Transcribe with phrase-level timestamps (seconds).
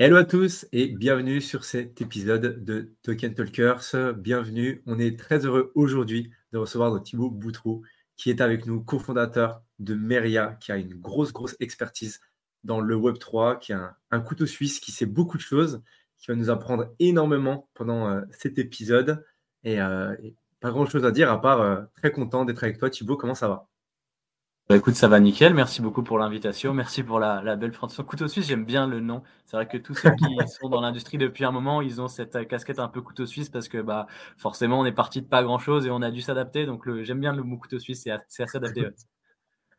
[0.00, 4.14] Hello à tous et bienvenue sur cet épisode de Token Talkers.
[4.16, 7.82] Bienvenue, on est très heureux aujourd'hui de recevoir notre Thibaut Boutrou
[8.16, 12.20] qui est avec nous, cofondateur de Meria, qui a une grosse, grosse expertise
[12.62, 15.82] dans le Web3, qui a un, couteau suisse, qui sait beaucoup de choses,
[16.18, 19.24] qui va nous apprendre énormément pendant euh, cet épisode.
[19.66, 22.88] Euh, et, pas grand-chose à dire à part euh, très content d'être avec toi.
[22.88, 23.67] Thibaut, comment ça va?
[24.68, 25.54] Bah, écoute, ça va nickel.
[25.54, 26.74] Merci beaucoup pour l'invitation.
[26.74, 28.04] Merci pour la, belle présentation.
[28.04, 29.22] Couteau suisse, j'aime bien le nom.
[29.46, 30.26] C'est vrai que tous ceux qui
[30.60, 33.48] sont dans l'industrie depuis un moment, ils ont cette euh, casquette un peu couteau suisse
[33.48, 34.06] parce que bah,
[34.36, 36.66] forcément, on est parti de pas grand chose et on a dû s'adapter.
[36.66, 38.02] Donc, j'aime bien le mot couteau suisse.
[38.02, 38.10] C'est
[38.42, 38.88] assez adapté.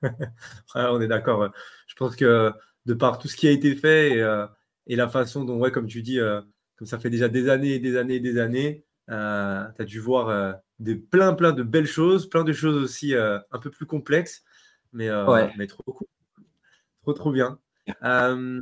[0.76, 1.52] on est d'accord.
[1.86, 2.52] Je pense que
[2.88, 4.48] de par tout ce qui a été fait et, euh,
[4.88, 6.42] la façon dont, ouais, comme tu dis, euh,
[6.78, 10.00] comme ça fait déjà des années et des années et des années, tu as dû
[10.00, 14.44] voir des, plein, plein de belles choses, plein de choses aussi un peu plus complexes.
[14.92, 16.08] Mais, euh, mais trop cool.
[17.02, 17.60] Trop, trop bien.
[18.04, 18.62] Euh,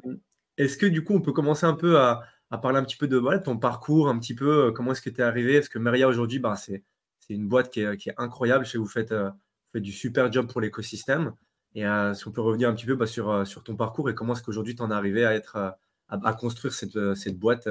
[0.57, 2.23] est-ce que du coup, on peut commencer un peu à,
[2.61, 5.21] parler un petit peu de ton parcours, un petit peu, euh, comment est-ce que tu
[5.21, 5.55] es arrivé?
[5.55, 6.83] Est-ce que Meria aujourd'hui, bah, c'est
[7.29, 8.65] une boîte qui est, incroyable.
[8.65, 9.31] Chez vous faites, vous
[9.73, 11.33] faites du super job pour l'écosystème.
[11.75, 14.33] Et si on peut revenir un petit peu bah, sur, sur ton parcours et comment
[14.33, 15.75] est-ce qu'aujourd'hui tu en es arrivé à, être,
[16.07, 17.67] à, construire cette, cette boîte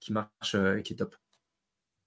[0.00, 1.14] qui marche et qui est top?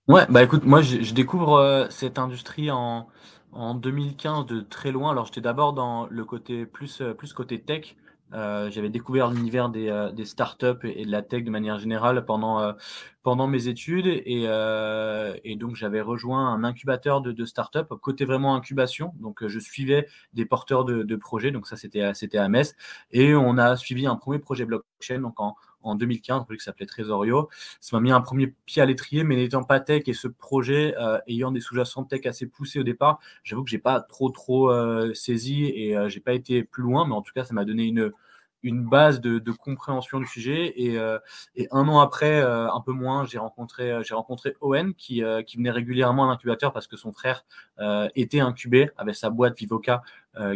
[0.08, 3.08] Ouais, bah écoute, moi je découvre cette industrie en,
[3.52, 5.12] en 2015 de très loin.
[5.12, 7.96] Alors j'étais d'abord dans le côté plus, euh, plus côté tech.
[8.34, 12.24] Euh, j'avais découvert l'univers des, euh, des startups et, de la tech de manière générale
[12.26, 12.74] pendant,
[13.24, 14.44] pendant mes études et,
[15.44, 19.14] et donc j'avais rejoint un incubateur de, de startups côté vraiment incubation.
[19.20, 21.52] Donc je suivais des porteurs de, de projets.
[21.52, 22.74] Donc ça c'était à Metz
[23.12, 26.64] et on a suivi un premier projet blockchain donc en, en 2015, un projet qui
[26.64, 27.50] s'appelait Tresorio.
[27.80, 30.96] Ça m'a mis un premier pied à l'étrier, mais n'étant pas tech et ce projet
[31.00, 34.72] euh, ayant des sous-jacents tech assez poussés au départ, j'avoue que j'ai pas trop trop
[34.72, 37.66] euh, saisi et euh, j'ai pas été plus loin, mais en tout cas, ça m'a
[37.66, 38.12] donné une
[38.64, 40.74] une base de, de, compréhension du sujet.
[40.76, 41.18] Et, euh,
[41.56, 45.24] et un an après, euh, un peu moins, j'ai rencontré, euh, j'ai rencontré Owen qui,
[45.48, 47.46] qui venait régulièrement à l'incubateur parce que son frère
[48.16, 50.02] était incubé avec sa boîte Vivoca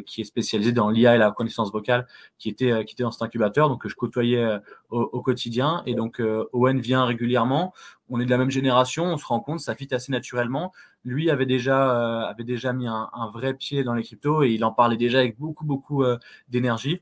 [0.06, 2.08] qui est spécialisée dans l'IA et la reconnaissance vocale,
[2.38, 5.84] qui était, qui était dans cet incubateur, donc que je côtoyais au, au, quotidien.
[5.86, 6.22] Et donc
[6.54, 7.74] Owen vient régulièrement.
[8.10, 10.72] On est de la même génération, on se rend compte, ça fit assez naturellement.
[11.04, 14.64] Lui avait déjà, avait déjà mis un, un, vrai pied dans les cryptos et il
[14.64, 16.04] en parlait déjà avec beaucoup, beaucoup
[16.48, 17.02] d'énergie.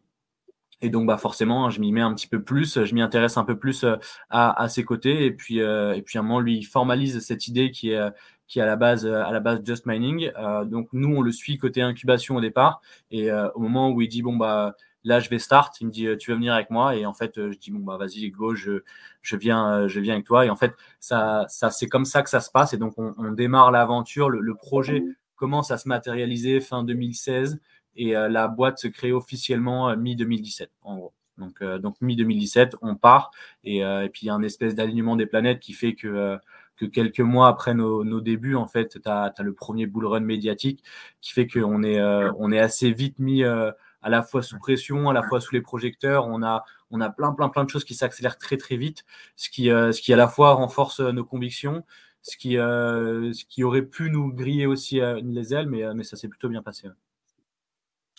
[0.83, 3.45] Et donc, bah, forcément, je m'y mets un petit peu plus, je m'y intéresse un
[3.45, 3.95] peu plus euh,
[4.29, 5.25] à, à ses côtés.
[5.25, 8.01] Et puis, euh, et puis, à un moment, lui, il formalise cette idée qui est,
[8.47, 10.31] qui est à la base, à la base Just Mining.
[10.37, 12.81] Euh, donc, nous, on le suit côté incubation au départ.
[13.11, 16.05] Et au moment où il dit, bon, bah, là, je vais start, il me dit,
[16.19, 16.97] tu veux venir avec moi?
[16.97, 18.83] Et en fait, je dis, bon, bah, vas-y, go, je,
[19.21, 20.45] je, viens, je viens avec toi.
[20.45, 22.73] Et en fait, ça, ça, c'est comme ça que ça se passe.
[22.73, 24.29] Et donc, on, on démarre l'aventure.
[24.29, 25.01] Le, le projet
[25.37, 27.61] commence à se matérialiser fin 2016
[27.95, 31.13] et euh, la boîte se crée officiellement euh, mi-2017 en gros.
[31.37, 33.31] Donc, euh, donc mi-2017, on part
[33.63, 36.37] et, et puis il y a un espèce d'alignement des planètes qui fait que
[36.75, 40.21] que quelques mois après nos, nos débuts, en fait, tu as, le premier bull run
[40.21, 40.83] médiatique
[41.21, 45.13] qui fait qu'on est, on est assez vite mis à la fois sous pression, à
[45.13, 46.27] la fois sous les projecteurs.
[46.27, 49.05] On a, on a plein, plein, plein de choses qui s'accélèrent très, très vite,
[49.35, 51.83] ce qui, ce qui à la fois renforce nos convictions,
[52.23, 56.27] ce qui, ce qui aurait pu nous griller aussi les ailes, mais, mais ça s'est
[56.27, 56.89] plutôt bien passé.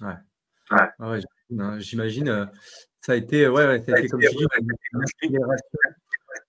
[0.01, 0.15] Ouais.
[0.71, 2.29] Hein, j'imagine.
[2.29, 2.47] Euh,
[3.01, 4.47] ça a été, ouais, ça a été comme tu dis,
[4.93, 5.79] une accélération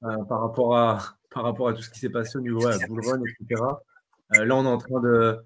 [0.03, 0.99] euh, par, rapport à,
[1.31, 3.61] par rapport à tout ce qui s'est passé au niveau bull run, etc.
[4.35, 5.37] Euh, là, on est en train de,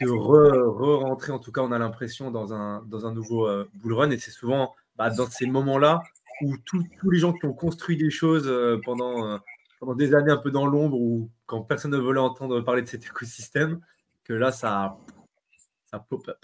[0.00, 4.10] de re-rentrer, en tout cas, on a l'impression, dans un, dans un nouveau bull run.
[4.10, 6.02] Et c'est souvent bah, dans ces moments-là
[6.42, 8.52] où tous les gens qui ont construit des choses
[8.84, 9.40] pendant,
[9.80, 12.88] pendant des années un peu dans l'ombre ou quand personne ne voulait entendre parler de
[12.88, 13.80] cet écosystème,
[14.24, 14.98] que là, ça,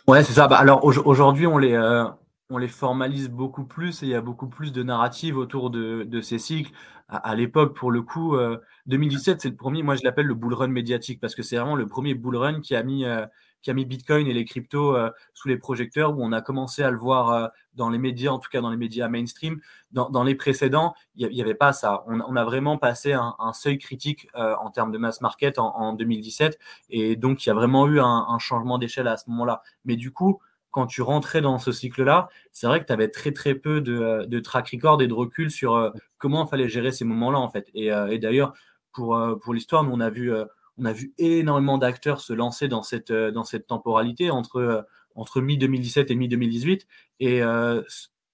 [0.07, 0.49] Ouais, c'est ça.
[0.49, 2.05] Bah, alors aujourd'hui, on les, euh,
[2.51, 6.05] on les formalise beaucoup plus et il y a beaucoup plus de narratives autour de,
[6.05, 6.73] de ces cycles.
[7.09, 8.37] À, l'époque, pour le coup,
[8.87, 11.57] 2017, euh, c'est le premier, moi je l'appelle le bull run médiatique parce que c'est
[11.57, 13.27] vraiment le premier bull run qui a mis, euh,
[13.63, 14.97] qui a mis Bitcoin et les cryptos
[15.35, 18.51] sous les projecteurs où on a commencé à le voir dans les médias, en tout
[18.51, 19.61] cas dans les médias mainstream.
[19.93, 22.03] Dans, dans les précédents, il n'y avait pas ça.
[22.07, 25.75] On, on, a vraiment passé un, un seuil critique en termes de mass market en,
[25.77, 26.59] en, 2017
[26.91, 29.63] et donc il y a vraiment eu un, un changement d'échelle à ce moment-là.
[29.85, 30.41] Mais du coup,
[30.73, 34.25] quand tu rentrais dans ce cycle-là, c'est vrai que tu avais très très peu de,
[34.27, 37.49] de, track record et de recul sur euh, comment il fallait gérer ces moments-là en
[37.49, 37.69] fait.
[37.75, 38.55] Et, euh, et d'ailleurs,
[38.93, 40.33] pour, euh, pour l'histoire, nous on a vu,
[40.79, 46.07] on a vu énormément d'acteurs se lancer dans cette, dans cette temporalité entre, entre mi-2017
[46.11, 46.87] et mi-2018.
[47.21, 47.43] Et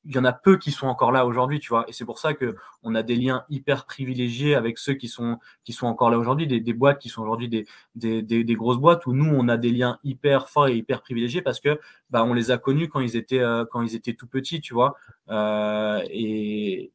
[0.09, 1.85] il y en a peu qui sont encore là aujourd'hui, tu vois.
[1.89, 5.39] Et c'est pour ça que on a des liens hyper privilégiés avec ceux qui sont
[5.65, 8.79] qui sont encore là aujourd'hui, des, des, boîtes qui sont aujourd'hui des, des, des, grosses
[8.79, 11.79] boîtes où nous on a des liens hyper forts et hyper privilégiés parce que
[12.11, 14.73] bah on les a connus quand ils étaient euh, quand ils étaient tout petits, tu
[14.73, 14.97] vois.
[15.29, 16.93] Euh, et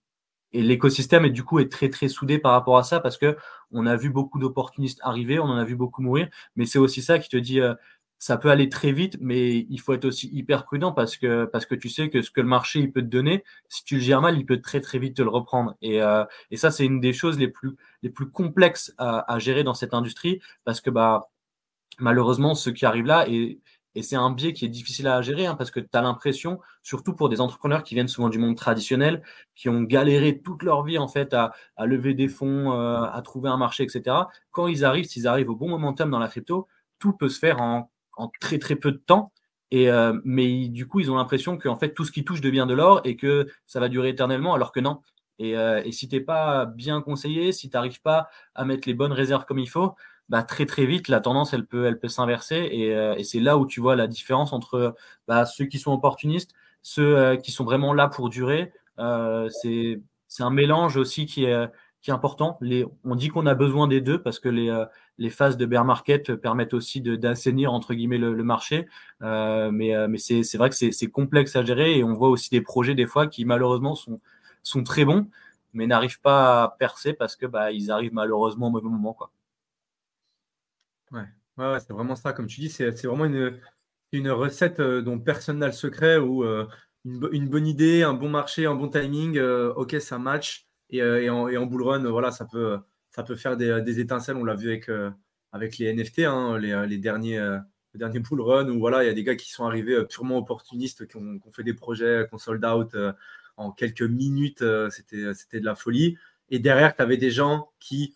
[0.62, 3.38] l'écosystème est du coup est très très soudé par rapport à ça parce que
[3.72, 7.02] on a vu beaucoup d'opportunistes arriver, on en a vu beaucoup mourir, mais c'est aussi
[7.02, 7.74] ça qui te dit euh,
[8.20, 11.66] ça peut aller très vite, mais il faut être aussi hyper prudent parce que parce
[11.66, 14.02] que tu sais que ce que le marché il peut te donner, si tu le
[14.02, 15.76] gères mal, il peut très très vite te le reprendre.
[15.82, 19.64] Et, euh, et ça c'est une des choses les plus les plus complexes à, gérer
[19.64, 21.32] dans cette industrie parce que bah
[22.00, 23.60] malheureusement ce qui arrive là et
[23.96, 26.60] et c'est un biais qui est difficile à gérer hein, parce que tu as l'impression,
[26.82, 29.22] surtout pour des entrepreneurs qui viennent souvent du monde traditionnel,
[29.56, 33.50] qui ont galéré toute leur vie en fait à, lever des fonds, euh, à trouver
[33.50, 34.16] un marché, etc.
[34.52, 36.68] Quand ils arrivent, s'ils arrivent au bon momentum dans la crypto,
[37.00, 39.32] tout peut se faire en, en très très peu de temps.
[39.72, 42.42] Et euh, mais du coup, ils ont l'impression que en fait tout ce qui touche
[42.42, 45.02] devient de l'or et que ça va durer éternellement, alors que non.
[45.40, 48.94] Et, euh, et si t'es pas bien conseillé, si tu n'arrives pas à mettre les
[48.94, 49.96] bonnes réserves comme il faut,
[50.30, 52.68] bah, très très vite, la tendance, elle peut, elle peut s'inverser.
[52.72, 54.96] Et, euh, et c'est là où tu vois la différence entre
[55.28, 58.72] bah, ceux qui sont opportunistes, ceux euh, qui sont vraiment là pour durer.
[59.00, 60.00] Euh, c'est
[60.40, 61.68] un mélange aussi qui est,
[62.02, 62.58] qui est important.
[62.62, 64.86] Les, on dit qu'on a besoin des deux parce que les, euh,
[65.18, 68.88] les phases de bear market permettent aussi d'assainir entre guillemets le, le marché.
[69.22, 72.62] Euh, mais mais c'est vrai que c'est complexe à gérer et on voit aussi des
[72.62, 74.20] projets des fois qui malheureusement sont,
[74.64, 75.28] sont très bons
[75.74, 79.14] mais n'arrivent pas à percer parce que bah, ils arrivent malheureusement au mauvais moment.
[79.14, 79.32] Quoi.
[81.14, 81.26] Ouais,
[81.58, 82.34] ouais, c'est vraiment ça.
[82.34, 83.60] Comme tu dis, c'est vraiment une,
[84.12, 86.68] une recette euh, dont personne n'a le secret ou euh,
[87.06, 89.38] une, bonne idée, un bon marché, un bon timing.
[89.38, 90.68] Euh, ok, ça match.
[90.90, 92.78] Et, en, et, en, bull run, voilà, ça peut,
[93.10, 94.38] ça peut faire des, étincelles.
[94.38, 94.92] On l'a vu avec,
[95.52, 97.40] avec les NFT, hein, les, les derniers
[98.20, 101.18] bull run où voilà, il y a des gars qui sont arrivés purement opportunistes, qui
[101.18, 102.96] ont, qui ont fait des projets, qui ont sold out
[103.58, 104.64] en quelques minutes.
[104.92, 106.18] C'était de la folie.
[106.50, 108.16] Et derrière, tu avais des gens qui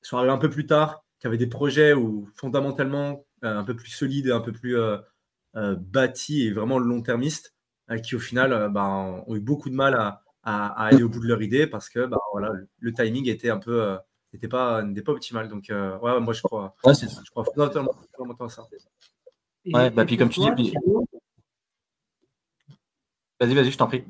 [0.00, 3.74] sont arrivés un peu plus tard, qui avaient des projets où fondamentalement euh, un peu
[3.74, 4.98] plus solides, un peu plus euh,
[5.56, 7.54] euh, bâtis et vraiment long-termistes,
[8.02, 11.42] qui au final bah, ont eu beaucoup de mal à, aller au bout de leur
[11.42, 13.96] idée parce que bah, voilà, le timing était un peu
[14.32, 15.48] n'était pas, pas optimal.
[15.48, 17.92] Donc, ouais, moi, je crois, ouais, je crois fondamentalement,
[18.40, 18.66] à ça.
[19.66, 20.74] ouais, bah, puis comme tu dis.
[23.40, 24.04] Vas-y, vas-y, je t'en prie.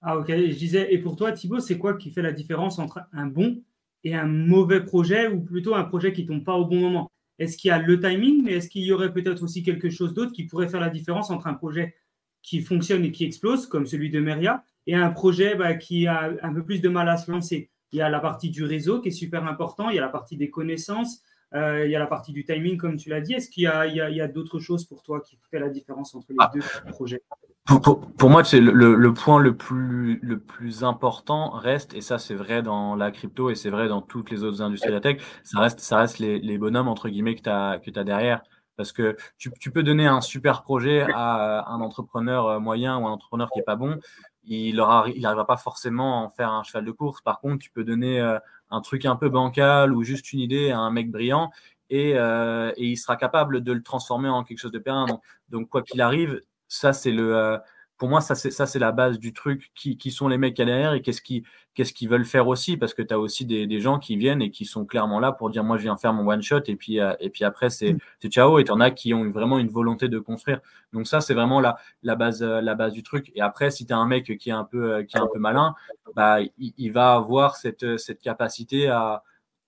[0.00, 0.28] Ah, ok.
[0.28, 3.62] Je disais, et pour toi, Thibaut, c'est quoi qui fait la différence entre un bon
[4.04, 7.56] et un mauvais projet ou plutôt un projet qui tombe pas au bon moment Est-ce
[7.56, 10.32] qu'il y a le timing, mais est-ce qu'il y aurait peut-être aussi quelque chose d'autre
[10.32, 11.94] qui pourrait faire la différence entre un projet
[12.42, 16.34] qui fonctionne et qui explose, comme celui de Meria, et un projet bah, qui a
[16.42, 17.70] un peu plus de mal à se lancer?
[17.92, 20.08] Il y a la partie du réseau qui est super important, il y a la
[20.08, 21.22] partie des connaissances,
[21.54, 23.34] euh, il y a la partie du timing, comme tu l'as dit.
[23.34, 26.36] Est-ce qu'il y a, a, d'autres choses pour toi qui fait la différence entre les
[26.40, 26.50] ah.
[26.52, 26.60] deux
[26.90, 27.22] projets?
[27.66, 32.34] Pour, moi, c'est le, le, point le plus, le plus important reste, et ça c'est
[32.34, 35.22] vrai dans la crypto et c'est vrai dans toutes les autres industries de la tech,
[35.44, 38.42] ça reste, ça reste les, les bonhommes entre guillemets que tu as, que as derrière.
[38.76, 43.12] Parce que tu, tu, peux donner un super projet à un entrepreneur moyen ou un
[43.12, 44.00] entrepreneur qui est pas bon,
[44.46, 47.20] il n'arrivera pas forcément à en faire un cheval de course.
[47.22, 48.38] Par contre, tu peux donner euh,
[48.70, 51.50] un truc un peu bancal ou juste une idée à un mec brillant
[51.90, 55.18] et, euh, et il sera capable de le transformer en quelque chose de pérenne.
[55.48, 57.36] Donc quoi qu'il arrive, ça, c'est le.
[57.36, 57.58] Euh,
[57.96, 59.70] pour moi, ça, c'est, ça, c'est la base du truc.
[59.74, 61.44] Qui, qui sont les mecs à derrière et qu'est-ce qu'ils,
[61.74, 62.76] qu'est-ce qu'ils veulent faire aussi?
[62.76, 65.32] Parce que tu as aussi des, des, gens qui viennent et qui sont clairement là
[65.32, 67.94] pour dire Moi, je viens faire mon one-shot et puis, euh, et puis après, c'est,
[67.94, 67.98] mm.
[68.20, 68.58] c'est ciao.
[68.58, 70.60] Et tu en as qui ont vraiment une volonté de construire.
[70.92, 73.30] Donc, ça, c'est vraiment la, la, base, euh, la base du truc.
[73.34, 75.38] Et après, si tu as un mec qui est un peu, qui est un peu
[75.38, 75.74] malin,
[76.16, 79.22] bah, il, il va avoir cette, cette capacité à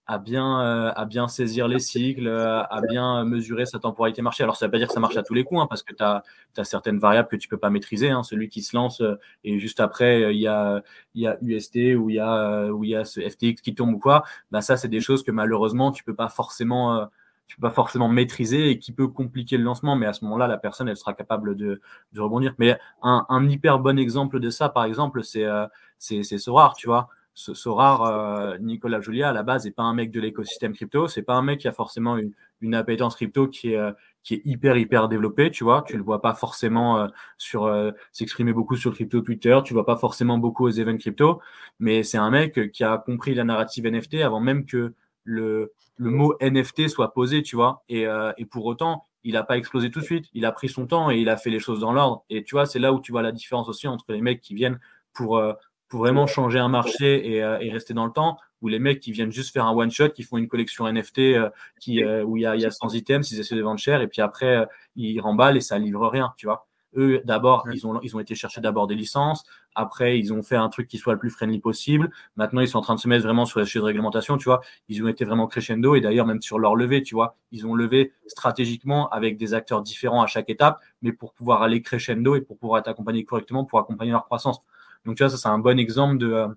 [0.06, 4.44] à bien, euh, à bien saisir les cycles, euh, à bien mesurer sa temporalité marché.
[4.44, 5.82] Alors, ça ne veut pas dire que ça marche à tous les coups, hein, parce
[5.82, 6.22] que tu as,
[6.62, 8.10] certaines variables que tu peux pas maîtriser.
[8.10, 8.22] Hein.
[8.22, 10.82] Celui qui se lance euh, et juste après, il y a,
[11.14, 13.94] y a UST ou il y a, où il y a ce FTX qui tombe
[13.94, 17.08] ou quoi, bah, ça, c'est des choses que malheureusement, tu peux pas forcément
[17.46, 20.48] tu peux pas forcément maîtriser et qui peut compliquer le lancement, mais à ce moment-là,
[20.48, 21.80] la personne, elle sera capable de,
[22.12, 22.54] de rebondir.
[22.58, 25.66] Mais un, un, hyper bon exemple de ça, par exemple, c'est euh,
[25.98, 29.82] c'est Sorar, tu vois ce, ce rare euh, Nicolas Julia à la base n'est pas
[29.82, 33.14] un mec de l'écosystème crypto, c'est pas un mec qui a forcément une, une appétence
[33.14, 36.32] crypto qui est, euh, qui est hyper hyper développée, tu vois, tu le vois pas
[36.32, 37.70] forcément euh, sur
[38.10, 41.42] s'exprimer beaucoup sur crypto Twitter, tu vois pas forcément beaucoup aux events crypto,
[41.78, 46.10] mais c'est un mec qui a compris la narrative NFT avant même que le, le
[46.10, 48.06] mot NFT soit posé, tu vois, et,
[48.38, 51.10] et pour autant il n'a pas explosé tout de suite, il a pris son temps
[51.10, 52.24] et il a fait les choses dans l'ordre.
[52.30, 54.54] Et tu vois, c'est là où tu vois la différence aussi entre les mecs qui
[54.54, 54.78] viennent
[55.12, 55.42] pour,
[55.88, 59.00] pour vraiment changer un marché et, euh, et, rester dans le temps, ou les mecs
[59.00, 61.50] qui viennent juste faire un one shot, qui font une collection NFT euh,
[61.80, 64.00] qui, euh, où il y, a, y a 100 items, ils essaient de vendre cher,
[64.00, 64.66] et puis après
[64.96, 66.66] ils remballent et ça livre rien, tu vois.
[66.96, 69.44] Eux, d'abord, ils, ont, ils ont été chercher d'abord des licences.
[69.74, 72.10] Après, ils ont fait un truc qui soit le plus friendly possible.
[72.36, 74.44] Maintenant, ils sont en train de se mettre vraiment sur les sujets de réglementation, tu
[74.44, 74.62] vois.
[74.88, 77.74] Ils ont été vraiment crescendo et d'ailleurs, même sur leur levée, tu vois, ils ont
[77.74, 82.40] levé stratégiquement avec des acteurs différents à chaque étape, mais pour pouvoir aller crescendo et
[82.40, 84.60] pour pouvoir être accompagné correctement, pour accompagner leur croissance.
[85.06, 86.48] Donc, tu vois, ça, c'est un bon exemple de, euh,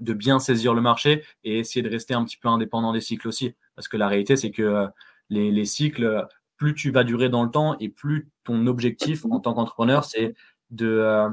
[0.00, 3.28] de bien saisir le marché et essayer de rester un petit peu indépendant des cycles
[3.28, 3.54] aussi.
[3.76, 4.88] Parce que la réalité, c'est que
[5.30, 9.40] les, les, cycles, plus tu vas durer dans le temps et plus ton objectif en
[9.40, 10.34] tant qu'entrepreneur, c'est
[10.70, 11.28] de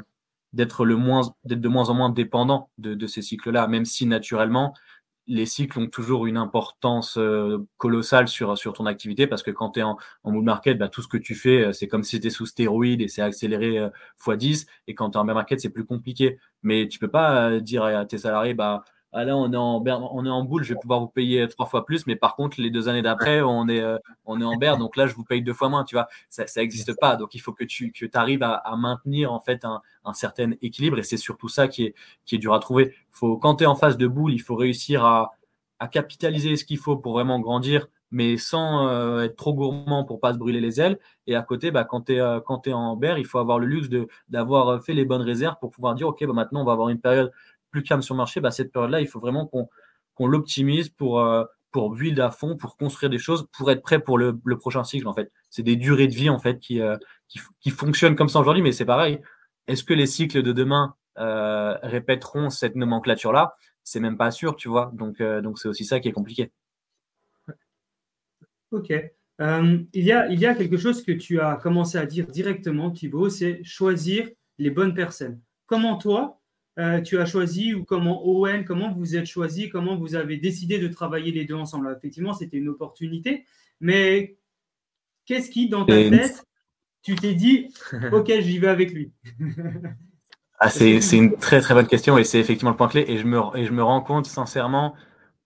[0.53, 4.05] d'être le moins d'être de moins en moins dépendant de, de ces cycles-là, même si
[4.05, 4.73] naturellement
[5.27, 9.71] les cycles ont toujours une importance euh, colossale sur, sur ton activité parce que quand
[9.71, 12.03] tu es en, en bull market, bah, tout ce que tu fais, euh, c'est comme
[12.03, 13.89] si tu sous stéroïdes et c'est accéléré euh,
[14.19, 14.67] x10.
[14.87, 16.39] Et quand tu es en bear market, c'est plus compliqué.
[16.61, 18.83] Mais tu peux pas dire à tes salariés, bah,
[19.13, 21.65] ah là, on est, en on est en boule, je vais pouvoir vous payer trois
[21.65, 23.83] fois plus, mais par contre, les deux années d'après, on est,
[24.25, 26.07] on est en bear, donc là, je vous paye deux fois moins, tu vois.
[26.29, 27.15] Ça n'existe pas.
[27.15, 30.51] Donc, il faut que tu que arrives à, à, maintenir en fait un, un certain
[30.61, 32.95] équilibre et c'est surtout ça qui est, qui est dur à trouver.
[33.11, 35.31] Faut, quand tu es en phase de boule, il faut réussir à,
[35.79, 40.19] à capitaliser ce qu'il faut pour vraiment grandir, mais sans euh, être trop gourmand pour
[40.19, 40.99] pas se brûler les ailes.
[41.27, 43.65] Et à côté, bah, quand tu es, euh, es, en bear, il faut avoir le
[43.65, 43.89] luxe
[44.29, 46.89] d'avoir euh, fait les bonnes réserves pour pouvoir dire, OK, bah, maintenant, on va avoir
[46.89, 47.31] une période
[47.73, 48.39] plus calme sur le marché.
[48.39, 51.21] Bah, cette période-là, il faut vraiment qu'on l'optimise pour,
[51.71, 54.85] pour build à fond, pour construire des choses, pour être prêt pour le, le prochain
[54.85, 55.07] cycle.
[55.07, 56.79] En fait, c'est des durées de vie en fait qui,
[57.27, 59.19] qui, qui fonctionnent comme ça aujourd'hui, mais c'est pareil.
[59.67, 63.53] Est-ce que les cycles de demain euh, répéteront cette nomenclature-là?
[63.83, 64.91] C'est même pas sûr, tu vois.
[64.93, 66.51] Donc, euh, donc c'est aussi ça qui est compliqué.
[68.71, 68.91] Ok.
[69.41, 72.27] Euh, il, y a, il y a quelque chose que tu as commencé à dire
[72.27, 75.41] directement, Thibaut, c'est choisir les bonnes personnes.
[75.65, 76.39] Comment toi,
[77.03, 80.87] tu as choisi ou comment Owen, comment vous êtes choisi, comment vous avez décidé de
[80.87, 81.93] travailler les deux ensemble?
[81.95, 83.45] Effectivement, c'était une opportunité,
[83.79, 84.37] mais
[85.25, 86.43] qu'est-ce qui, dans ta tête,
[87.03, 87.73] tu t'es dit,
[88.11, 89.11] OK, j'y vais avec lui?
[90.59, 93.03] Ah, c'est, une très très bonne question et c'est effectivement le point clé.
[93.07, 94.95] Et je me, et je me rends compte sincèrement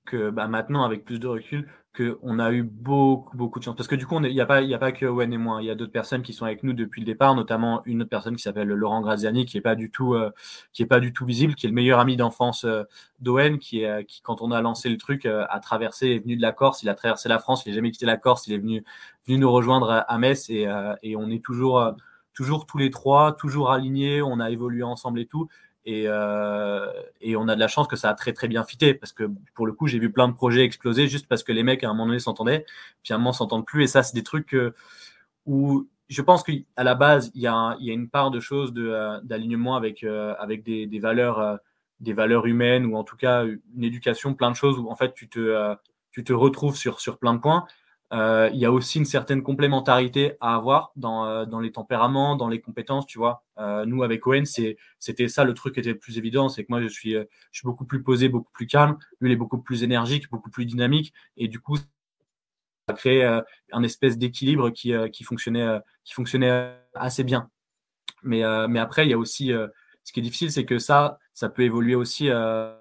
[0.08, 3.76] que bah, maintenant, avec plus de recul, qu'on a eu beaucoup, beaucoup de chance.
[3.76, 5.62] Parce que du coup, il n'y a, pas, a pas que Owen et moi.
[5.62, 8.10] Il y a d'autres personnes qui sont avec nous depuis le départ, notamment une autre
[8.10, 10.32] personne qui s'appelle Laurent Graziani, qui n'est pas, du tout, euh,
[10.74, 12.84] qui pas du tout visible, qui est le meilleur ami d'enfance euh,
[13.20, 16.38] d'Owen, qui, est, qui, quand on a lancé le truc, euh, a traversé, est venu
[16.38, 18.54] de la Corse, il a traversé la France, il n'a jamais quitté la Corse, il
[18.54, 18.84] est venu,
[19.28, 20.68] venu nous rejoindre à Metz et,
[21.04, 21.96] et on est toujours,
[22.34, 25.48] toujours tous les trois, toujours alignés, on a évolué ensemble et tout.
[25.88, 26.92] Euh,
[27.22, 29.30] et, on a de la chance que ça a très très bien fité parce que
[29.54, 31.90] pour le coup j'ai vu plein de projets exploser juste parce que les mecs à
[31.90, 32.66] un moment donné s'entendaient.
[33.04, 33.84] Puis à un moment s'entendent plus.
[33.84, 34.56] Et ça c'est des trucs
[35.46, 38.40] où je pense qu'à la base il y, a il y a une part de
[38.40, 41.60] choses euh, d'alignement avec, euh, avec des, des valeurs
[42.00, 45.14] des valeurs humaines ou en tout cas une éducation plein de choses où en fait
[45.14, 45.76] tu te,
[46.12, 47.66] tu te retrouves sur, sur plein de points
[48.14, 52.36] euh, il y a aussi une certaine complémentarité à avoir dans, euh, dans les tempéraments,
[52.36, 53.44] dans les compétences, tu vois.
[53.58, 56.68] Euh, nous, avec Owen, c'était ça le truc qui était le plus évident, c'est que
[56.70, 58.98] moi, je suis, je suis beaucoup plus posé, beaucoup plus calme.
[59.20, 61.14] Lui, il est beaucoup plus énergique, beaucoup plus dynamique.
[61.36, 61.84] Et du coup, ça
[62.88, 63.26] a créé
[63.72, 67.50] un espèce d'équilibre qui, qui, fonctionnait, qui fonctionnait assez bien.
[68.24, 69.52] Mais, mais après, il y a aussi,
[70.08, 72.74] ce qui est difficile, c'est que ça, ça peut évoluer aussi euh,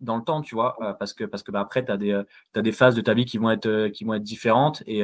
[0.00, 2.24] dans le temps, tu vois, euh, parce que, parce que bah, après, tu as, euh,
[2.54, 4.82] as, des phases de ta vie qui vont être, qui vont être différentes.
[4.86, 5.02] Et,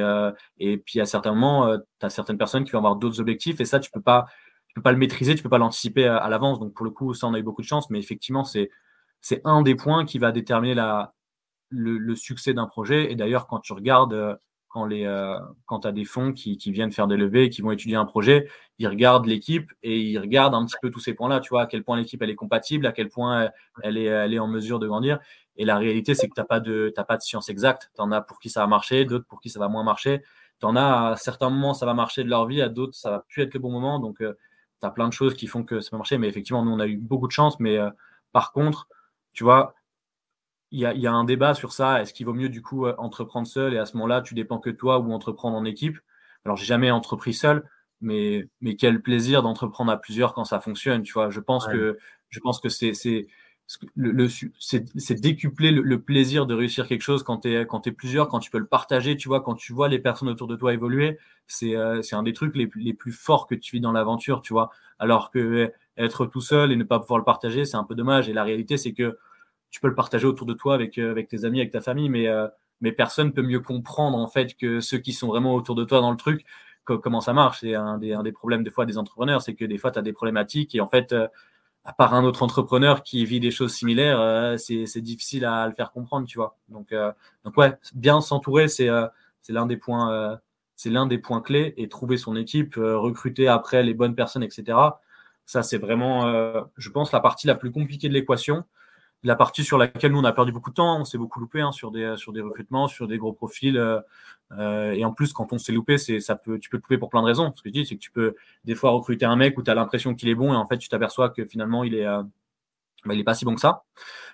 [0.59, 3.59] et puis, à certains moments, tu as certaines personnes qui vont avoir d'autres objectifs.
[3.59, 4.25] Et ça, tu peux pas,
[4.67, 6.59] tu peux pas le maîtriser, tu peux pas l'anticiper à, l'avance.
[6.59, 7.89] Donc, pour le coup, ça, on a eu beaucoup de chance.
[7.89, 8.69] Mais effectivement, c'est
[9.45, 11.13] un des points qui va déterminer la,
[11.69, 13.11] le, le succès d'un projet.
[13.11, 14.39] Et d'ailleurs, quand tu regardes
[14.71, 17.61] quand, les, euh, quand tu as des fonds qui, qui, viennent faire des levées, qui
[17.61, 18.47] vont étudier un projet,
[18.79, 21.65] ils regardent l'équipe et ils regardent un petit peu tous ces points-là, tu vois, à
[21.65, 23.49] quel point l'équipe elle est compatible, à quel point
[23.83, 25.19] elle est, elle est en mesure de grandir.
[25.57, 27.91] Et la réalité, c'est que tu pas, de, pas de science exacte.
[27.95, 30.23] Tu en as pour qui ça va marcher, d'autres pour qui ça va moins marcher.
[30.59, 33.11] Tu en as à certains moments, ça va marcher de leur vie, à d'autres, ça
[33.11, 33.99] va plus être le bon moment.
[33.99, 34.37] Donc, euh,
[34.79, 36.17] tu as plein de choses qui font que ça va marcher.
[36.17, 37.59] Mais effectivement, nous, on a eu beaucoup de chance.
[37.59, 37.89] Mais euh,
[38.31, 38.87] par contre,
[39.33, 39.75] tu vois,
[40.71, 42.01] il y, a, un débat sur ça.
[42.01, 44.59] Est-ce qu'il vaut mieux du coup euh, entreprendre seul et à ce moment-là, tu dépends
[44.59, 45.99] que de toi ou entreprendre en équipe?
[46.45, 47.63] Alors, j'ai jamais entrepris seul,
[47.99, 51.03] mais, mais quel plaisir d'entreprendre à plusieurs quand ça fonctionne.
[51.03, 51.97] Tu vois, je pense que
[52.29, 53.27] je pense que c'est c'est
[53.95, 54.27] le,
[54.59, 58.39] c'est décupler le, plaisir de réussir quelque chose quand tu es, quand es plusieurs, quand
[58.39, 61.17] tu peux le partager, tu vois, quand tu vois les personnes autour de toi évoluer,
[61.47, 64.53] c'est euh, un des trucs les, les, plus forts que tu vis dans l'aventure, tu
[64.53, 64.71] vois.
[64.99, 68.29] Alors que être tout seul et ne pas pouvoir le partager, c'est un peu dommage.
[68.29, 69.17] Et la réalité, c'est que
[69.71, 72.09] tu peux le partager autour de toi avec, euh, avec tes amis, avec ta famille,
[72.09, 72.47] mais, euh,
[72.81, 76.01] mais personne peut mieux comprendre en fait que ceux qui sont vraiment autour de toi
[76.01, 76.45] dans le truc,
[76.83, 77.61] comment ça marche?
[77.61, 79.99] C'est un des, un des problèmes des fois des entrepreneurs, c'est que des fois tu
[79.99, 81.27] as des problématiques et en fait, euh,
[81.85, 85.91] à part un autre entrepreneur qui vit des choses similaires, c'est difficile à, le faire
[85.91, 86.55] comprendre, tu vois.
[86.69, 86.93] Donc,
[87.43, 88.87] donc ouais, bien s'entourer, c'est
[89.41, 90.39] c'est l'un des points,
[90.75, 94.77] c'est l'un des points clés et trouver son équipe, recruter après les bonnes personnes, etc.
[95.47, 96.31] Ça, c'est vraiment,
[96.77, 98.63] je pense, la partie la plus compliquée de l'équation
[99.23, 101.61] la partie sur laquelle nous on a perdu beaucoup de temps, on s'est beaucoup loupé
[101.61, 103.77] hein, sur des sur des recrutements, sur des gros profils.
[103.77, 103.99] Euh,
[104.53, 106.97] euh, et en plus, quand on s'est loupé, c'est ça peut tu peux te louper
[106.97, 107.53] pour plein de raisons.
[107.55, 108.35] Ce que je dis, c'est que tu peux
[108.65, 110.77] des fois recruter un mec où tu as l'impression qu'il est bon et en fait
[110.77, 112.23] tu t'aperçois que finalement il est euh,
[113.05, 113.83] bah, il n'est pas si bon que ça.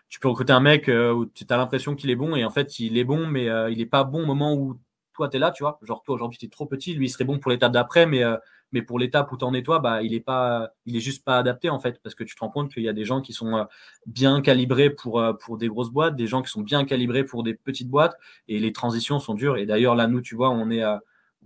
[0.09, 2.49] Tu peux recruter un mec euh, où tu as l'impression qu'il est bon et en
[2.49, 4.79] fait, il est bon, mais euh, il n'est pas bon au moment où
[5.17, 5.79] toi, tu es là, tu vois.
[5.81, 8.23] Genre, toi, aujourd'hui, tu es trop petit, lui, il serait bon pour l'étape d'après, mais,
[8.23, 8.37] euh,
[8.71, 11.25] mais pour l'étape où tu en es toi, bah, il est pas, il est juste
[11.25, 13.21] pas adapté, en fait, parce que tu te rends compte qu'il y a des gens
[13.21, 13.67] qui sont
[14.05, 17.53] bien calibrés pour, pour des grosses boîtes, des gens qui sont bien calibrés pour des
[17.53, 18.15] petites boîtes,
[18.47, 19.57] et les transitions sont dures.
[19.57, 20.83] Et d'ailleurs, là, nous, tu vois, on est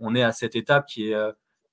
[0.00, 1.16] on est à cette étape qui est,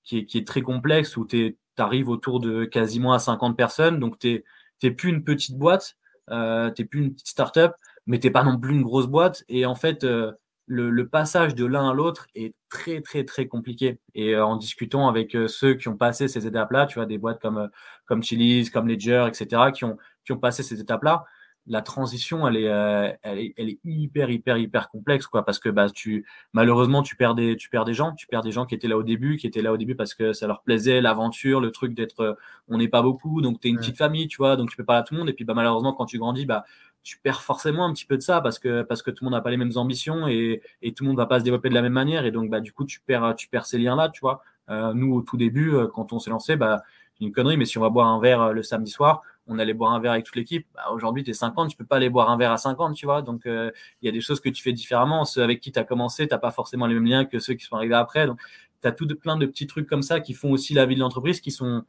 [0.03, 4.00] qui est, qui est très complexe, où tu arrives autour de quasiment à 50 personnes,
[4.00, 4.44] donc tu
[4.84, 5.98] n'es plus une petite boîte,
[6.32, 7.74] euh, tu n'es plus une petite startup,
[8.06, 9.44] mais tu n'es pas non plus une grosse boîte.
[9.50, 10.32] Et en fait, euh,
[10.70, 14.00] le, passage de l'un à l'autre est très, très, très compliqué.
[14.14, 17.42] Et euh, en discutant avec ceux qui ont passé ces étapes-là, tu vois, des boîtes
[17.42, 17.70] comme,
[18.06, 21.26] comme Chili's, comme Ledger, etc., qui ont, qui ont passé ces étapes-là,
[21.68, 25.70] la transition, elle est, elle est, elle est, hyper, hyper, hyper complexe, quoi, parce que
[25.70, 28.74] bah, tu, malheureusement, tu perds, des, tu perds des gens, tu perds des gens qui
[28.74, 31.62] étaient là au début, qui étaient là au début parce que ça leur plaisait, l'aventure,
[31.62, 34.56] le truc d'être, on n'est pas beaucoup, donc tu es une petite famille, tu vois,
[34.56, 36.46] donc tu peux pas à tout le monde, et puis bah, malheureusement, quand tu grandis,
[36.48, 36.66] bah,
[37.03, 39.38] tu perds forcément un petit peu de ça parce que, parce que tout le monde
[39.38, 41.74] n'a pas les mêmes ambitions et, et, tout le monde va pas se développer de
[41.74, 44.22] la même manière, et donc bah, du coup, tu perds, tu perds ces liens-là, tu
[44.22, 44.41] vois.
[44.70, 46.84] Euh, nous, au tout début, quand on s'est lancé, bah,
[47.20, 49.94] une connerie, mais si on va boire un verre le samedi soir, on allait boire
[49.94, 50.68] un verre avec toute l'équipe.
[50.75, 53.06] Bah, aujourd'hui, tu es 50, tu peux pas aller boire un verre à 50, tu
[53.06, 53.22] vois.
[53.22, 55.25] Donc, euh, il y a des choses que tu fais différemment.
[55.25, 57.65] Ceux avec qui tu as commencé, tu pas forcément les mêmes liens que ceux qui
[57.65, 58.27] sont arrivés après.
[58.27, 58.39] Donc,
[58.82, 60.96] tu as tout de, plein de petits trucs comme ça qui font aussi la vie
[60.96, 61.84] de l'entreprise, qui sont,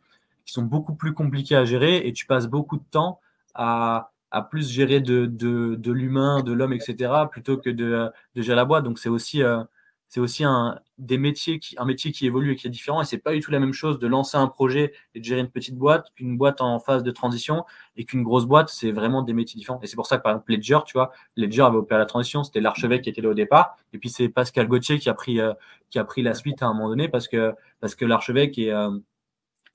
[0.46, 3.20] qui sont beaucoup plus compliqués à gérer et tu passes beaucoup de temps
[3.54, 8.56] à, à plus gérer de, de, l'humain, de l'homme, etc., plutôt que de, de gérer
[8.56, 8.84] la boîte.
[8.84, 9.42] Donc, c'est aussi.
[9.42, 9.62] Euh,
[10.10, 13.00] c'est aussi un, des métiers qui, un métier qui évolue et qui est différent.
[13.00, 15.40] Et c'est pas du tout la même chose de lancer un projet et de gérer
[15.40, 17.64] une petite boîte qu'une boîte en phase de transition
[17.96, 18.70] et qu'une grosse boîte.
[18.70, 19.78] C'est vraiment des métiers différents.
[19.82, 22.42] Et c'est pour ça que par exemple Ledger, tu vois, Ledger avait opéré la transition.
[22.42, 23.76] C'était l'archevêque qui était là au départ.
[23.92, 25.52] Et puis c'est Pascal Gauthier qui a pris, euh,
[25.90, 28.72] qui a pris la suite à un moment donné parce que, parce que l'archevêque est,
[28.72, 28.90] euh,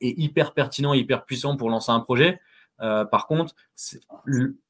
[0.02, 2.42] est hyper pertinent, hyper puissant pour lancer un projet.
[2.82, 3.56] Euh, par contre,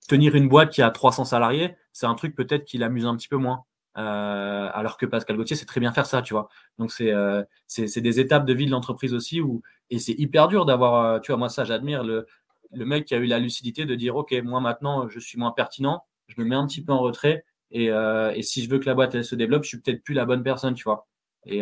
[0.08, 3.28] tenir une boîte qui a 300 salariés, c'est un truc peut-être qui l'amuse un petit
[3.28, 3.66] peu moins.
[3.98, 6.50] Euh, alors que Pascal Gauthier sait très bien faire ça, tu vois.
[6.78, 10.50] Donc euh, c'est c'est des étapes de vie de l'entreprise aussi où et c'est hyper
[10.50, 12.26] dur d'avoir, euh, tu vois, moi ça j'admire le,
[12.74, 15.52] le mec qui a eu la lucidité de dire ok moi maintenant je suis moins
[15.52, 18.86] pertinent, je me mets un petit peu en retrait et, et si je veux que
[18.86, 21.08] la boîte elle se développe, je suis peut-être plus la bonne personne, tu vois.
[21.46, 21.62] Et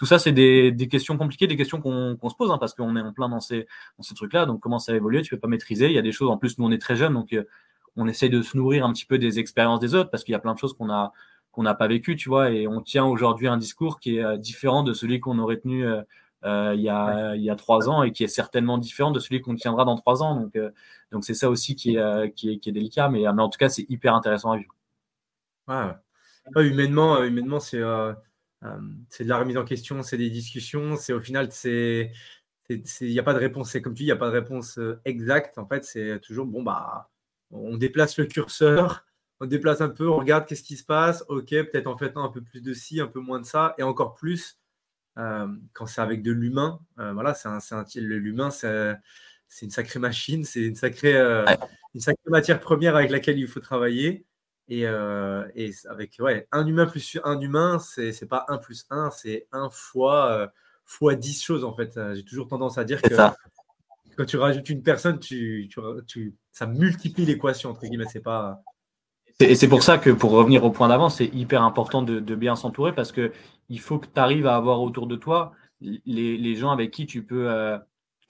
[0.00, 2.96] tout ça, c'est des, des, questions compliquées, des questions qu'on se pose, hein, parce qu'on
[2.96, 3.66] est en plein dans ces,
[3.98, 4.46] dans ces trucs-là.
[4.46, 5.88] Donc, comment ça évolue Tu peux pas maîtriser.
[5.88, 7.36] Il y a des choses, en plus, nous, on est très jeunes, donc
[7.96, 10.36] on essaye de se nourrir un petit peu des expériences des autres, parce qu'il y
[10.36, 11.12] a plein de choses qu'on a,
[11.52, 14.38] qu'on n'a pas vécu, tu vois, et on tient aujourd'hui un discours qui est euh,
[14.38, 16.00] différent de celui qu'on aurait tenu euh,
[16.44, 19.20] euh, il, y a, il y a trois ans et qui est certainement différent de
[19.20, 20.34] celui qu'on tiendra dans trois ans.
[20.34, 20.58] Donc,
[21.12, 23.58] donc c'est ça aussi qui est, qui est, qui est délicat, mais, mais, en tout
[23.58, 24.74] cas, c'est hyper intéressant à vivre.
[25.68, 26.64] Ouais.
[26.66, 27.82] humainement, humainement c'est
[29.08, 32.12] c'est de la remise en question, c'est des discussions, c'est au final, c'est
[32.68, 34.34] il n'y a pas de réponse, c'est comme tu dis, il n'y a pas de
[34.34, 35.58] réponse exacte.
[35.58, 37.10] En fait, c'est toujours bon, bah,
[37.50, 39.04] on déplace le curseur,
[39.40, 41.24] on déplace un peu, on regarde qu'est-ce qui se passe.
[41.28, 43.82] Ok, peut-être en fait un peu plus de ci, un peu moins de ça, et
[43.82, 44.60] encore plus
[45.18, 46.80] euh, quand c'est avec de l'humain.
[46.98, 48.96] Euh, voilà, c'est un, un, l'humain, c'est,
[49.62, 51.44] une sacrée machine, c'est une sacrée, euh,
[51.94, 54.26] une sacrée matière première avec laquelle il faut travailler.
[54.70, 59.10] Et, et avec ouais, un humain plus un humain, c'est, c'est pas un plus un,
[59.10, 60.52] c'est un fois
[60.84, 61.98] fois dix choses en fait.
[62.14, 63.14] J'ai toujours tendance à dire que
[64.16, 68.06] quand tu rajoutes une personne, tu, tu, tu ça multiplie l'équation entre guillemets.
[68.12, 68.62] C'est pas
[69.40, 72.56] et c'est pour ça que, pour revenir au point d'avant, c'est hyper important de, bien
[72.56, 73.32] s'entourer parce que
[73.68, 77.24] il faut que tu arrives à avoir autour de toi les, gens avec qui tu
[77.24, 77.78] peux, euh,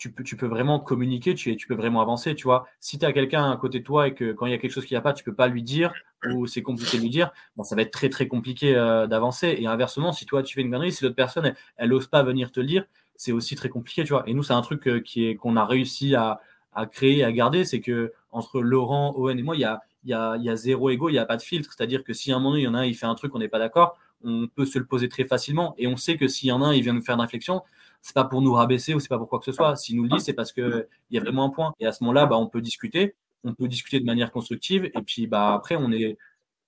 [0.01, 2.35] tu peux, tu peux vraiment communiquer, tu, tu peux vraiment avancer.
[2.35, 4.55] Tu vois, si tu as quelqu'un à côté de toi et que quand il y
[4.55, 5.93] a quelque chose qui va pas, tu peux pas lui dire
[6.33, 9.57] ou c'est compliqué de lui dire, bon, ça va être très très compliqué euh, d'avancer.
[9.59, 12.51] Et inversement, si toi tu fais une connerie, si l'autre personne elle, n'ose pas venir
[12.51, 14.03] te dire, c'est aussi très compliqué.
[14.05, 14.25] Tu vois.
[14.27, 16.41] Et nous, c'est un truc euh, qui est qu'on a réussi à,
[16.73, 20.11] à créer, à garder, c'est que entre Laurent, Owen et moi, il y a il
[20.11, 21.71] y a, zéro ego, il n'y a pas de filtre.
[21.77, 23.39] C'est-à-dire que si un moment il y en a un, il fait un truc, on
[23.39, 25.75] n'est pas d'accord, on peut se le poser très facilement.
[25.77, 27.63] Et on sait que s'il y en a un, il vient nous faire une réflexion,
[28.03, 29.77] c'est pas pour nous rabaisser ou c'est pas pour quoi que ce soit.
[29.77, 31.75] S'il nous le dit, c'est parce qu'il y a vraiment un point.
[31.81, 34.87] Et à ce moment-là, bah, on peut discuter, on peut discuter de manière constructive.
[34.87, 36.17] Et puis bah, après, on est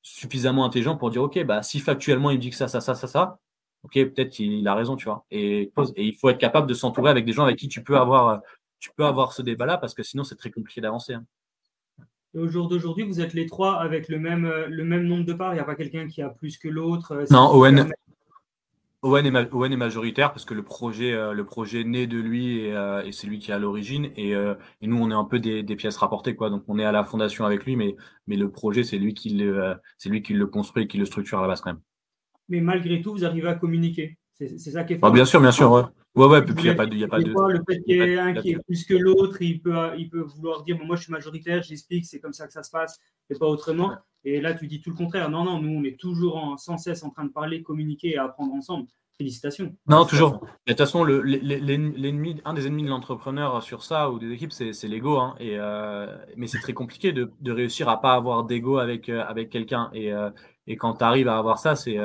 [0.02, 2.94] suffisamment intelligent pour dire, OK, bah, si factuellement il me dit que ça, ça, ça,
[2.94, 3.38] ça, ça,
[3.84, 5.24] OK, peut-être qu'il a raison, tu vois.
[5.30, 7.96] Et, et il faut être capable de s'entourer avec des gens avec qui tu peux
[7.96, 8.40] avoir,
[8.78, 11.14] tu peux avoir ce débat-là parce que sinon, c'est très compliqué d'avancer.
[11.14, 11.24] Hein.
[12.34, 15.34] Et au jour d'aujourd'hui, vous êtes les trois avec le même, le même nombre de
[15.34, 15.52] parts?
[15.52, 17.12] Il n'y a pas quelqu'un qui a plus que l'autre.
[17.12, 17.90] Euh, non, Owen,
[19.02, 23.26] Owen, est, majoritaire parce que le projet, euh, le projet naît de lui et, c'est
[23.26, 24.10] lui qui est à l'origine.
[24.16, 26.36] Et, et, nous, on est un peu des, pièces rapportées.
[26.36, 26.50] Quoi.
[26.50, 27.96] Donc, on est à la fondation avec lui, mais,
[28.28, 31.38] le projet, c'est lui, qui le, c'est lui qui le construit et qui le structure
[31.38, 31.82] à la base quand même.
[32.48, 34.18] Mais malgré tout, vous arrivez à communiquer.
[34.58, 35.82] C'est ça qui est ah, bien sûr, bien sûr, ouais.
[36.14, 36.94] Ouais, ouais, puis il n'y a pas de.
[36.94, 39.40] Y a pas de le fait qu'il y ait un qui est plus que l'autre,
[39.40, 42.52] il peut, il peut vouloir dire Moi, je suis majoritaire, j'explique, c'est comme ça que
[42.52, 42.98] ça se passe,
[43.30, 43.92] et pas autrement.
[44.24, 45.30] Et là, tu dis tout le contraire.
[45.30, 48.52] Non, non, nous, on est toujours sans cesse en train de parler, communiquer et apprendre
[48.52, 48.86] ensemble.
[49.18, 49.74] Félicitations.
[49.86, 50.40] Non, toujours.
[50.66, 54.88] De toute façon, l'ennemi, un des ennemis de l'entrepreneur sur ça ou des équipes, c'est
[54.88, 55.18] l'ego.
[55.18, 55.34] Hein.
[55.38, 59.50] Et euh, mais c'est très compliqué de, réussir à pas avoir d'ego avec, euh, avec
[59.50, 59.90] quelqu'un.
[59.92, 60.30] Et, euh,
[60.66, 61.98] et, quand tu arrives à avoir ça, c'est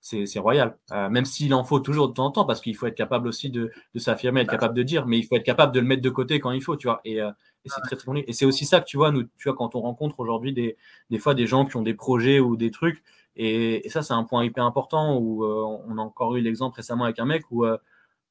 [0.00, 0.76] c'est royal.
[1.10, 3.50] même s'il en faut toujours de temps en temps, parce qu'il faut être capable aussi
[3.50, 6.02] de, de s'affirmer, être capable de dire, mais il faut être capable de le mettre
[6.02, 7.00] de côté quand il faut, tu vois.
[7.04, 7.20] Et,
[7.64, 8.22] et c'est très très bon.
[8.26, 10.76] Et c'est aussi ça que tu vois, nous, tu vois, quand on rencontre aujourd'hui des,
[11.10, 13.02] des fois des gens qui ont des projets ou des trucs,
[13.36, 17.04] et, ça, c'est un point hyper important où euh, on a encore eu l'exemple récemment
[17.04, 17.78] avec un mec où, euh,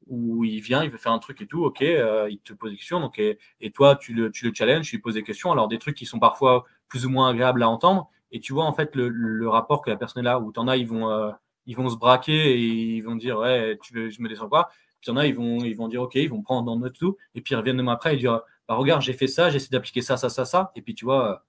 [0.08, 2.72] où il vient, il veut faire un truc et tout, ok, euh, il te pose
[2.72, 3.38] des questions, donc, et,
[3.72, 6.06] toi, tu le, tu le challenges, tu lui poses des questions, alors des trucs qui
[6.06, 9.50] sont parfois plus ou moins agréables à entendre, et tu vois en fait le, le
[9.50, 11.34] rapport que la personne est là, où tu en as, ils vont,
[11.70, 14.70] ils vont se braquer et ils vont dire, ouais, tu veux, je me descends pas.
[15.02, 16.78] Puis il y en a, ils vont, ils vont dire, ok, ils vont prendre dans
[16.78, 19.28] notre tout, et puis ils reviennent de moi après et dire, bah regarde, j'ai fait
[19.28, 21.46] ça, j'essaie d'appliquer ça, ça, ça, ça, et puis tu vois,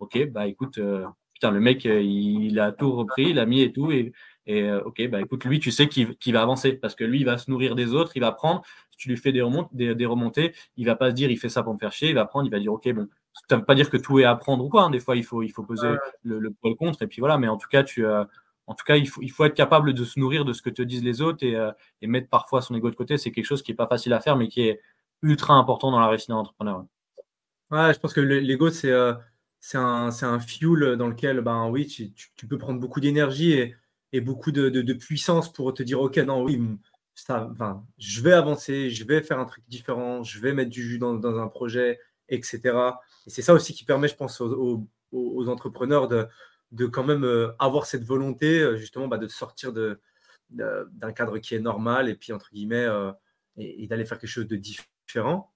[0.00, 0.78] ok, bah écoute,
[1.50, 3.90] le mec, euh, il, a tout repris, il a mis et tout.
[3.90, 4.12] Et,
[4.48, 7.38] euh, ok, bah écoute, lui, tu sais qu'il va avancer parce que lui, il va
[7.38, 8.62] se nourrir des autres, il va prendre.
[8.90, 11.48] Si tu lui fais des, remontées, des, remontées, il va pas se dire, il fait
[11.48, 12.10] ça pour me faire chier.
[12.10, 13.08] Il va prendre, il va dire, ok, bon,
[13.48, 14.84] ça veut pas dire que tout est à prendre ou quoi.
[14.84, 14.90] Hein.
[14.90, 15.88] Des fois, il faut, il faut poser
[16.22, 17.02] le, le le contre.
[17.02, 18.24] Et puis voilà, mais en tout cas, tu, euh,
[18.72, 21.04] en tout cas, il faut, être capable de se nourrir de ce que te disent
[21.04, 21.56] les autres et,
[22.00, 23.18] et mettre parfois son ego de côté.
[23.18, 24.80] C'est quelque chose qui est pas facile à faire, mais qui est
[25.22, 26.86] ultra important dans la réussite d'un entrepreneur.
[27.70, 28.92] Ouais, je pense que l'ego, c'est
[29.62, 33.74] c'est un, un, fuel dans lequel, ben oui, tu, peux prendre beaucoup d'énergie
[34.12, 36.60] et, beaucoup de, puissance pour te dire, OK, non, oui,
[37.98, 41.24] je vais avancer, je vais faire un truc différent, je vais mettre du jus dans,
[41.24, 42.60] un projet, etc.
[43.26, 44.88] Et c'est ça aussi qui permet, je pense, aux,
[45.48, 46.26] entrepreneurs de,
[46.72, 50.00] de, quand même euh, avoir cette volonté, euh, justement, bah, de sortir de,
[50.50, 53.12] d'un cadre qui est normal et puis, entre guillemets, euh,
[53.56, 55.54] et, d'aller faire quelque chose de différent.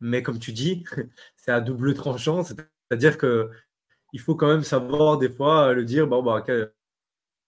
[0.00, 0.84] Mais comme tu dis,
[1.36, 6.22] c'est à double tranchant, c'est-à-dire qu'il faut quand même savoir des fois le dire, bon,
[6.22, 6.44] bah,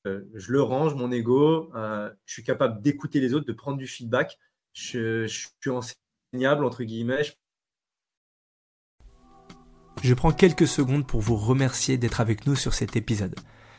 [0.04, 4.38] je le range, mon ego, je suis capable d'écouter les autres, de prendre du feedback,
[4.72, 7.24] je, suis enseignable, entre guillemets.
[7.24, 7.32] Je
[10.14, 13.34] prends quelques secondes pour vous remercier d'être avec nous sur cet épisode.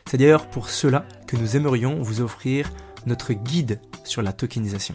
[0.06, 2.70] C'est d'ailleurs pour cela que nous aimerions vous offrir
[3.06, 4.94] notre guide sur la tokenisation.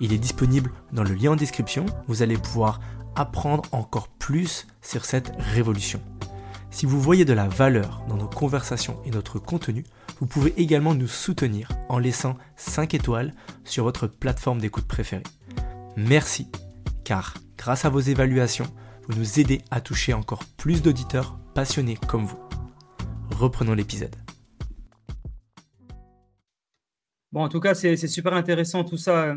[0.00, 1.86] Il est disponible dans le lien en description.
[2.08, 2.80] Vous allez pouvoir
[3.14, 6.00] apprendre encore plus sur cette révolution.
[6.70, 9.84] Si vous voyez de la valeur dans nos conversations et notre contenu,
[10.20, 13.32] vous pouvez également nous soutenir en laissant 5 étoiles
[13.64, 15.22] sur votre plateforme d'écoute préférée.
[15.96, 16.48] Merci,
[17.04, 18.66] car grâce à vos évaluations,
[19.08, 22.38] vous nous aidez à toucher encore plus d'auditeurs passionnés comme vous.
[23.30, 24.14] Reprenons l'épisode.
[27.32, 29.36] Bon, en tout cas, c'est super intéressant tout ça,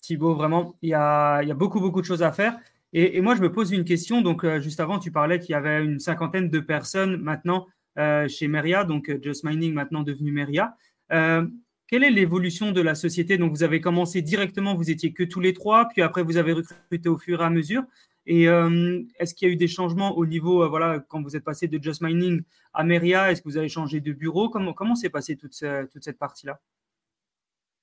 [0.00, 0.76] Thibaut, vraiment.
[0.82, 2.58] Il y, a, il y a beaucoup, beaucoup de choses à faire.
[2.92, 4.22] Et, moi, je me pose une question.
[4.22, 7.66] Donc, euh, juste avant, tu parlais qu'il y avait une cinquantaine de personnes maintenant
[7.98, 10.76] euh, chez Meria, donc euh, Just Mining maintenant devenu Meria.
[11.08, 13.38] quelle est l'évolution de la société?
[13.38, 16.52] Donc, vous avez commencé directement, vous étiez que tous les trois, puis après, vous avez
[16.52, 17.84] recruté au fur et à mesure.
[18.26, 21.68] Et est-ce qu'il y a eu des changements au niveau, voilà, quand vous êtes passé
[21.68, 24.48] de Just Mining à Meria Est-ce que vous avez changé de bureau?
[24.48, 25.52] Comment, comment s'est passée toute,
[25.92, 26.60] toute cette partie-là?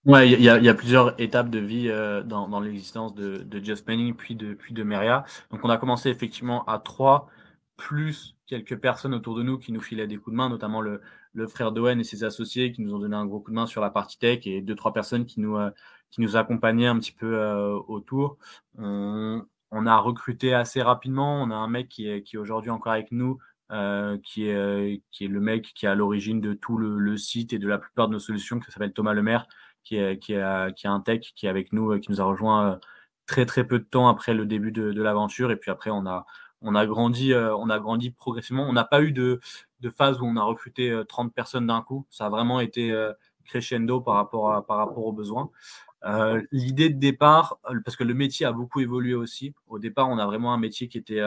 [0.05, 3.63] Ouais, il y, y, a plusieurs étapes de vie euh, dans, dans l'existence de, de
[3.63, 5.23] Just Mining puis de, puis de Meria.
[5.49, 7.29] Donc, on a commencé effectivement à trois,
[7.77, 11.01] plus quelques personnes autour de nous qui nous filaient des coups de main, notamment le,
[11.31, 13.65] le frère d'Owen et ses associés qui nous ont donné un gros coup de main
[13.65, 15.71] sur la partie tech et deux, trois personnes qui nous, euh,
[16.11, 18.37] qui nous accompagnaient un petit peu euh, autour.
[19.73, 21.41] On, a recruté assez rapidement.
[21.41, 23.37] On a un mec qui est, aujourd'hui encore avec nous,
[23.71, 27.53] euh, qui, est, qui est le mec qui est à l'origine de tout le, site
[27.53, 29.47] et de la plupart de nos solutions, qui s'appelle Thomas Lemaire,
[29.83, 32.75] qui est, est un tech qui est avec nous, euh, qui nous a rejoint euh,
[33.25, 35.51] très très peu de temps après le début de, l'aventure.
[35.51, 36.25] Et puis après, on a,
[36.61, 38.63] on a grandi, euh, on a grandi progressivement.
[38.63, 39.39] On n'a pas eu de,
[39.81, 42.05] de, phase où on a recruté 30 personnes d'un coup.
[42.09, 42.91] Ça a vraiment été
[43.45, 45.49] crescendo par rapport, à, par rapport aux besoins.
[46.05, 49.53] Euh, L'idée de départ, parce que le métier a beaucoup évolué aussi.
[49.67, 51.21] Au départ, on a vraiment un métier qui était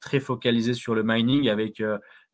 [0.00, 1.82] très focalisé sur le mining avec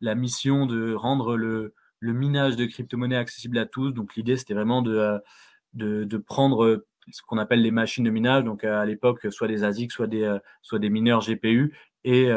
[0.00, 3.92] la mission de rendre le, le minage de crypto-monnaies accessible à tous.
[3.92, 5.20] Donc l'idée, c'était vraiment de,
[5.74, 9.48] de, prendre euh, ce qu'on appelle les machines de minage, donc euh, à l'époque, soit
[9.48, 11.74] des ASIC, soit des, euh, soit des mineurs GPU,
[12.04, 12.28] et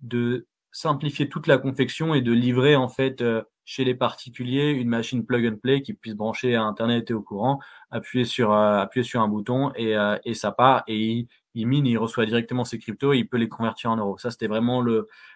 [0.00, 3.24] de simplifier toute la confection et de livrer en fait
[3.64, 7.22] chez les particuliers une machine plug and play qui puisse brancher à Internet et au
[7.22, 7.60] courant,
[7.90, 11.96] appuyer sur, appuyer sur un bouton et, et ça part et il, il, mine, il
[11.96, 14.18] reçoit directement ses cryptos et il peut les convertir en euros.
[14.18, 14.84] Ça, c'était vraiment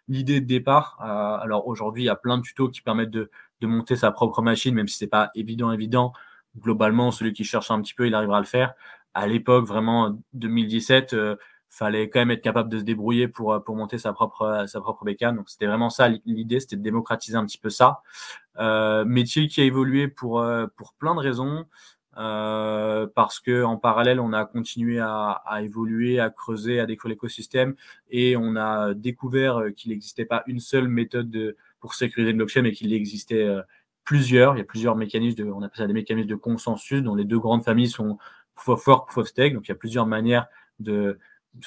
[0.09, 0.99] l'idée de départ.
[1.01, 4.43] alors aujourd'hui, il y a plein de tutos qui permettent de, de monter sa propre
[4.43, 6.13] machine, même si c'est pas évident, évident
[6.59, 8.75] globalement, celui qui cherche un petit peu, il arrivera à le faire.
[9.15, 11.37] À l'époque, vraiment, 2017, euh,
[11.69, 14.67] fallait quand même être capable de se débrouiller pour, euh, pour monter sa propre, euh,
[14.67, 15.37] sa propre bécane.
[15.37, 18.03] Donc, c'était vraiment ça l'idée, c'était de démocratiser un petit peu ça.
[18.59, 20.45] Euh, métier qui a évolué pour,
[20.77, 21.67] pour plein de raisons.
[22.17, 27.15] Euh, parce que en parallèle, on a continué à, à, évoluer, à creuser, à découvrir
[27.15, 27.77] l'écosystème,
[28.11, 32.63] et on a découvert qu'il n'existait pas une seule méthode de, pour sécuriser une blockchain,
[32.63, 33.47] mais qu'il existait
[34.03, 34.57] plusieurs.
[34.57, 37.25] Il y a plusieurs mécanismes, de, on appelle ça des mécanismes de consensus, dont les
[37.25, 38.19] deux grandes familles sont
[38.57, 39.55] Proof of Work, Proof of Stake.
[39.55, 40.49] Donc, il y a plusieurs manières
[40.81, 41.21] de,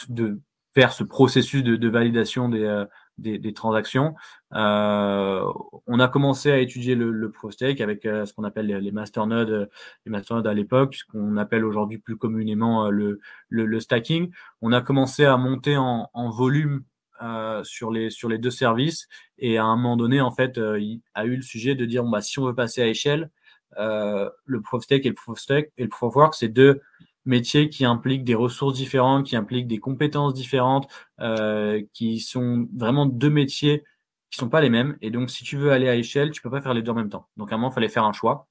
[0.10, 0.41] de
[0.73, 2.86] faire ce processus de, de validation des, euh,
[3.17, 4.15] des, des, transactions.
[4.54, 5.43] Euh,
[5.88, 8.67] on a commencé à étudier le, le proof of stake avec euh, ce qu'on appelle
[8.67, 9.69] les, les masternodes,
[10.06, 14.32] les masternodes à l'époque, ce qu'on appelle aujourd'hui plus communément le, le, le, stacking.
[14.62, 16.84] On a commencé à monter en, en volume
[17.21, 21.01] euh, sur, les, sur les deux services et à un moment donné, en fait, il
[21.13, 23.30] a eu le sujet de dire bah, si on veut passer à échelle,
[23.77, 26.49] le proof of stake et le proof of stake et le proof of work, c'est
[26.49, 26.82] deux
[27.25, 30.88] métiers qui impliquent des ressources différentes, qui impliquent des compétences différentes,
[31.19, 33.84] euh, qui sont vraiment deux métiers
[34.31, 34.97] qui sont pas les mêmes.
[35.01, 36.95] Et donc, si tu veux aller à échelle, tu peux pas faire les deux en
[36.95, 37.27] même temps.
[37.38, 38.47] Donc, à un moment, il fallait faire un choix.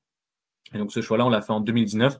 [0.74, 2.18] Et donc, ce choix-là, on l'a fait en 2019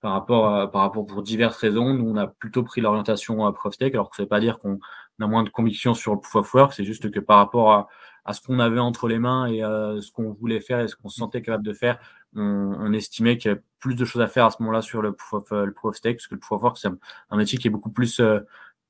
[0.00, 1.94] par rapport, par rapport pour diverses raisons.
[1.94, 4.78] Nous, on a plutôt pris l'orientation à ProfTech, alors que ça veut pas dire qu'on
[5.20, 6.72] a moins de conviction sur le proof of work.
[6.72, 7.88] C'est juste que par rapport à,
[8.24, 10.96] à ce qu'on avait entre les mains et à ce qu'on voulait faire et ce
[10.96, 11.98] qu'on se sentait capable de faire,
[12.36, 12.42] on,
[12.78, 15.12] on estimait qu'il y avait plus de choses à faire à ce moment-là sur le
[15.12, 17.36] proof of, euh, le proof of stake, parce que le proof of work, c'est un,
[17.36, 18.40] métier qui est beaucoup plus euh,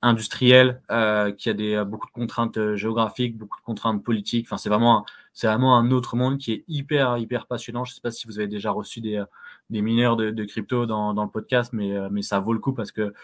[0.03, 4.47] industriel, euh, qui a des, euh, beaucoup de contraintes géographiques, beaucoup de contraintes politiques.
[4.47, 7.85] Enfin, c'est vraiment, c'est vraiment un autre monde qui est hyper, hyper passionnant.
[7.85, 9.25] Je sais pas si vous avez déjà reçu des,
[9.71, 12.75] des mineurs de, de crypto dans, dans le podcast, mais, mais ça vaut le coup
[12.75, 13.15] parce que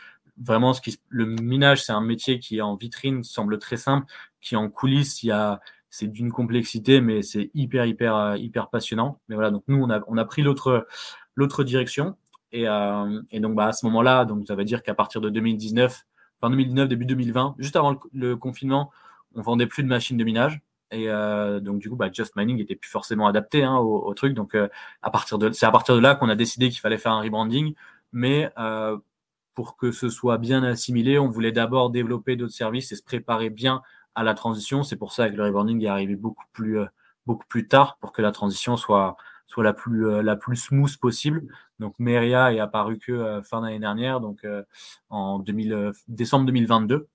[0.42, 4.06] vraiment, ce qui, le minage, c'est un métier qui en vitrine semble très simple,
[4.40, 8.68] qui en coulisses, il y a, c'est d'une complexité, mais c'est hyper, hyper, euh, hyper
[8.68, 9.20] passionnant.
[9.28, 10.86] Mais voilà, donc nous, on a, on a pris l'autre,
[11.34, 12.16] l'autre direction.
[12.52, 15.30] Et, euh, et, donc, bah, à ce moment-là, donc ça veut dire qu'à partir de
[15.30, 16.04] 2019,
[16.40, 18.90] fin 2019, début 2020, juste avant le, confinement,
[19.34, 20.60] on vendait plus de machines de minage.
[20.90, 24.14] Et euh, donc, du coup, bah, Just Mining était plus forcément adapté hein, au, au,
[24.14, 24.34] truc.
[24.34, 24.68] Donc, euh,
[25.02, 27.20] à partir de, c'est à partir de là qu'on a décidé qu'il fallait faire un
[27.20, 27.74] rebranding.
[28.12, 28.96] Mais euh,
[29.54, 33.50] pour que ce soit bien assimilé, on voulait d'abord développer d'autres services et se préparer
[33.50, 33.82] bien
[34.18, 34.82] à la transition.
[34.82, 36.86] C'est pour ça que le rebranding est arrivé beaucoup plus, euh,
[37.24, 40.96] beaucoup plus tard pour que la transition soit, soit la, plus, euh, la plus smooth
[40.96, 41.46] possible.
[41.78, 44.44] Donc Meria est apparu que euh, fin d'année dernière, donc
[45.08, 47.08] en 2000, décembre 2022.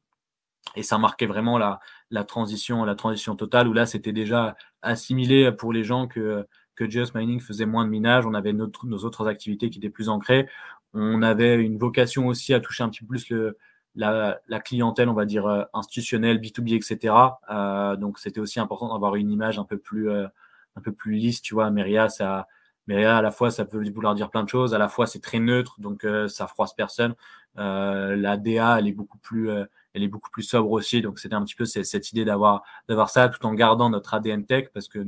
[0.76, 5.52] Et ça marquait vraiment la, la transition, la transition totale, où là, c'était déjà assimilé
[5.52, 8.26] pour les gens que, que Just Mining faisait moins de minage.
[8.26, 10.48] On avait notre, nos autres activités qui étaient plus ancrées.
[10.94, 13.58] On avait une vocation aussi à toucher un petit peu plus le,
[13.96, 17.16] la, la, clientèle, on va dire, euh, institutionnelle, B2B, etc.
[17.50, 20.28] Euh, donc, c'était aussi important d'avoir une image un peu plus, euh,
[20.76, 21.70] un peu plus lisse, tu vois.
[21.70, 22.48] Meria, ça,
[22.88, 24.74] Meria, à la fois, ça peut vouloir dire plein de choses.
[24.74, 27.16] À la fois, c'est très neutre, donc euh, ça froisse personne.
[27.56, 31.02] la DA, elle est beaucoup plus, elle est beaucoup plus sobre aussi.
[31.02, 34.46] Donc, c'était un petit peu cette, idée d'avoir, d'avoir ça tout en gardant notre ADN
[34.46, 35.06] tech, parce que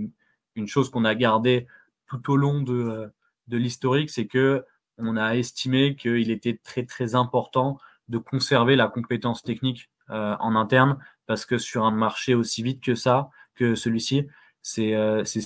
[0.55, 1.67] une chose qu'on a gardé
[2.07, 3.11] tout au long de,
[3.47, 4.63] de l'historique, c'est que
[4.97, 7.77] on a estimé qu'il était très, très important
[8.09, 12.83] de conserver la compétence technique euh, en interne parce que sur un marché aussi vite
[12.83, 14.27] que ça, que celui-ci,
[14.61, 15.39] c'est euh, ce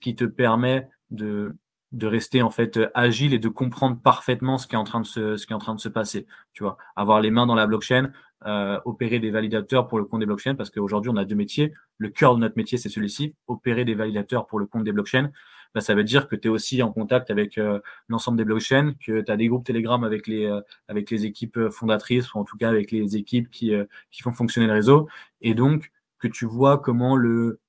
[0.00, 1.56] qui te permet de,
[1.92, 5.06] de rester en fait agile et de comprendre parfaitement ce qui est en train de
[5.06, 6.26] se, ce qui est en train de se passer.
[6.52, 8.10] Tu vois, avoir les mains dans la blockchain,
[8.46, 11.72] euh, opérer des validateurs pour le compte des blockchains parce qu'aujourd'hui on a deux métiers.
[11.98, 15.30] Le cœur de notre métier c'est celui-ci, opérer des validateurs pour le compte des blockchains
[15.74, 18.94] bah, ça veut dire que tu es aussi en contact avec euh, l'ensemble des blockchains,
[19.04, 22.38] que tu as des groupes Telegram avec les, euh, avec les équipes euh, fondatrices, ou
[22.38, 23.72] en tout cas avec les équipes qui,
[24.10, 25.08] qui font fonctionner le réseau,
[25.40, 27.60] et donc que tu vois comment le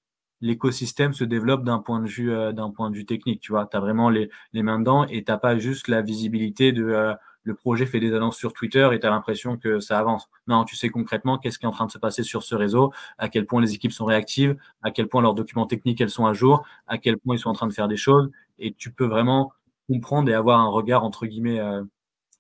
[0.42, 3.66] l'écosystème se développe d'un point de vue d'un point de vue technique tu vois.
[3.66, 7.56] Tu as vraiment les, les mains dedans et t'as pas juste la visibilité de le
[7.56, 10.30] projet fait des annonces sur Twitter et tu as l'impression que ça avance.
[10.48, 12.92] Non, tu sais concrètement qu'est-ce qui est en train de se passer sur ce réseau,
[13.18, 16.26] à quel point les équipes sont réactives, à quel point leurs documents techniques elles sont
[16.26, 18.32] à jour, à quel point ils sont en train de faire des choses.
[18.60, 19.52] Et tu peux vraiment
[19.90, 21.84] comprendre et avoir un regard entre guillemets euh,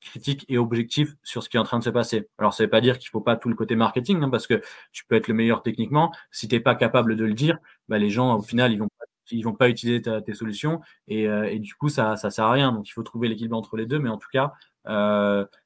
[0.01, 2.27] critique et objectif sur ce qui est en train de se passer.
[2.37, 4.61] Alors ça veut pas dire qu'il faut pas tout le côté marketing hein, parce que
[4.91, 7.57] tu peux être le meilleur techniquement, si tu n'es pas capable de le dire,
[7.89, 8.89] bah, les gens au final ils vont
[9.31, 10.81] ils vont pas utiliser tes solutions.
[11.07, 12.71] Et, euh, et, du coup ça ça sert à rien.
[12.73, 13.99] Donc il faut trouver l'équilibre entre les deux.
[13.99, 14.53] Mais en tout cas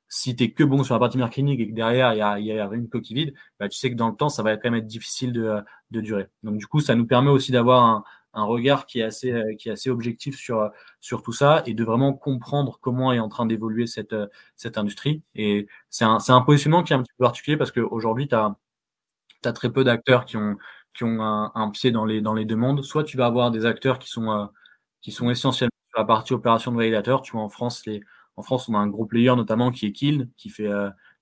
[0.10, 2.40] si tu es que bon sur la partie marketing et que derrière il y a,
[2.40, 4.70] y a, une coquille vide, bah, tu sais que dans le temps, ça va quand
[4.70, 6.28] même être difficile de, de durer.
[6.44, 8.04] Donc du coup, ça nous permet aussi d'avoir un,
[8.34, 11.84] un, regard qui est assez, qui est assez objectif sur, sur tout ça et de
[11.84, 14.16] vraiment comprendre comment est en train d'évoluer cette,
[14.56, 15.24] cette industrie.
[15.36, 18.56] Et c'est un, un positionnement qui est un petit peu particulier parce qu'aujourd'hui, tu as,
[19.46, 20.58] as, très peu d'acteurs qui ont,
[20.94, 22.84] qui ont un, un, pied dans les, dans les deux mondes.
[22.84, 24.50] Soit tu vas avoir des acteurs qui sont,
[25.02, 28.02] qui sont essentiellement la partie opération de validateur, tu vois, en France, les,
[28.38, 30.70] en France, on a un gros player notamment qui est Kill, qui fait,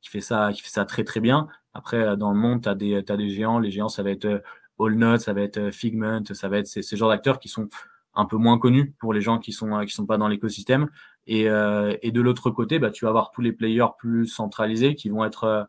[0.01, 1.47] qui fait, ça, qui fait ça très très bien.
[1.73, 3.59] Après, dans le monde, tu as, des, as des géants.
[3.59, 4.43] Les géants, ça va être
[4.79, 7.69] Allnut, ça va être Figment, ça va être ces, ces genres d'acteurs qui sont
[8.15, 10.89] un peu moins connus pour les gens qui sont qui sont pas dans l'écosystème.
[11.27, 14.95] Et, euh, et de l'autre côté, bah, tu vas avoir tous les players plus centralisés
[14.95, 15.63] qui vont être euh,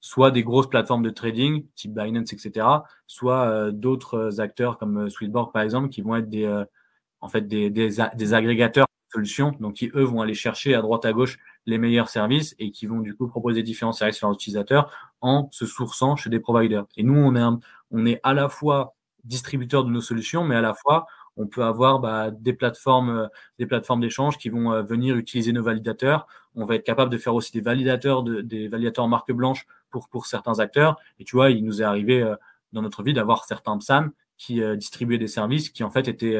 [0.00, 2.66] soit des grosses plateformes de trading, type Binance, etc.,
[3.06, 6.64] soit euh, d'autres acteurs comme Sweetboard, par exemple, qui vont être des,
[7.20, 11.04] en fait, des, des, des, agrégateurs solutions, donc qui, eux, vont aller chercher à droite
[11.04, 14.34] à gauche les meilleurs services et qui vont du coup proposer différents services à leurs
[14.34, 14.90] utilisateurs
[15.20, 16.84] en se sourçant chez des providers.
[16.96, 17.58] Et nous, on est,
[17.90, 18.94] on est à la fois
[19.24, 23.26] distributeur de nos solutions, mais à la fois, on peut avoir bah, des plateformes, euh,
[23.58, 26.26] des plateformes d'échange qui vont euh, venir utiliser nos validateurs.
[26.54, 29.66] On va être capable de faire aussi des validateurs, de, des validateurs en marque blanche
[29.90, 30.96] pour, pour certains acteurs.
[31.20, 32.34] Et tu vois, il nous est arrivé euh,
[32.72, 36.38] dans notre vie d'avoir certains PSAM qui distribuaient des services qui en fait étaient,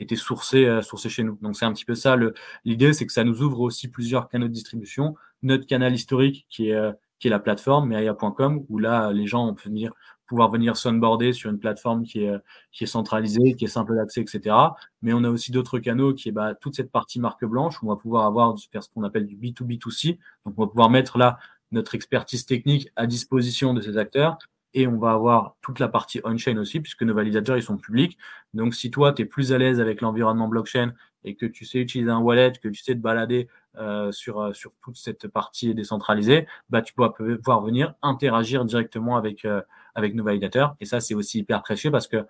[0.00, 1.38] étaient sourcés, sourcés chez nous.
[1.42, 2.16] Donc c'est un petit peu ça.
[2.64, 5.14] L'idée, c'est que ça nous ouvre aussi plusieurs canaux de distribution.
[5.42, 9.64] Notre canal historique qui est, qui est la plateforme, meria.com, où là, les gens peuvent
[9.64, 9.92] venir
[10.26, 12.36] pouvoir venir sunboarder sur une plateforme qui est,
[12.72, 14.54] qui est centralisée, qui est simple d'accès, etc.
[15.02, 17.86] Mais on a aussi d'autres canaux qui est bah, toute cette partie marque blanche où
[17.86, 20.18] on va pouvoir avoir faire ce qu'on appelle du B2B2C.
[20.44, 21.38] Donc on va pouvoir mettre là
[21.72, 24.38] notre expertise technique à disposition de ces acteurs
[24.76, 28.18] et on va avoir toute la partie on-chain aussi, puisque nos validateurs, ils sont publics.
[28.52, 30.92] Donc, si toi, tu es plus à l'aise avec l'environnement blockchain
[31.24, 34.52] et que tu sais utiliser un wallet, que tu sais te balader euh, sur, euh,
[34.52, 39.62] sur toute cette partie décentralisée, bah, tu pourras pouvoir venir interagir directement avec, euh,
[39.94, 40.76] avec nos validateurs.
[40.80, 42.26] Et ça, c'est aussi hyper précieux parce que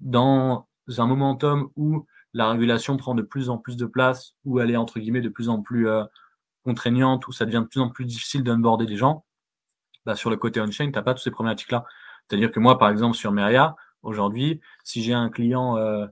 [0.00, 0.66] dans
[0.96, 4.76] un momentum où la régulation prend de plus en plus de place, où elle est
[4.76, 5.86] entre guillemets de plus en plus
[6.64, 9.24] contraignante, où ça devient de plus en plus difficile d'onboarder des gens,
[10.06, 11.84] bah, sur le côté on-chain, tu n'as pas toutes ces problématiques-là.
[12.28, 16.06] C'est-à-dire que moi, par exemple, sur Meria, aujourd'hui, si j'ai un client euh,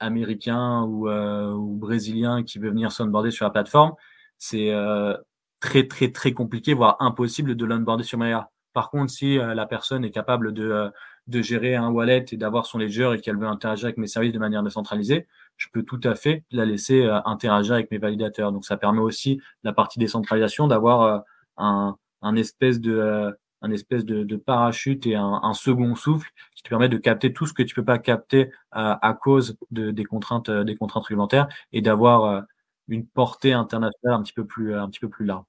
[0.00, 3.94] américain ou, euh, ou, brésilien qui veut venir s'onboarder sur la plateforme,
[4.38, 5.16] c'est euh,
[5.60, 8.50] très, très, très compliqué, voire impossible de l'onboarder sur Meria.
[8.74, 10.92] Par contre, si la personne est capable de,
[11.26, 14.32] de gérer un wallet et d'avoir son ledger et qu'elle veut interagir avec mes services
[14.32, 18.52] de manière décentralisée, je peux tout à fait la laisser interagir avec mes validateurs.
[18.52, 21.24] Donc, ça permet aussi la partie décentralisation d'avoir
[21.56, 26.68] un, un espèce de, euh, un espèce de, parachute et un, second souffle qui te
[26.68, 30.04] permet de capter tout ce que tu peux pas capter euh, à cause de, des
[30.04, 32.44] contraintes, euh, des contraintes réglementaires et d'avoir
[32.88, 35.44] une portée internationale un petit peu plus, un petit peu plus large.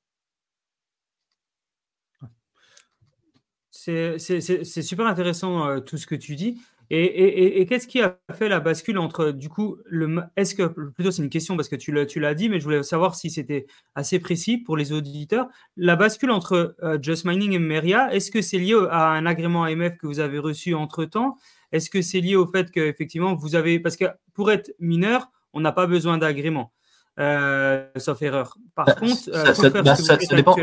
[3.71, 6.59] C'est super intéressant tout ce que tu dis.
[6.91, 11.21] Et, qu'est-ce qui a fait la bascule entre, du coup, le, est-ce que, plutôt c'est
[11.21, 13.67] une question parce que tu l'as, tu l'as dit, mais je voulais savoir si c'était
[13.93, 15.47] assez précis pour les auditeurs.
[15.77, 19.63] La bascule entre euh, Just Mining et Meria, est-ce que c'est lié à un agrément
[19.65, 21.37] AMF que vous avez reçu entre-temps?
[21.71, 25.59] Est-ce que c'est lié au fait qu'effectivement, vous avez, parce que pour être mineur, on
[25.59, 26.73] n'a pas besoin d'agrément,
[27.19, 28.57] euh, sauf erreur.
[28.73, 30.55] Par bah, contre, ça, ça, bah, ça, dépend.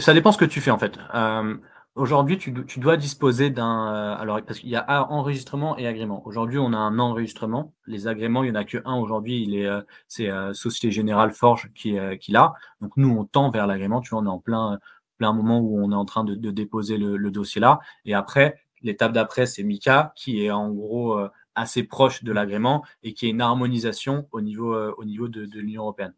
[0.00, 0.98] Ça, dépend ce que tu fais en fait.
[1.14, 1.56] Euh,
[1.96, 3.94] Aujourd'hui, tu, dois disposer d'un.
[3.94, 6.20] Euh, alors, parce qu'il y a enregistrement et agrément.
[6.26, 7.72] Aujourd'hui, on a un enregistrement.
[7.86, 9.42] Les agréments, il n'y en a que un aujourd'hui.
[9.42, 12.52] Il est, euh, c'est euh, Société Générale Forge qui, qui l'a.
[12.82, 14.02] Donc, nous, on tend vers l'agrément.
[14.02, 14.78] Tu vois, on est en plein,
[15.16, 17.80] plein moment où on est en train de, déposer le, dossier là.
[18.04, 21.18] Et après, l'étape d'après, c'est Mika qui est en gros
[21.54, 25.60] assez proche de l'agrément et qui est une harmonisation au niveau, au niveau de, de
[25.60, 26.12] l'Union européenne.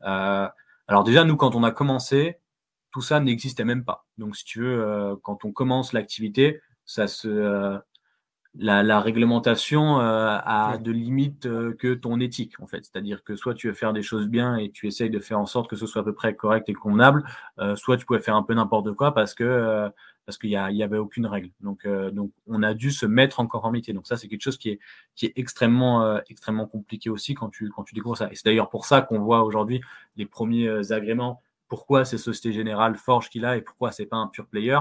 [0.00, 2.38] alors déjà, nous, quand on a commencé,
[2.94, 4.06] tout ça n'existait même pas.
[4.18, 7.76] Donc, si tu veux, euh, quand on commence l'activité, ça se, euh,
[8.54, 12.84] la, réglementation euh, a de limites que ton éthique, en fait.
[12.84, 15.46] C'est-à-dire que soit tu veux faire des choses bien et tu essayes de faire en
[15.46, 17.24] sorte que ce soit à peu près correct et convenable,
[17.74, 19.90] soit tu pouvais faire un peu n'importe quoi parce que
[20.24, 21.50] parce qu'il n'y avait aucune règle.
[21.60, 23.92] Donc, donc, on a dû se mettre en conformité.
[23.92, 24.78] Donc, ça, c'est quelque chose qui est,
[25.16, 28.30] qui est extrêmement, extrêmement compliqué aussi quand tu, quand tu découvres ça.
[28.30, 29.80] Et c'est d'ailleurs pour ça qu'on voit aujourd'hui
[30.16, 34.28] les premiers agréments pourquoi c'est Société Générale Forge qu'il a et pourquoi c'est pas un
[34.28, 34.78] pure player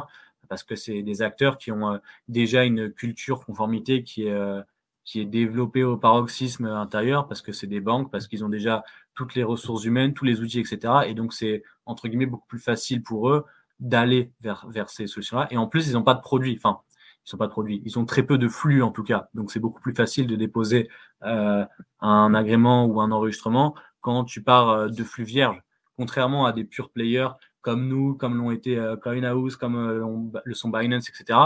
[0.49, 4.61] Parce que c'est des acteurs qui ont euh, déjà une culture conformité qui est, euh,
[5.05, 8.83] qui est développée au paroxysme intérieur, parce que c'est des banques, parce qu'ils ont déjà
[9.15, 10.93] toutes les ressources humaines, tous les outils, etc.
[11.07, 13.45] Et donc, c'est entre guillemets beaucoup plus facile pour eux
[13.79, 15.47] d'aller vers, vers ces solutions-là.
[15.51, 16.55] Et en plus, ils n'ont pas de produits.
[16.57, 16.81] Enfin,
[17.25, 17.81] ils sont pas de produits.
[17.85, 19.29] Ils ont très peu de flux en tout cas.
[19.33, 20.89] Donc, c'est beaucoup plus facile de déposer
[21.23, 21.65] euh,
[22.01, 25.63] un agrément ou un enregistrement quand tu pars de flux vierges
[25.97, 27.29] contrairement à des pure players
[27.61, 31.39] comme nous, comme l'ont été euh, CoinHouse, comme euh, le son Binance, etc.,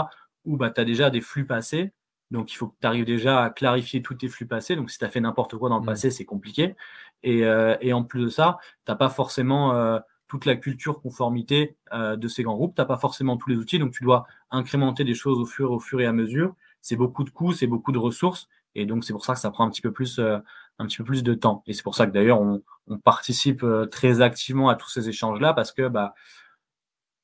[0.44, 1.92] où bah, tu as déjà des flux passés.
[2.30, 4.76] Donc, il faut que tu arrives déjà à clarifier tous tes flux passés.
[4.76, 5.86] Donc, si tu as fait n'importe quoi dans le mmh.
[5.86, 6.74] passé, c'est compliqué.
[7.22, 11.00] Et, euh, et, en plus de ça, tu n'as pas forcément euh, toute la culture
[11.00, 12.74] conformité de ces grands groupes.
[12.74, 13.78] Tu n'as pas forcément tous les outils.
[13.78, 16.54] Donc, tu dois incrémenter des choses au fur, au fur et à mesure.
[16.82, 18.48] c'est beaucoup de coûts, c'est beaucoup de ressources.
[18.74, 20.38] Et donc, c'est pour ça que ça prend un petit peu plus, euh,
[20.78, 21.62] un petit peu plus de temps.
[21.66, 25.08] Et c'est pour ça que d'ailleurs, on, on, participe euh, très activement à tous ces
[25.08, 26.14] échanges-là parce que bah,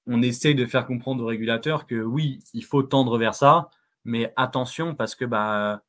[0.07, 3.71] on essaye de faire comprendre aux régulateurs que oui, il faut tendre vers ça,
[4.05, 5.83] mais attention parce que bah,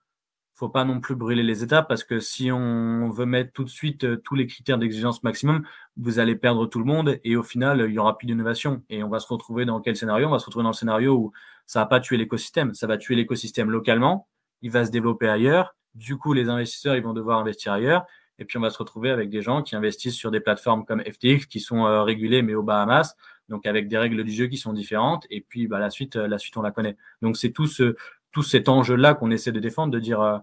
[0.55, 3.69] faut pas non plus brûler les étapes parce que si on veut mettre tout de
[3.69, 5.65] suite euh, tous les critères d'exigence maximum,
[5.97, 8.81] vous allez perdre tout le monde et au final, il y aura plus d'innovation.
[8.89, 10.27] Et on va se retrouver dans quel scénario?
[10.27, 11.33] On va se retrouver dans le scénario où
[11.65, 14.27] ça va pas tuer l'écosystème, ça va tuer l'écosystème localement,
[14.61, 15.75] il va se développer ailleurs.
[15.95, 18.05] Du coup, les investisseurs, ils vont devoir investir ailleurs.
[18.37, 21.01] Et puis, on va se retrouver avec des gens qui investissent sur des plateformes comme
[21.01, 23.15] FTX qui sont euh, régulées, mais aux Bahamas,
[23.47, 25.25] donc avec des règles du jeu qui sont différentes.
[25.29, 26.97] Et puis, bah, la suite, euh, la suite, on la connaît.
[27.21, 27.95] Donc, c'est tout ce,
[28.31, 30.37] tout cet enjeu-là qu'on essaie de défendre, de dire euh,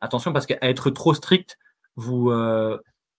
[0.00, 1.58] attention, parce qu'à être trop strict,
[1.96, 2.78] vous, euh,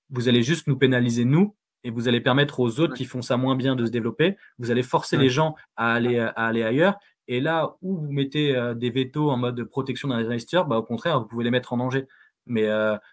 [0.09, 3.35] vous allez juste nous pénaliser, nous, et vous allez permettre aux autres qui font ça
[3.35, 4.37] moins bien de se développer.
[4.57, 6.97] Vous allez forcer les gens à aller, à aller ailleurs.
[7.27, 10.77] Et là où vous mettez euh, des vétos en mode de protection d'un investisseurs, bah,
[10.77, 12.07] au contraire, vous pouvez les mettre en danger.
[12.45, 12.67] Mais,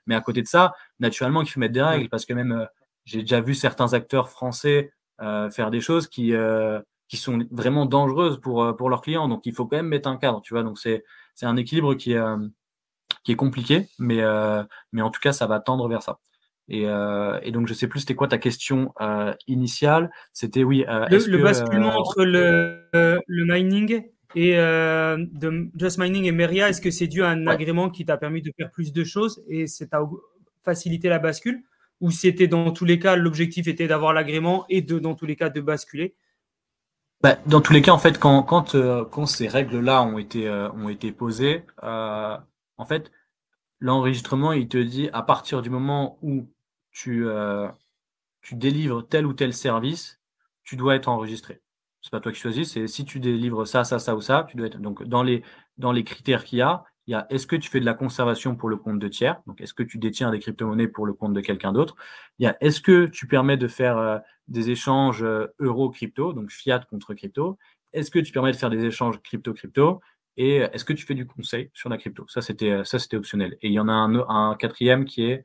[0.06, 2.66] mais à côté de ça, naturellement, il faut mettre des règles parce que même
[3.04, 6.34] j'ai déjà vu certains acteurs français faire des choses qui,
[7.11, 9.28] qui sont vraiment dangereuses pour, euh, pour leurs clients.
[9.28, 10.62] Donc, il faut quand même mettre un cadre, tu vois.
[10.62, 11.04] Donc, c'est,
[11.34, 12.36] c'est un équilibre qui est, euh,
[13.24, 16.20] qui est compliqué, mais, euh, mais en tout cas, ça va tendre vers ça.
[16.71, 18.95] Et, et donc, je sais plus, c'était quoi ta question
[19.49, 20.11] initiale?
[20.33, 20.85] C'était oui.
[20.87, 24.05] le, le basculement entre le, le mining
[24.37, 28.16] et de Just Mining et Meria, est-ce que c'est dû à un agrément qui t'a
[28.16, 30.03] permis de faire plus de choses et c'est à
[30.62, 31.62] faciliter la bascule?
[32.01, 35.37] Ou c'était dans tous les cas, l'objectif était d'avoir l'agrément et de, dans tous les
[35.37, 36.14] cas, de basculer?
[37.23, 40.49] Bah, dans tous les cas, en fait, quand, quand, euh, quand ces règles-là ont été,
[40.49, 42.39] euh, ont été posées, euh,
[42.79, 43.12] en fait,
[43.81, 46.49] l'enregistrement, il te dit à partir du moment où
[46.91, 47.26] tu,
[48.43, 50.20] tu délivres tel ou tel service,
[50.64, 51.61] tu dois être enregistré.
[52.03, 54.57] C'est pas toi qui choisis, c'est si tu délivres ça, ça, ça ou ça, tu
[54.57, 54.78] dois être.
[54.78, 55.43] Donc, dans les,
[55.76, 57.95] dans les critères qu'il y a, il y a est-ce que tu fais de la
[57.95, 61.12] conservation pour le compte de tiers Donc, est-ce que tu détiens des crypto-monnaies pour le
[61.12, 61.97] compte de quelqu'un d'autre
[62.38, 64.18] Il y a est-ce que tu permets de faire euh,
[64.49, 67.59] des échanges euh, euro-crypto, donc fiat contre crypto
[67.93, 70.01] Est-ce que tu permets de faire des échanges crypto-crypto
[70.38, 72.24] Et est-ce que tu fais du conseil sur la crypto?
[72.28, 73.59] Ça, c'était euh, ça, c'était optionnel.
[73.61, 75.45] Et il y en a un, un quatrième qui est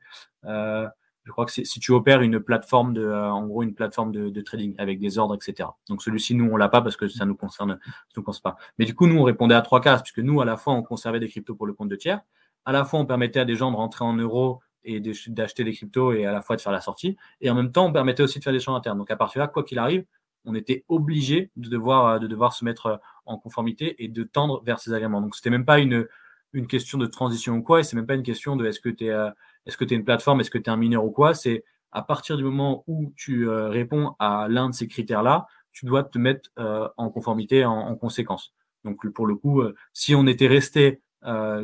[1.26, 4.40] je crois que si tu opères une plateforme de, euh, en gros, une plateforme de,
[4.42, 5.68] trading avec des ordres, etc.
[5.88, 8.56] Donc celui-ci, nous, on l'a pas parce que ça nous concerne, ça nous concerne pas.
[8.78, 10.84] Mais du coup, nous, on répondait à trois cases puisque nous, à la fois, on
[10.84, 12.20] conservait des cryptos pour le compte de tiers,
[12.64, 15.72] à la fois, on permettait à des gens de rentrer en euros et d'acheter des
[15.72, 17.16] cryptos et à la fois de faire la sortie.
[17.40, 18.98] Et en même temps, on permettait aussi de faire des champs internes.
[18.98, 20.04] Donc à partir de là, quoi qu'il arrive,
[20.44, 24.78] on était obligé de devoir, de devoir se mettre en conformité et de tendre vers
[24.78, 25.20] ces agréments.
[25.20, 26.06] Donc c'était même pas une,
[26.52, 28.88] une question de transition ou quoi, et c'est même pas une question de est-ce que
[28.88, 29.30] tu es euh,
[29.66, 31.34] est-ce que tu es une plateforme, est-ce que tu es un mineur ou quoi?
[31.34, 35.86] C'est à partir du moment où tu euh, réponds à l'un de ces critères-là, tu
[35.86, 38.52] dois te mettre euh, en conformité en, conséquence.
[38.84, 41.00] Donc pour le coup, euh, si on était resté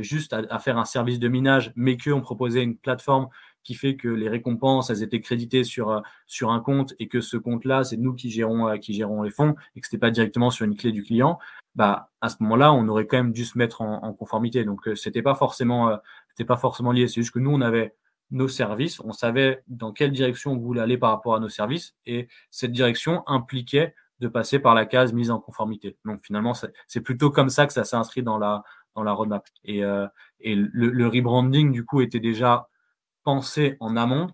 [0.00, 3.28] juste à, faire un service de minage, mais qu'on proposait une plateforme
[3.62, 7.36] qui fait que les récompenses, elles étaient créditées sur, sur un compte et que ce
[7.36, 10.50] compte-là, c'est nous qui gérons, qui gérons les fonds et que ce n'était pas directement
[10.50, 11.38] sur une clé du client,
[11.76, 14.64] bah, à ce moment-là, on aurait quand même dû se mettre en, en conformité.
[14.64, 15.96] Donc, c'était pas forcément,
[16.32, 17.08] c'était pas forcément lié.
[17.08, 17.94] C'est juste que nous, on avait
[18.30, 21.94] nos services, on savait dans quelle direction on voulait aller par rapport à nos services,
[22.06, 25.98] et cette direction impliquait de passer par la case mise en conformité.
[26.04, 26.54] Donc finalement,
[26.86, 28.62] c'est plutôt comme ça que ça s'est inscrit dans la,
[28.94, 29.46] dans la roadmap.
[29.64, 30.06] Et, euh,
[30.40, 32.68] et le, le, rebranding, du coup, était déjà
[33.24, 34.30] pensé en amont.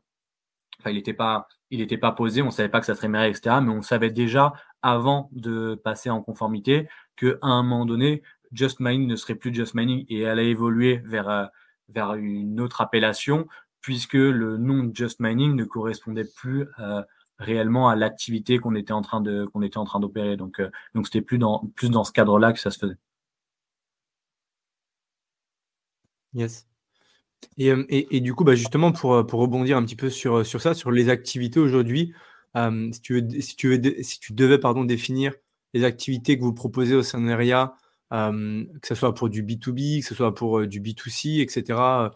[0.79, 3.57] Enfin, il n'était pas, il pas posé, on savait pas que ça serait mérité, etc.
[3.63, 8.23] Mais on savait déjà, avant de passer en conformité, qu'à un moment donné,
[8.53, 11.47] Just Mining ne serait plus Just Mining et allait évoluer vers, euh,
[11.89, 13.47] vers une autre appellation,
[13.81, 17.03] puisque le nom Just Mining ne correspondait plus euh,
[17.39, 20.37] réellement à l'activité qu'on était en train de qu'on était en train d'opérer.
[20.37, 22.97] Donc euh, donc c'était plus dans plus dans ce cadre-là que ça se faisait.
[26.35, 26.67] Yes.
[27.57, 30.75] Et, et, du coup, bah justement, pour, pour rebondir un petit peu sur, sur ça,
[30.75, 32.13] sur les activités aujourd'hui,
[32.57, 35.33] si, tu veux, si, tu veux, si tu devais pardon, définir
[35.75, 37.03] les activités que vous proposez au
[38.11, 42.11] Que ce soit pour du B2B, que ce soit pour du B2C, etc.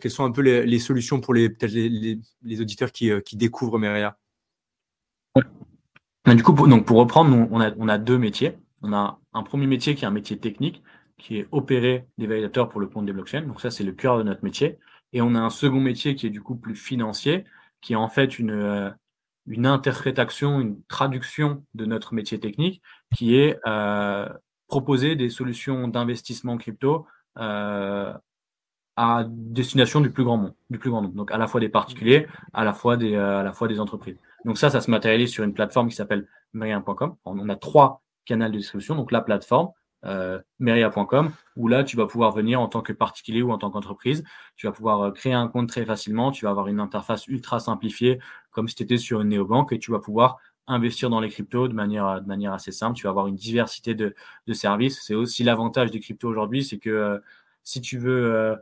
[0.00, 4.18] quelles sont un peu les, solutions pour les, les, les, auditeurs qui, découvrent Meria?
[6.26, 8.58] Du coup, pour, donc pour reprendre, on, a, on a deux métiers.
[8.82, 10.82] On a un premier métier qui est un métier technique,
[11.18, 13.42] qui est opérer des validateurs pour le compte des blockchains.
[13.42, 14.78] Donc ça, c'est le cœur de notre métier.
[15.12, 17.44] Et on a un second métier qui est du coup plus financier,
[17.80, 18.92] qui est en fait une,
[19.46, 22.82] une interprétation, une traduction de notre métier technique,
[23.14, 23.58] qui est
[24.68, 27.06] proposer des solutions d'investissement crypto
[27.38, 28.12] euh,
[28.96, 31.14] à destination du plus grand monde, du plus grand nombre.
[31.14, 33.78] Donc à la fois des particuliers, à la fois des, euh, à la fois des
[33.78, 34.16] entreprises.
[34.44, 37.16] Donc ça, ça se matérialise sur une plateforme qui s'appelle Merian.com.
[37.24, 38.94] On a trois canaux de distribution.
[38.94, 39.70] Donc la plateforme,
[40.04, 43.70] euh, Meria.com, où là, tu vas pouvoir venir en tant que particulier ou en tant
[43.70, 44.22] qu'entreprise.
[44.56, 46.30] Tu vas pouvoir euh, créer un compte très facilement.
[46.30, 49.78] Tu vas avoir une interface ultra simplifiée, comme si tu étais sur une néobanque, et
[49.78, 52.96] tu vas pouvoir investir dans les cryptos de manière, de manière assez simple.
[52.96, 54.14] Tu vas avoir une diversité de,
[54.46, 55.00] de services.
[55.02, 57.18] C'est aussi l'avantage des cryptos aujourd'hui, c'est que euh,
[57.62, 58.56] si tu veux euh,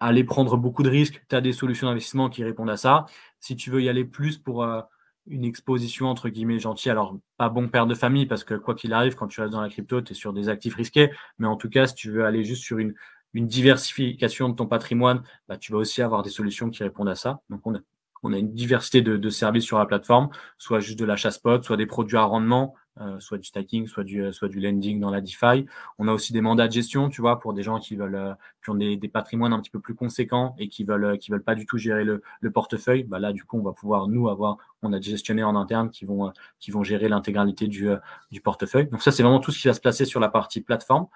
[0.00, 3.06] aller prendre beaucoup de risques, tu as des solutions d'investissement qui répondent à ça.
[3.40, 4.80] Si tu veux y aller plus pour euh,
[5.26, 8.92] une exposition entre guillemets gentille, alors pas bon père de famille, parce que quoi qu'il
[8.92, 11.10] arrive, quand tu restes dans la crypto, tu es sur des actifs risqués.
[11.38, 12.94] Mais en tout cas, si tu veux aller juste sur une,
[13.32, 17.14] une diversification de ton patrimoine, bah, tu vas aussi avoir des solutions qui répondent à
[17.14, 17.40] ça.
[17.50, 17.74] Donc on
[18.22, 21.76] on a une diversité de, services sur la plateforme, soit juste de l'achat spot, soit
[21.76, 25.20] des produits à rendement, euh, soit du stacking, soit du, soit du lending dans la
[25.20, 25.64] DeFi.
[25.98, 28.34] On a aussi des mandats de gestion, tu vois, pour des gens qui veulent, euh,
[28.62, 31.54] qui ont des, patrimoines un petit peu plus conséquents et qui veulent, qui veulent pas
[31.54, 33.04] du tout gérer le, portefeuille.
[33.04, 35.90] Bah là, du coup, on va pouvoir nous avoir, on a des gestionnaires en interne
[35.90, 37.88] qui vont, euh, qui vont gérer l'intégralité du,
[38.30, 38.88] du portefeuille.
[38.88, 41.06] Donc ça, c'est vraiment tout ce qui va se placer sur la partie plateforme.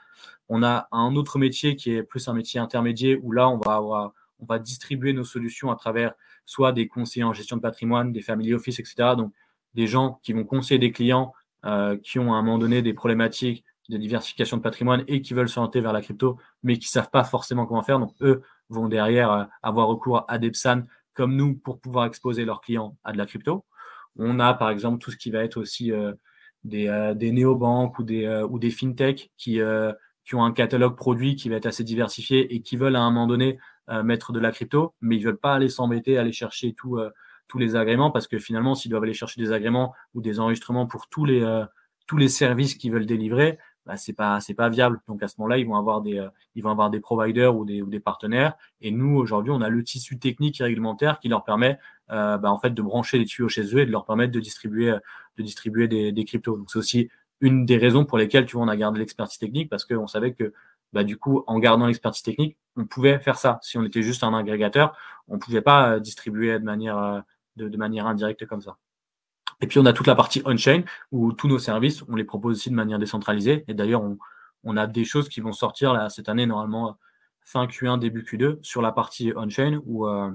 [0.48, 3.74] On a un autre métier qui est plus un métier intermédiaire où là, on va
[3.74, 6.14] avoir, on va distribuer nos solutions à travers
[6.44, 9.14] soit des conseillers en gestion de patrimoine, des family office, etc.
[9.16, 9.32] Donc,
[9.74, 11.32] des gens qui vont conseiller des clients
[11.64, 15.34] euh, qui ont à un moment donné des problématiques de diversification de patrimoine et qui
[15.34, 17.98] veulent s'orienter vers la crypto, mais qui ne savent pas forcément comment faire.
[17.98, 20.82] Donc, eux vont derrière euh, avoir recours à des PSAN
[21.14, 23.64] comme nous pour pouvoir exposer leurs clients à de la crypto.
[24.16, 26.12] On a, par exemple, tout ce qui va être aussi euh,
[26.64, 29.60] des, des néobanques ou des, ou des fintech qui,
[30.24, 33.10] qui ont un catalogue produit qui va être assez diversifié et qui veulent à un
[33.10, 33.58] moment donné
[33.88, 37.10] mettre de la crypto, mais ils veulent pas aller s'embêter, aller chercher tout, euh,
[37.48, 40.86] tous les agréments, parce que finalement, s'ils doivent aller chercher des agréments ou des enregistrements
[40.86, 41.64] pour tous les, euh,
[42.06, 45.00] tous les services qu'ils veulent délivrer, bah, c'est pas c'est pas viable.
[45.06, 46.26] Donc à ce moment-là, ils vont avoir des
[46.56, 48.54] ils vont avoir des providers ou des, ou des partenaires.
[48.80, 51.78] Et nous aujourd'hui, on a le tissu technique et réglementaire qui leur permet
[52.08, 54.96] bah, en fait de brancher les tuyaux chez eux et de leur permettre de distribuer
[55.38, 56.56] de distribuer des, des cryptos.
[56.56, 57.10] Donc c'est aussi
[57.40, 60.32] une des raisons pour lesquelles tu vois on a gardé l'expertise technique parce qu'on savait
[60.32, 60.52] que
[60.96, 63.58] bah, du coup, en gardant l'expertise technique, on pouvait faire ça.
[63.60, 64.96] Si on était juste un agrégateur,
[65.28, 67.20] on pouvait pas euh, distribuer de manière, euh,
[67.56, 68.78] de, manière indirecte comme ça.
[69.60, 72.56] Et puis, on a toute la partie on-chain où tous nos services, on les propose
[72.56, 73.66] aussi de manière décentralisée.
[73.68, 74.02] Et d'ailleurs,
[74.64, 76.96] on, a des choses qui vont sortir là, cette année, normalement,
[77.42, 80.30] fin Q1, début Q2, sur la partie on-chain où, euh,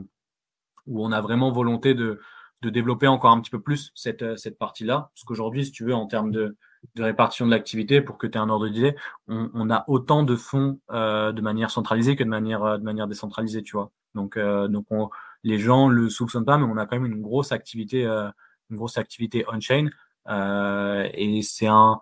[0.85, 2.21] où on a vraiment volonté de,
[2.61, 5.09] de développer encore un petit peu plus cette, cette partie-là.
[5.15, 6.55] Parce qu'aujourd'hui, si tu veux, en termes de,
[6.95, 8.95] de répartition de l'activité pour que tu aies un ordre d'idée.
[9.27, 12.83] On, on, a autant de fonds euh, de manière centralisée que de manière, euh, de
[12.83, 13.91] manière décentralisée, tu vois.
[14.15, 15.09] Donc, euh, donc on,
[15.43, 18.29] les gens le soupçonnent pas, mais on a quand même une grosse activité, euh,
[18.69, 19.89] une grosse activité on-chain.
[20.27, 21.99] Euh, et c'est un,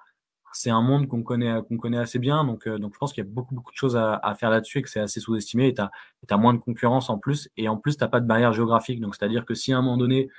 [0.53, 2.43] c'est un monde qu'on connaît, qu'on connaît assez bien.
[2.43, 4.80] Donc, donc je pense qu'il y a beaucoup, beaucoup de choses à, à faire là-dessus
[4.80, 5.67] et que c'est assez sous-estimé.
[5.67, 7.49] Et tu as, moins de concurrence en plus.
[7.57, 8.99] Et en plus, tu n'as pas de barrière géographique.
[8.99, 10.30] Donc, c'est-à-dire que si à un moment donné,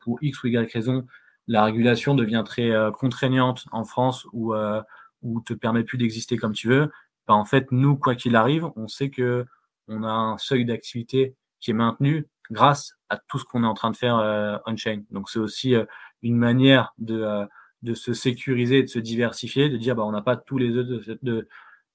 [0.00, 1.06] pour X ou Y raison,
[1.48, 4.82] la régulation devient très euh, contraignante en France ou euh,
[5.22, 6.92] ou te permet plus d'exister comme tu veux,
[7.26, 9.46] bah, en fait, nous, quoi qu'il arrive, on sait que
[9.88, 13.74] on a un seuil d'activité qui est maintenu grâce à tout ce qu'on est en
[13.74, 15.02] train de faire euh, on-chain.
[15.10, 15.84] Donc, c'est aussi euh,
[16.22, 17.46] une manière de,
[17.82, 20.86] de se sécuriser, de se diversifier, de dire, bah, on n'a pas tous les œufs
[20.86, 21.48] de, de,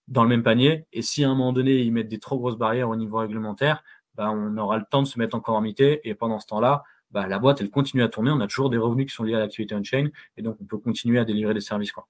[0.08, 0.86] dans le même panier.
[0.94, 3.84] Et si à un moment donné, ils mettent des trop grosses barrières au niveau réglementaire,
[4.16, 6.02] bah, on aura le temps de se mettre en conformité.
[6.08, 6.84] Et pendant ce temps-là,
[7.14, 8.32] bah, la boîte, elle continue à tourner.
[8.32, 10.10] On a toujours des revenus qui sont liés à l'activité on-chain.
[10.36, 11.92] Et donc, on peut continuer à délivrer des services.
[11.92, 12.08] Quoi.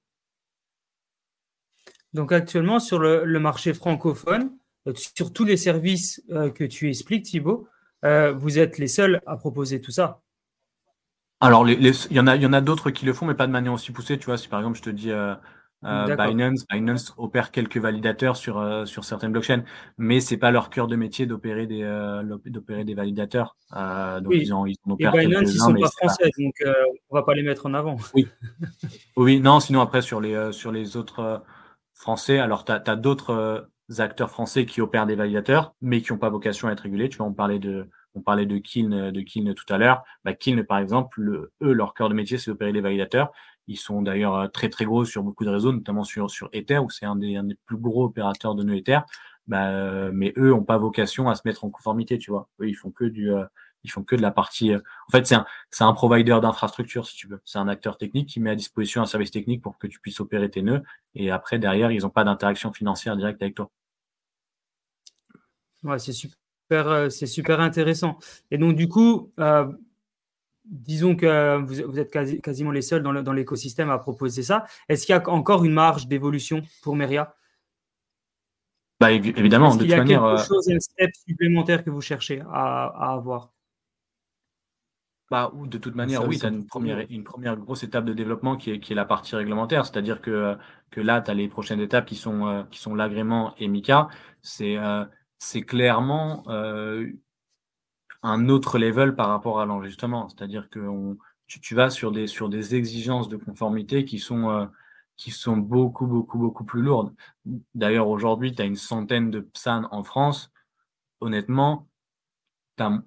[2.13, 4.51] Donc, actuellement, sur le, marché francophone,
[4.87, 7.67] euh, sur tous les services euh, que tu expliques, Thibaut,
[8.05, 10.21] euh, vous êtes les seuls à proposer tout ça
[11.41, 13.51] Alors, il y en a, y en a d'autres qui le font, mais pas de
[13.51, 14.17] manière aussi poussée.
[14.17, 15.35] Tu vois, si par exemple, je te dis euh,
[15.83, 19.63] Binance, Binance opère quelques validateurs sur, euh, sur certaines blockchains,
[19.97, 23.55] mais c'est pas leur cœur de métier d'opérer des, euh, d'opérer des validateurs.
[23.71, 26.53] donc ils ont, ils Et Binance, ils sont pas français, donc
[27.09, 27.97] on va pas les mettre en avant.
[28.13, 28.27] Oui.
[29.17, 31.43] oui, non, sinon après sur les, sur les autres
[31.93, 33.67] français, alors tu as, d'autres
[33.97, 37.09] acteurs français qui opèrent des validateurs, mais qui n'ont pas vocation à être régulés.
[37.09, 40.03] Tu vois, on parlait de, on parlait de Kiln, de Kiln tout à l'heure.
[40.23, 41.21] Bah, Kiln, par exemple,
[41.61, 43.31] eux, leur cœur de métier, c'est d'opérer des validateurs.
[43.67, 46.79] Ils sont d'ailleurs euh, très très gros sur beaucoup de réseaux, notamment sur, sur Ether,
[46.79, 48.99] où c'est un des, un des plus gros opérateurs de nœuds Ether.
[49.47, 52.49] Bah, euh, mais eux n'ont pas vocation à se mettre en conformité, tu vois.
[52.61, 53.45] Ils font que du, euh,
[53.83, 54.73] ils font que de la partie.
[54.75, 57.41] en fait, c'est un, c'est un provider d'infrastructure, si tu veux.
[57.45, 60.19] C'est un acteur technique qui met à disposition un service technique pour que tu puisses
[60.19, 60.83] opérer tes nœuds.
[61.15, 63.69] Et après, derrière, ils n'ont pas d'interaction financière directe avec toi.
[65.83, 68.17] Ouais, c'est super, c'est super intéressant.
[68.51, 69.33] Et donc, du coup,
[70.65, 72.11] disons que vous, êtes
[72.41, 74.65] quasiment les seuls dans l'écosystème à proposer ça.
[74.89, 77.35] Est-ce qu'il y a encore une marge d'évolution pour Meria?
[78.99, 82.41] Bah, Évidemment, Est-ce qu'il y a quelque euh, chose, un step supplémentaire que vous cherchez
[82.49, 83.51] à, avoir?
[85.29, 88.13] Bah, ou de toute manière, oui, tu as une première, une première grosse étape de
[88.13, 89.85] développement qui est, qui est la partie réglementaire.
[89.85, 90.55] C'est-à-dire que,
[90.91, 94.09] que là, tu as les prochaines étapes qui sont, euh, qui sont l'agrément et MICA.
[94.41, 95.05] C'est euh,
[95.43, 97.11] c'est clairement euh,
[98.23, 100.29] un autre level par rapport à l'enregistrement.
[100.29, 100.79] C'est-à-dire que
[101.47, 104.69] tu, vas sur des, sur des exigences de conformité qui sont,
[105.17, 107.13] qui sont beaucoup, beaucoup, beaucoup plus lourdes.
[107.75, 110.51] D'ailleurs, aujourd'hui, tu as une centaine de PSAN en France.
[111.21, 111.87] Honnêtement,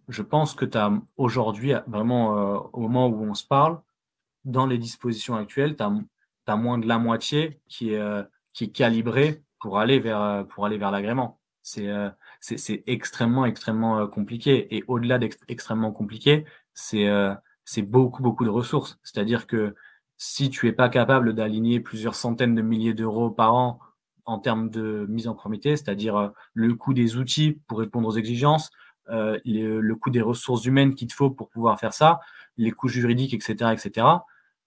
[0.09, 3.81] je pense que tu as aujourd'hui, vraiment euh, au moment où on se parle,
[4.45, 8.71] dans les dispositions actuelles, tu as, moins de la moitié qui est, euh, qui est
[8.71, 11.41] calibrée pour aller vers, euh, pour aller vers l'agrément.
[11.63, 11.89] C'est
[12.57, 14.75] c'est extrêmement, extrêmement compliqué.
[14.77, 16.45] Et au-delà d'extrêmement compliqué,
[16.75, 17.09] c'est
[17.65, 18.99] c'est beaucoup, beaucoup de ressources.
[19.03, 19.75] C'est-à-dire que
[20.19, 23.81] si tu es pas capable d'aligner plusieurs centaines de milliers d'euros par an
[24.25, 28.71] en termes de mise en conformité, c'est-à-dire le coût des outils pour répondre aux exigences,
[29.11, 32.21] euh, le, coût des ressources humaines qu'il te faut pour pouvoir faire ça,
[32.57, 34.07] les coûts juridiques, etc., etc.,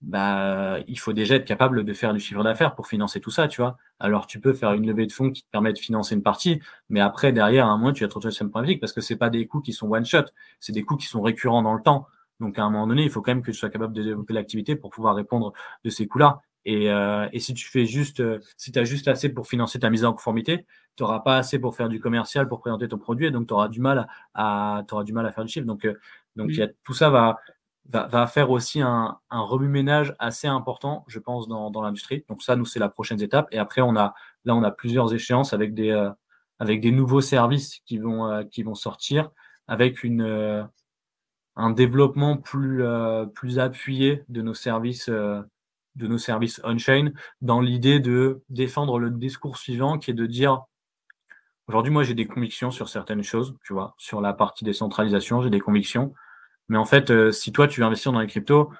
[0.01, 3.47] bah, il faut déjà être capable de faire du chiffre d'affaires pour financer tout ça,
[3.47, 3.77] tu vois.
[3.99, 6.61] Alors, tu peux faire une levée de fonds qui te permet de financer une partie,
[6.89, 9.01] mais après, derrière, à un moment, tu vas te retrouver sur une problématique parce que
[9.01, 10.25] c'est pas des coûts qui sont one shot,
[10.59, 12.07] c'est des coûts qui sont récurrents dans le temps.
[12.39, 14.33] Donc, à un moment donné, il faut quand même que tu sois capable de développer
[14.33, 15.51] l'activité pour pouvoir répondre
[15.83, 16.41] de ces coûts-là.
[16.65, 19.79] Et, euh, et, si tu fais juste, euh, si tu as juste assez pour financer
[19.79, 22.97] ta mise en conformité, tu n'auras pas assez pour faire du commercial, pour présenter ton
[22.97, 25.65] produit, et donc tu auras du mal à, auras du mal à faire du chiffre.
[25.65, 25.93] Donc, euh,
[26.35, 27.39] donc y a, tout ça va,
[27.89, 32.25] va, va, faire aussi un, un remue-ménage assez important, je pense, dans, dans l'industrie.
[32.29, 33.47] Donc ça, nous, c'est la prochaine étape.
[33.51, 34.13] Et après, on a,
[34.45, 36.09] là, on a plusieurs échéances avec des,
[36.59, 39.29] avec des nouveaux services qui vont, qui vont sortir,
[39.67, 40.67] avec une,
[41.55, 42.83] un développement plus,
[43.33, 45.09] plus appuyé de nos services
[45.99, 47.11] de nos services on-chain
[47.41, 50.63] dans l'idée de défendre le discours suivant qui est de dire
[51.67, 55.49] aujourd'hui moi j'ai des convictions sur certaines choses, tu vois, sur la partie décentralisation, j'ai
[55.49, 56.13] des convictions.
[56.69, 58.71] Mais en fait, euh, si toi tu veux investir dans les cryptos,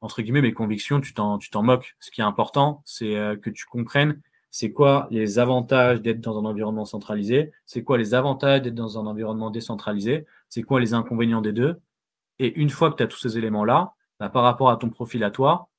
[0.00, 1.96] entre guillemets, mes convictions, tu t'en, moques.
[2.00, 4.20] Ce qui est important, c'est euh, que tu comprennes
[4.52, 8.98] c'est quoi les avantages d'être dans un environnement centralisé, c'est quoi les avantages d'être dans
[8.98, 11.80] un environnement décentralisé, c'est quoi les inconvénients des deux.
[12.38, 15.24] Et une fois que tu as tous ces éléments-là, bah, par rapport à ton profil
[15.24, 15.70] à toi,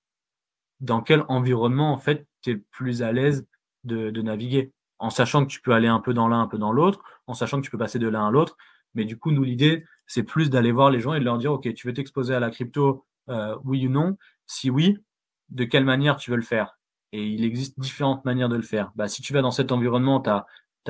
[0.79, 3.45] dans quel environnement en fait tu es plus à l'aise
[3.83, 6.71] de, naviguer, en sachant que tu peux aller un peu dans l'un, un peu dans
[6.71, 8.57] l'autre, en sachant que tu peux passer de l'un à l'autre.
[8.95, 11.53] Mais du coup, nous, l'idée, c'est plus d'aller voir les gens et de leur dire,
[11.53, 14.17] OK, tu veux t'exposer à la crypto, euh, oui ou non?
[14.45, 14.97] Si oui,
[15.49, 16.77] de quelle manière tu veux le faire?
[17.11, 18.91] Et il existe différentes manières de le faire.
[18.95, 20.45] Bah, si tu vas dans cet environnement, tu as,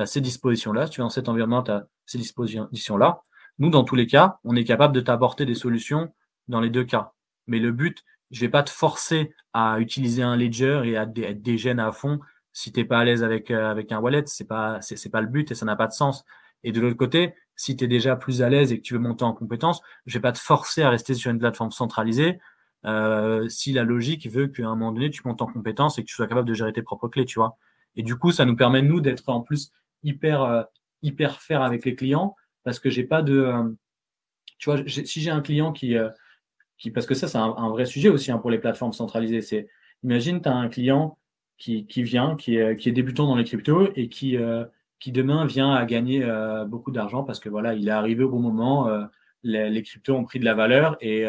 [0.05, 0.87] ces dispositions-là.
[0.87, 3.21] Si tu vas dans cet environnement, tu as ces dispositions-là.
[3.59, 6.13] Nous, dans tous les cas, on est capable de t'apporter des solutions
[6.47, 7.13] dans les deux cas.
[7.47, 11.41] Mais le but, je vais pas te forcer à utiliser un ledger et à être
[11.41, 12.19] dégène à fond
[12.51, 14.23] si tu n'es pas à l'aise avec, euh, avec un wallet.
[14.25, 16.23] C'est pas, c'est, pas le but et ça n'a pas de sens.
[16.63, 18.99] Et de l'autre côté, si tu es déjà plus à l'aise et que tu veux
[18.99, 22.39] monter en compétence, je vais pas te forcer à rester sur une plateforme centralisée
[22.85, 26.07] euh, si la logique veut qu'à un moment donné, tu montes en compétence et que
[26.07, 27.57] tu sois capable de gérer tes propres clés, tu vois.
[27.95, 29.71] Et du coup, ça nous permet, nous, d'être en plus
[30.03, 30.63] hyper, euh,
[31.01, 33.75] hyper faire avec les clients parce que j'ai pas de.
[34.57, 35.95] tu vois, si j'ai un client qui,
[36.93, 39.41] parce que ça, c'est un, vrai sujet aussi hein, pour les plateformes centralisées.
[39.41, 39.67] C'est,
[40.03, 41.17] imagine, tu as un client
[41.57, 44.65] qui, vient, qui est, qui est, débutant dans les cryptos et qui, euh,
[45.03, 48.29] qui demain vient à gagner euh, beaucoup d'argent parce que voilà, il est arrivé au
[48.29, 49.03] bon moment, euh,
[49.43, 51.25] les, cryptos ont pris de la valeur et,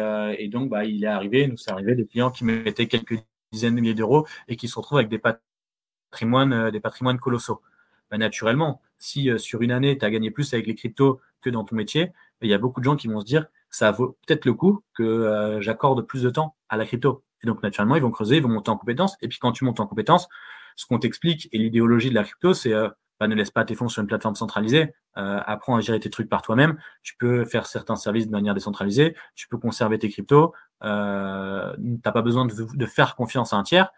[0.47, 3.17] donc bah, il est arrivé, nous c'est arrivé des clients qui mettaient quelques
[3.51, 7.61] dizaines de milliers d'euros et qui se retrouvent avec des patrimoines, des patrimoines colossaux.
[8.09, 11.65] Bah, naturellement, si sur une année, tu as gagné plus avec les cryptos que dans
[11.65, 14.45] ton métier, il y a beaucoup de gens qui vont se dire ça vaut peut-être
[14.45, 17.25] le coup que euh, j'accorde plus de temps à la crypto.
[17.43, 19.17] Et donc, naturellement, ils vont creuser, ils vont monter en compétences.
[19.21, 20.29] Et puis, quand tu montes en compétences,
[20.77, 22.87] ce qu'on t'explique et l'idéologie de la crypto, c'est euh,
[23.19, 24.93] bah, ne laisse pas tes fonds sur une plateforme centralisée.
[25.17, 26.77] Euh, apprends à gérer tes trucs par toi-même.
[27.03, 29.15] Tu peux faire certains services de manière décentralisée.
[29.35, 30.53] Tu peux conserver tes cryptos.
[30.83, 33.91] Euh, tu n'as pas besoin de, de, faire confiance à un tiers.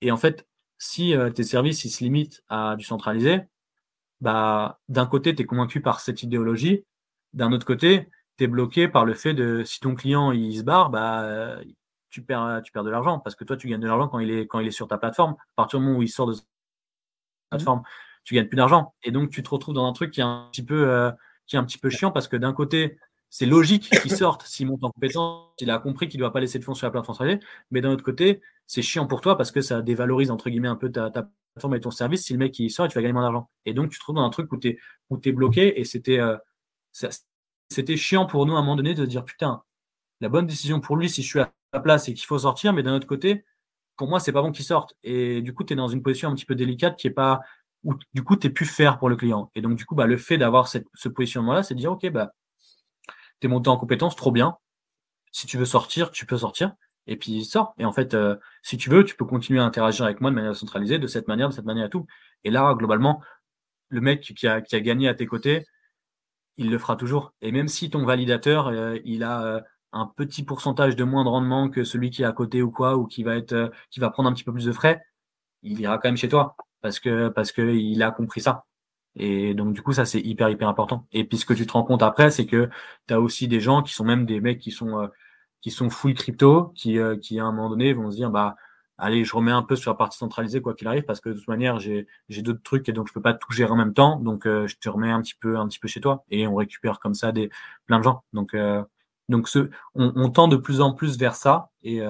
[0.00, 0.46] Et en fait,
[0.78, 3.42] si tes services ils se limitent à du centralisé,
[4.20, 6.84] bah, d'un côté, tu es convaincu par cette idéologie.
[7.34, 10.62] D'un autre côté, tu es bloqué par le fait de si ton client il se
[10.62, 11.58] barre, bah,
[12.10, 14.30] tu, perds, tu perds de l'argent parce que toi, tu gagnes de l'argent quand, il
[14.30, 15.32] est, quand il est sur ta plateforme.
[15.32, 16.40] À partir du moment où il sort de ta
[17.50, 17.82] plateforme,
[18.26, 18.92] tu gagnes plus d'argent.
[19.04, 21.10] Et donc, tu te retrouves dans un truc qui est un petit peu, euh,
[21.46, 22.98] qui est un petit peu chiant parce que d'un côté,
[23.30, 26.40] c'est logique qu'il sorte s'il monte en compétence, il a compris qu'il ne doit pas
[26.40, 27.38] laisser de fonds sur la plateforme
[27.70, 30.76] mais d'un autre côté, c'est chiant pour toi parce que ça dévalorise entre guillemets un
[30.76, 33.12] peu ta, plateforme et ton service si le mec il sort et tu vas gagner
[33.12, 33.48] moins d'argent.
[33.64, 34.78] Et donc tu te retrouves dans un truc où tu es,
[35.10, 36.36] où es bloqué et c'était euh,
[37.70, 39.62] c'était chiant pour nous à un moment donné de dire putain,
[40.20, 42.72] la bonne décision pour lui si je suis à la place et qu'il faut sortir,
[42.72, 43.44] mais d'un autre côté,
[43.96, 44.94] pour moi, c'est pas bon qu'il sorte.
[45.02, 47.40] Et du coup, tu es dans une position un petit peu délicate qui est pas
[47.86, 49.50] où du coup, tu es plus faire pour le client.
[49.54, 52.32] Et donc, du coup, bah, le fait d'avoir ce positionnement-là, c'est de dire ok, bah,
[53.40, 54.56] tu es monté en compétence, trop bien.
[55.32, 56.74] si tu veux sortir, tu peux sortir
[57.06, 57.74] et puis sort.
[57.78, 60.36] Et en fait, euh, si tu veux, tu peux continuer à interagir avec moi de
[60.36, 62.06] manière centralisée, de cette manière, de cette manière et tout.
[62.44, 63.22] Et là, globalement,
[63.88, 65.66] le mec qui a, qui a gagné à tes côtés,
[66.56, 67.34] il le fera toujours.
[67.42, 69.60] Et même si ton validateur, euh, il a euh,
[69.92, 72.96] un petit pourcentage de moins de rendement que celui qui est à côté ou quoi,
[72.96, 75.02] ou qui va être, qui va prendre un petit peu plus de frais,
[75.62, 76.56] il ira quand même chez toi
[76.86, 78.64] parce que parce que il a compris ça.
[79.16, 81.08] Et donc du coup, ça c'est hyper hyper important.
[81.12, 82.70] Et puis ce que tu te rends compte après, c'est que
[83.08, 85.10] tu as aussi des gens qui sont même des mecs qui sont
[85.62, 88.54] qui sont full crypto, qui, euh, qui à un moment donné vont se dire bah
[88.98, 91.34] allez, je remets un peu sur la partie centralisée quoi qu'il arrive parce que de
[91.34, 94.20] toute manière j'ai d'autres trucs et donc je peux pas tout gérer en même temps,
[94.20, 96.54] donc euh, je te remets un petit peu un petit peu chez toi et on
[96.54, 97.50] récupère comme ça des
[97.86, 98.22] plein de gens.
[98.32, 98.84] Donc euh,
[99.28, 102.00] donc ce, on, on, tend de plus en plus vers ça et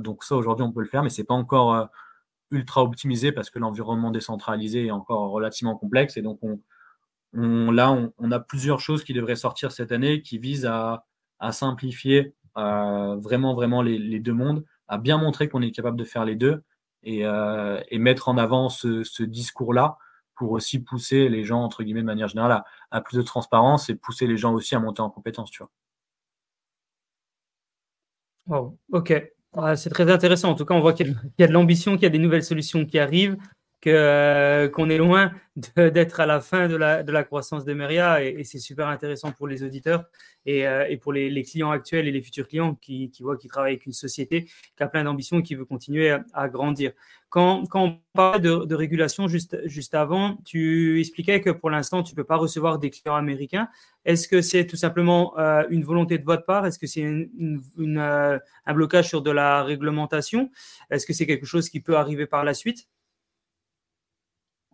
[0.00, 1.88] donc ça aujourd'hui on peut le faire, mais c'est pas encore
[2.50, 6.60] ultra optimisé parce que l'environnement décentralisé est encore relativement complexe et donc on,
[7.34, 11.04] on là on, on, a plusieurs choses qui devraient sortir cette année qui visent à,
[11.40, 16.24] à simplifier vraiment, vraiment les, deux mondes, à bien montrer qu'on est capable de faire
[16.24, 16.62] les deux
[17.02, 19.98] et, euh, mettre en avant ce, discours-là
[20.34, 23.96] pour aussi pousser les gens, entre guillemets, de manière générale, à, plus de transparence et
[23.96, 25.70] pousser les gens aussi à monter en compétence, tu vois.
[28.92, 29.12] ok.
[29.76, 30.50] C'est très intéressant.
[30.50, 32.44] En tout cas, on voit qu'il y a de l'ambition, qu'il y a des nouvelles
[32.44, 33.36] solutions qui arrivent
[33.86, 35.32] euh, qu'on est loin
[35.76, 39.32] d'être à la fin de la, de la croissance de Meria et, c'est super intéressant
[39.32, 40.04] pour les auditeurs
[40.46, 43.36] et, euh, et pour les, les, clients actuels et les futurs clients qui, qui voient
[43.36, 44.44] qu'ils travaillent avec une société
[44.76, 46.92] qui a plein d'ambition et qui veut continuer à, grandir.
[47.28, 52.14] Quand, quand, on parle de, régulation juste, juste avant, tu expliquais que pour l'instant, tu
[52.14, 53.68] ne peux pas recevoir des clients américains.
[54.04, 56.66] Est-ce que c'est tout simplement euh, une volonté de votre part?
[56.66, 57.62] Est-ce que c'est une,
[57.98, 60.50] un blocage sur de la réglementation?
[60.90, 62.88] Est-ce que c'est quelque chose qui peut arriver par la suite?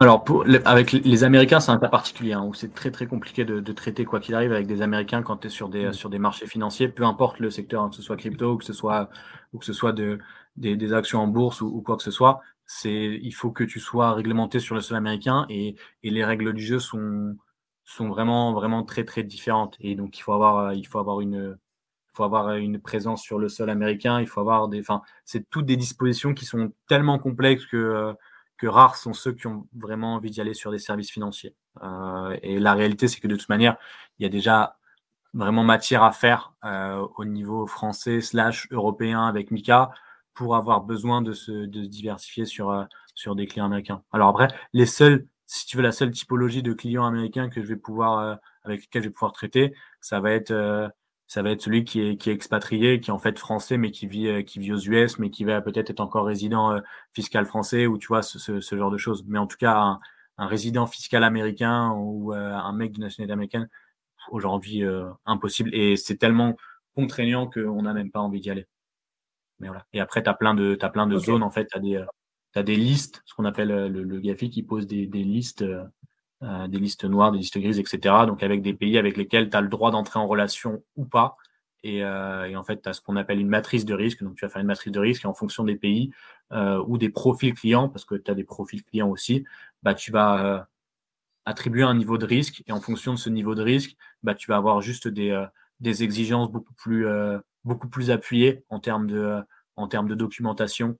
[0.01, 3.45] Alors, pour, avec les Américains, c'est un cas particulier hein, où c'est très très compliqué
[3.45, 5.93] de, de traiter quoi qu'il arrive avec des Américains quand tu es sur des, mm.
[5.93, 8.65] sur des marchés financiers, peu importe le secteur, hein, que ce soit crypto ou que
[8.65, 9.09] ce soit,
[9.53, 10.19] ou que ce soit de,
[10.57, 12.41] des, des actions en bourse ou, quoi que ce soit.
[12.67, 16.53] C'est, il faut que tu sois réglementé sur le sol américain et, et les règles
[16.55, 17.37] du jeu sont,
[17.85, 19.77] sont vraiment vraiment très très différentes.
[19.81, 21.57] Et donc il faut avoir, il faut avoir une,
[22.15, 24.21] faut avoir une présence sur le sol américain.
[24.21, 28.13] Il faut avoir des, enfin, c'est toutes des dispositions qui sont tellement complexes que euh,
[28.69, 31.55] rares sont ceux qui ont vraiment envie d'y aller sur des services financiers.
[31.83, 33.77] Euh, et la réalité, c'est que de toute manière,
[34.19, 34.77] il y a déjà
[35.33, 39.91] vraiment matière à faire euh, au niveau français slash européen avec Mika
[40.33, 42.85] pour avoir besoin de se, diversifier sur, euh,
[43.15, 44.03] sur des clients américains.
[44.13, 47.67] Alors après, les seuls, si tu veux, la seule typologie de clients américains que je
[47.67, 50.91] vais pouvoir, avec lesquels je vais pouvoir traiter, ça va être
[51.27, 53.91] ça va être celui qui est, qui est expatrié, qui est en fait français, mais
[53.91, 56.81] qui vit, euh, qui vit aux US, mais qui va peut-être être encore résident euh,
[57.13, 59.25] fiscal français, ou tu vois, ce, ce, genre de choses.
[59.27, 59.99] Mais en tout cas, un,
[60.39, 63.69] un résident fiscal américain ou euh, un mec de nationalité américaine,
[64.31, 64.83] aujourd'hui,
[65.27, 65.75] impossible.
[65.75, 66.57] Et c'est tellement
[66.95, 68.67] contraignant qu'on n'a même pas envie d'y aller.
[69.61, 69.87] Mais voilà.
[69.93, 72.05] Et après, tu as plein de, as plein de zones, en fait, tu as des,
[72.55, 75.65] as des listes, ce qu'on appelle le, le GAFI qui pose des, des listes
[76.45, 78.27] euh, des listes noires, des listes grises, etc.
[78.27, 81.37] Donc avec des pays avec lesquels tu as le droit d'entrer en relation ou pas.
[81.83, 84.23] Et, euh, et en fait, tu as ce qu'on appelle une matrice de risque.
[84.23, 86.11] Donc tu vas faire une matrice de risque et en fonction des pays
[86.53, 89.45] euh, ou des profils clients, parce que tu as des profils clients aussi,
[89.83, 90.69] bah, tu vas
[91.47, 92.63] attribuer un niveau de risque.
[92.67, 95.43] Et en fonction de ce niveau de risque, bah, tu vas avoir juste des,
[95.81, 97.07] des exigences beaucoup plus,
[97.65, 99.41] beaucoup plus appuyées en termes de,
[99.77, 100.99] en termes de documentation.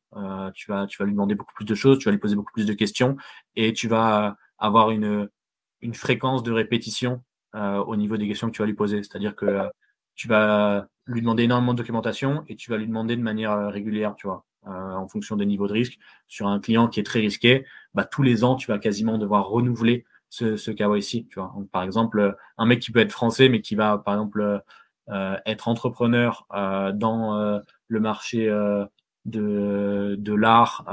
[0.55, 2.53] tu, vas, tu vas lui demander beaucoup plus de choses, tu vas lui poser beaucoup
[2.53, 3.17] plus de questions
[3.57, 5.29] et tu vas avoir une,
[5.85, 7.23] une fréquence de répétition
[7.55, 9.03] euh, au niveau des questions que tu vas lui poser.
[9.03, 9.69] C'est-à-dire que euh,
[10.17, 13.69] tu vas lui demander énormément de documentation et tu vas lui demander de manière euh,
[13.69, 15.99] régulière, tu vois, en fonction des niveaux de risque.
[16.27, 19.47] Sur un client qui est très risqué, bah, tous les ans, tu vas quasiment devoir
[19.47, 21.55] renouveler ce, ce KYC, tu vois.
[21.71, 24.63] Par exemple, un mec qui peut être français, mais qui va, par exemple,
[25.45, 26.47] être entrepreneur
[26.95, 28.49] dans le marché
[29.27, 30.87] de, de l'art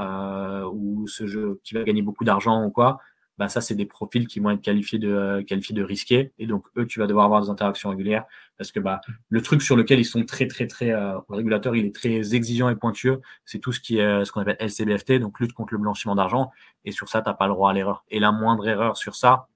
[0.70, 3.00] ou ce jeu qui va gagner beaucoup d'argent ou quoi,
[3.38, 6.32] bah, ça, c'est des profils qui vont être qualifiés de, euh, qualifiés de risqués.
[6.38, 8.24] Et donc, eux, tu vas devoir avoir des interactions régulières
[8.58, 11.94] parce que bah, le truc sur lequel ils sont très, très, très, euh, il est
[11.94, 13.20] très exigeant et pointueux.
[13.44, 16.14] C'est tout ce qui est euh, ce qu'on appelle LCBFT, donc lutte contre le blanchiment
[16.14, 16.50] d'argent.
[16.84, 18.04] Et sur ça, tu n'as pas le droit à l'erreur.
[18.10, 19.48] Et la moindre erreur sur ça,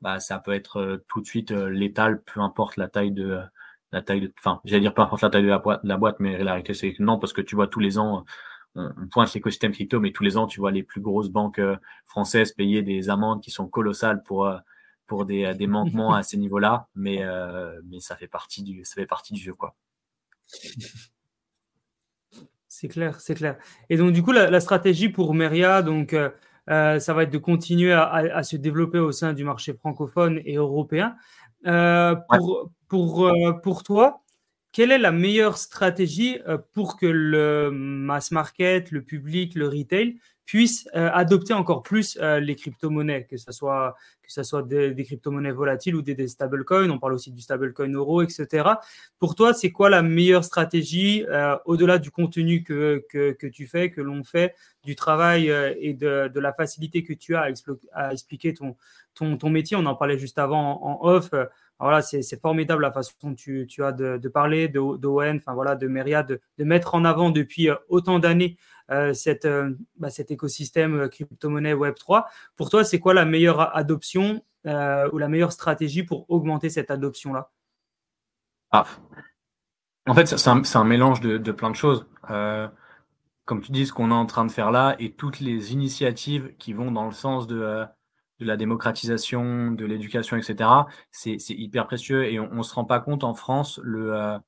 [0.00, 3.40] bah, ça peut être tout de suite létal, peu importe la taille de,
[3.92, 5.96] la taille de, enfin, j'allais dire peu importe la taille de la boîte, de la
[5.96, 8.24] boîte mais la réalité, c'est que non, parce que tu vois tous les ans,
[8.74, 11.76] on, pointe l'écosystème crypto, mais tous les ans, tu vois les plus grosses banques euh,
[12.06, 14.58] françaises payer des amendes qui sont colossales pour, euh,
[15.06, 18.94] pour des, des manquements à ces niveaux-là, mais, euh, mais ça, fait partie du, ça
[18.94, 19.54] fait partie du jeu.
[19.54, 19.76] Quoi.
[22.68, 23.56] C'est clair, c'est clair.
[23.88, 26.16] Et donc, du coup, la, stratégie pour Meria, donc,
[26.66, 30.56] ça va être de continuer à, à, se développer au sein du marché francophone et
[30.56, 31.14] européen.
[31.62, 34.23] pour, pour, pour toi,
[34.74, 36.38] quelle est la meilleure stratégie
[36.72, 42.38] pour que le mass market, le public, le retail puissent euh, adopter encore plus euh,
[42.38, 43.96] les crypto-monnaies, que ce soit,
[44.66, 46.90] des, crypto-monnaies volatiles ou des, stablecoins?
[46.90, 48.68] On parle aussi du stablecoin euro, etc.
[49.18, 53.02] Pour toi, c'est quoi la meilleure stratégie euh, au-delà du contenu que,
[53.52, 54.54] tu fais, que l'on fait,
[54.84, 55.50] du travail
[55.80, 57.48] et de, la facilité que tu as
[57.92, 59.76] à, expliquer ton, métier?
[59.76, 61.30] On en parlait juste avant en, off.
[61.80, 66.40] Voilà, c'est formidable la façon dont tu, as de, parler d'ON, enfin voilà, de Myriad,
[66.58, 68.56] de, mettre en avant depuis autant d'années
[68.90, 69.14] euh,
[69.44, 72.24] euh, bah, cet écosystème euh, crypto-monnaie Web3.
[72.56, 77.50] Pour toi, c'est quoi la meilleure adoption ou la meilleure stratégie pour augmenter cette adoption-là?
[78.70, 78.86] Ah.
[80.06, 82.06] En fait, c'est un, mélange de, plein de choses.
[83.44, 86.54] comme tu dis, ce qu'on est en train de faire là et toutes les initiatives
[86.58, 87.84] qui vont dans le sens de,
[88.40, 90.68] de la démocratisation, de l'éducation, etc.,
[91.10, 94.38] c'est hyper précieux et on ne se rend pas compte en France le,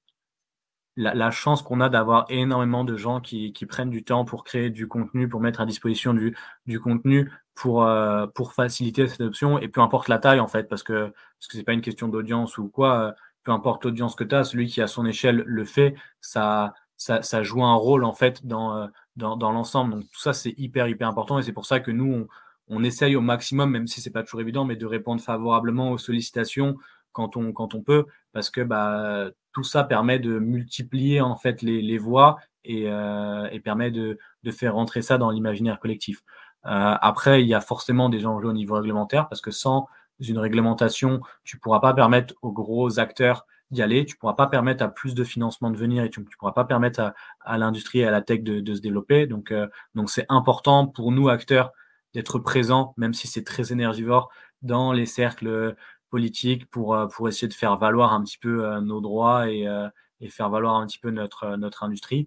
[0.97, 4.71] la, chance qu'on a d'avoir énormément de gens qui, qui, prennent du temps pour créer
[4.71, 9.59] du contenu, pour mettre à disposition du, du contenu, pour, euh, pour faciliter cette option,
[9.59, 12.09] et peu importe la taille en fait, parce que parce que c'est pas une question
[12.09, 13.13] d'audience ou quoi, euh,
[13.45, 17.23] peu importe l'audience que tu as, celui qui à son échelle le fait, ça, ça,
[17.23, 19.93] ça joue un rôle en fait dans, euh, dans, dans l'ensemble.
[19.95, 22.29] Donc tout ça c'est hyper hyper important, et c'est pour ça que nous on,
[22.69, 25.99] on essaye au maximum, même si c'est pas toujours évident, mais de répondre favorablement aux
[25.99, 26.77] sollicitations
[27.13, 31.63] quand on, quand on peut, parce que bah, tout ça permet de multiplier en fait
[31.63, 36.23] les, les voix et, euh, et, permet de, de, faire rentrer ça dans l'imaginaire collectif.
[36.67, 39.87] Euh, après, il y a forcément des enjeux au niveau réglementaire parce que sans
[40.21, 44.85] une réglementation, tu pourras pas permettre aux gros acteurs d'y aller, tu pourras pas permettre
[44.85, 48.07] à plus de financement de venir et tu, tu pourras pas permettre à, l'industrie et
[48.07, 49.27] à la tech de, de se développer.
[49.27, 51.73] Donc, euh, donc c'est important pour nous acteurs
[52.17, 54.31] d'être présents, même si c'est très énergivore,
[54.63, 55.77] dans les cercles
[56.11, 59.67] politique pour, euh, pour essayer de faire valoir un petit peu euh, nos droits et,
[59.67, 59.89] euh,
[60.21, 62.27] et faire valoir un petit peu notre, notre industrie.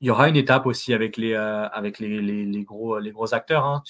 [0.00, 3.64] Il y aura une étape aussi avec les, avec les, les, gros, les gros acteurs.
[3.64, 3.82] Hein.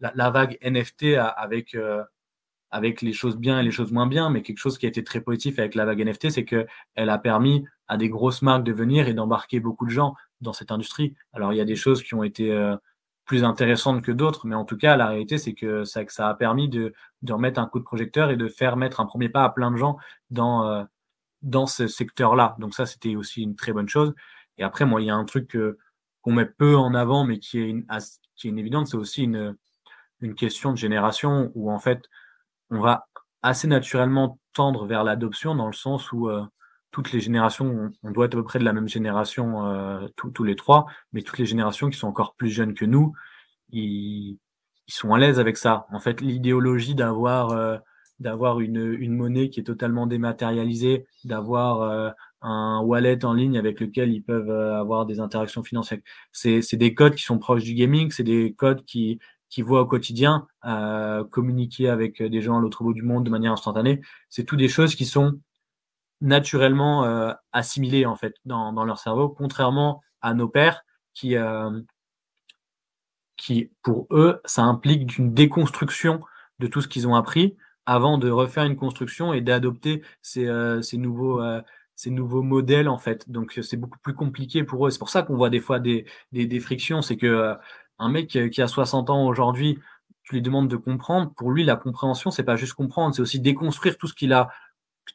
[0.00, 1.76] La, vague NFT avec,
[2.70, 5.04] avec les choses bien et les choses moins bien, mais quelque chose qui a été
[5.04, 8.72] très positif avec la vague NFT, c'est qu'elle a permis à des grosses marques de
[8.72, 11.14] venir et d'embarquer beaucoup de gens dans cette industrie.
[11.34, 12.50] Alors, il y a des choses qui ont été
[13.30, 16.28] plus intéressantes que d'autres, mais en tout cas, la réalité, c'est que ça, que ça
[16.28, 19.28] a permis de, de, remettre un coup de projecteur et de faire mettre un premier
[19.28, 19.98] pas à plein de gens
[20.30, 20.82] dans, euh,
[21.42, 22.56] dans ce secteur-là.
[22.58, 24.16] Donc ça, c'était aussi une très bonne chose.
[24.58, 25.56] Et après, moi, il y a un truc
[26.22, 27.86] qu'on met peu en avant, mais qui est une,
[28.34, 29.56] qui est une évidente, c'est aussi une,
[30.20, 32.02] une question de génération où, en fait,
[32.68, 33.06] on va
[33.42, 36.42] assez naturellement tendre vers l'adoption dans le sens où euh,
[36.90, 40.44] toutes les générations, on doit être à peu près de la même génération euh, tous
[40.44, 43.12] les trois, mais toutes les générations qui sont encore plus jeunes que nous,
[43.70, 44.38] ils,
[44.88, 45.86] sont à l'aise avec ça.
[45.92, 47.78] En fait, l'idéologie d'avoir euh,
[48.18, 52.10] d'avoir une, une monnaie qui est totalement dématérialisée, d'avoir euh,
[52.42, 56.00] un wallet en ligne avec lequel ils peuvent avoir des interactions financières.
[56.32, 59.86] C'est des codes qui sont proches du gaming, c'est des codes qui, qui voient au
[59.86, 60.46] quotidien
[61.30, 64.00] communiquer avec des gens à l'autre bout du monde de manière instantanée.
[64.28, 65.38] C'est tout des choses qui sont
[66.20, 70.82] naturellement euh, assimilés en fait dans, dans, leur cerveau, contrairement à nos pères
[71.14, 71.80] qui, euh,
[73.36, 76.20] qui pour eux, ça implique une déconstruction
[76.58, 77.56] de tout ce qu'ils ont appris
[77.86, 81.60] avant de refaire une construction et d'adopter ces, euh, ces nouveaux euh,
[81.96, 83.28] ces nouveaux modèles en fait.
[83.30, 84.90] Donc c'est beaucoup plus compliqué pour eux.
[84.90, 87.02] C'est pour ça qu'on voit des fois des, des, des frictions.
[87.02, 87.54] C'est que euh,
[87.98, 89.78] un mec qui a 60 ans aujourd'hui,
[90.22, 91.32] tu lui demandes de comprendre.
[91.34, 94.50] Pour lui, la compréhension, c'est pas juste comprendre, c'est aussi déconstruire tout ce qu'il a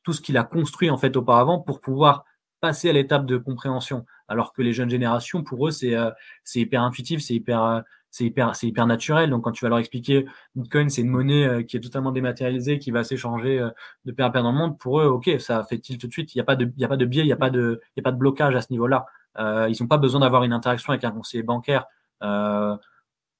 [0.03, 2.25] tout ce qu'il a construit en fait auparavant pour pouvoir
[2.61, 4.05] passer à l'étape de compréhension.
[4.27, 6.09] Alors que les jeunes générations, pour eux, c'est euh,
[6.55, 9.29] hyper intuitif, c'est hyper euh, c'est hyper c'est hyper naturel.
[9.29, 10.25] Donc quand tu vas leur expliquer
[10.55, 13.69] Bitcoin, c'est une monnaie euh, qui est totalement dématérialisée, qui va s'échanger
[14.05, 16.13] de pair à pair dans le monde, pour eux, ok, ça fait tilt tout de
[16.13, 16.33] suite?
[16.33, 17.49] Il n'y a pas de il y a pas de biais, il n'y a pas
[17.51, 19.05] de il y a pas de blocage à ce niveau-là.
[19.38, 21.86] ils n'ont pas besoin d'avoir une interaction avec un conseiller bancaire.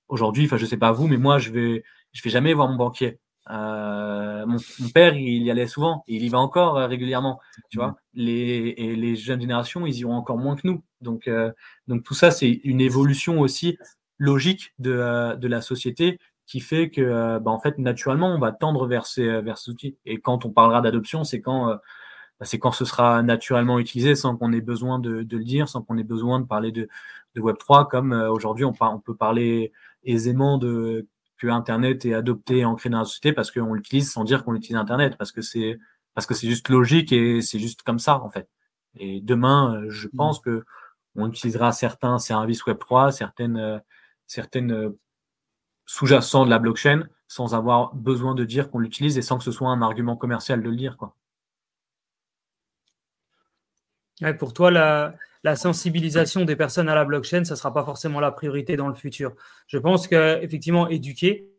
[0.08, 1.84] Aujourd'hui, enfin je sais pas vous, mais moi je vais
[2.14, 3.20] je vais jamais voir mon banquier.
[3.52, 4.58] Euh, mon,
[4.94, 7.40] père, il y allait souvent, il y va encore euh, régulièrement.
[7.70, 10.84] Tu vois, les, et les jeunes générations, ils iront encore moins que nous.
[11.02, 11.52] Donc, euh,
[11.88, 13.78] donc tout ça, c'est une évolution aussi
[14.18, 18.88] logique de, de la société qui fait que, bah, en fait, naturellement, on va tendre
[18.88, 19.98] vers ces, vers ces outils.
[20.06, 24.38] Et quand on parlera d'adoption, c'est quand, bah, c'est quand ce sera naturellement utilisé, sans
[24.38, 26.88] qu'on ait besoin de, de, le dire, sans qu'on ait besoin de parler de,
[27.36, 29.72] de Web 3, comme aujourd'hui, on, on peut parler
[30.04, 31.08] aisément de
[31.38, 34.56] que Internet est adopté et ancré dans la société parce qu'on l'utilise sans dire qu'on
[34.56, 35.80] utilise Internet, parce que c'est
[36.14, 38.50] parce que c'est juste logique et c'est juste comme ça en fait.
[38.98, 40.12] Et demain, euh, je mmh.
[40.18, 40.64] pense que
[41.16, 43.80] on utilisera certains services Web 3, certaines euh,
[44.28, 44.98] certaines euh,
[45.86, 49.52] sous-jacents de la blockchain sans avoir besoin de dire qu'on l'utilise et sans que ce
[49.52, 51.16] soit un argument commercial de le dire quoi.
[54.40, 58.32] Pour toi, la, sensibilisation des personnes à la blockchain, ça ne sera pas forcément la
[58.32, 59.34] priorité dans le futur.
[59.68, 61.50] Je pense qu'effectivement, éduquer,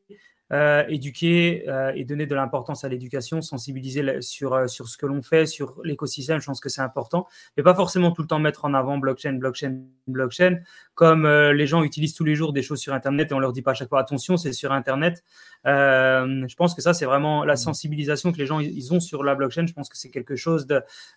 [0.50, 5.22] éduquer euh, et donner de l'importance à l'éducation, sensibiliser sur, euh, sur ce que l'on
[5.22, 7.26] fait, sur l'écosystème, je pense que c'est important.
[7.56, 10.60] Mais pas forcément tout le temps mettre en avant blockchain, blockchain, blockchain.
[10.94, 13.62] Comme les gens utilisent tous les jours des choses sur Internet et on leur dit
[13.62, 15.24] pas à chaque fois attention, c'est sur Internet.
[15.64, 19.34] je pense que ça, c'est vraiment la sensibilisation que les gens ils ont sur la
[19.34, 19.66] blockchain.
[19.66, 20.66] Je pense que c'est quelque chose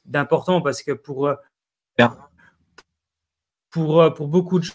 [0.05, 1.31] d'important parce que pour,
[3.69, 4.65] pour, pour beaucoup de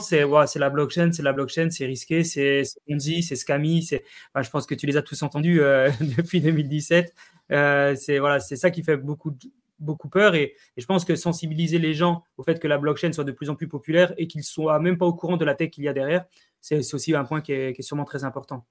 [0.00, 3.88] c'est ouais, la blockchain, c'est la blockchain, c'est risqué, c'est Ponzi, c'est scammy.
[4.34, 7.14] Enfin, je pense que tu les as tous entendus euh, depuis 2017.
[7.52, 9.36] Euh, c'est voilà, c'est ça qui fait beaucoup
[9.78, 13.24] beaucoup peur et, je pense que sensibiliser les gens au fait que la blockchain soit
[13.24, 15.70] de plus en plus populaire et qu'ils soient même pas au courant de la tech
[15.70, 16.24] qu'il y a derrière,
[16.60, 18.64] c'est aussi un point qui est, qui est, sûrement très important.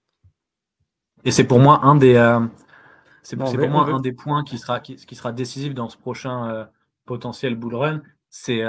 [1.25, 2.39] Et c'est pour moi un des euh,
[3.23, 6.69] c'est pour moi un des points qui sera qui, qui, sera décisif dans ce prochain
[7.05, 8.63] potentiel bull run, c'est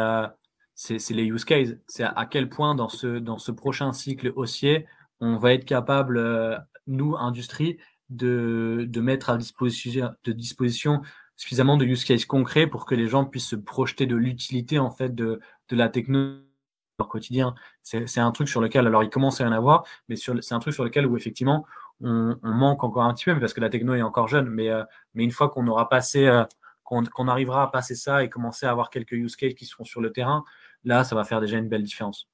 [0.83, 1.74] c'est les use cases.
[1.87, 4.87] C'est à, quel point dans ce, dans ce prochain cycle haussier,
[5.20, 6.57] on va être capable, euh,
[6.87, 7.78] nous, industrie,
[8.11, 11.03] de, de mettre à disposition, de disposition
[11.37, 14.91] suffisamment de use cases concrets pour que les gens puissent se projeter de l'utilité en
[14.91, 16.47] fait de, de la technologie
[16.99, 17.55] leur quotidien.
[17.83, 20.59] C'est un truc sur lequel, alors il commence à y en avoir, mais c'est un
[20.59, 21.64] truc sur lequel où effectivement
[22.01, 24.85] on, manque encore un petit peu, parce que la techno est encore jeune, mais, euh,
[25.14, 26.45] mais une fois qu'on aura passé, euh,
[26.85, 30.01] qu'on arrivera à passer ça et commencer à avoir quelques use cases qui seront sur
[30.01, 30.45] le terrain,
[30.85, 32.28] là, ça va faire déjà une belle différence.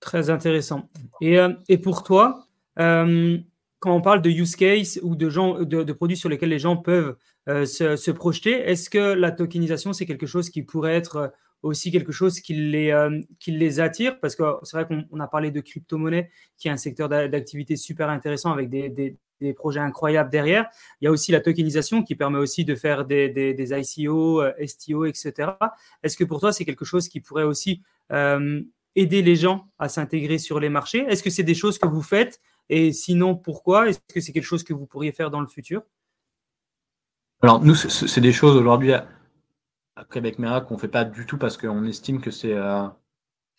[0.00, 0.88] Très intéressant.
[1.20, 1.52] Et, euh,
[1.82, 2.46] pour toi,
[2.78, 3.38] euh,
[3.80, 6.76] quand on parle de use case ou de, gens, de, produits sur lesquels les gens
[6.76, 7.16] peuvent
[7.48, 12.12] euh, se, projeter, est-ce que la tokenisation, c'est quelque chose qui pourrait être aussi quelque
[12.12, 12.92] chose qui les,
[13.38, 16.76] qui les attire Parce que c'est vrai qu'on a parlé de crypto-monnaie, qui est un
[16.76, 19.16] secteur d'activité super intéressant avec des,
[19.56, 20.66] projets incroyables derrière.
[21.00, 25.06] Il y a aussi la tokenisation qui permet aussi de faire des, ICO, euh, STO,
[25.06, 25.52] etc.
[26.02, 27.82] Est-ce que pour toi, c'est quelque chose qui pourrait aussi
[28.12, 28.60] euh,
[28.96, 31.06] aider les gens à s'intégrer sur les marchés?
[31.08, 32.40] Est-ce que c'est des choses que vous faites?
[32.68, 33.88] Et sinon, pourquoi?
[33.88, 35.82] Est-ce que c'est quelque chose que vous pourriez faire dans le futur?
[37.42, 38.92] Alors, nous, c'est des choses aujourd'hui
[39.96, 42.54] à Québec Mera qu'on fait pas du tout parce qu'on estime que c'est...
[42.54, 42.88] Euh,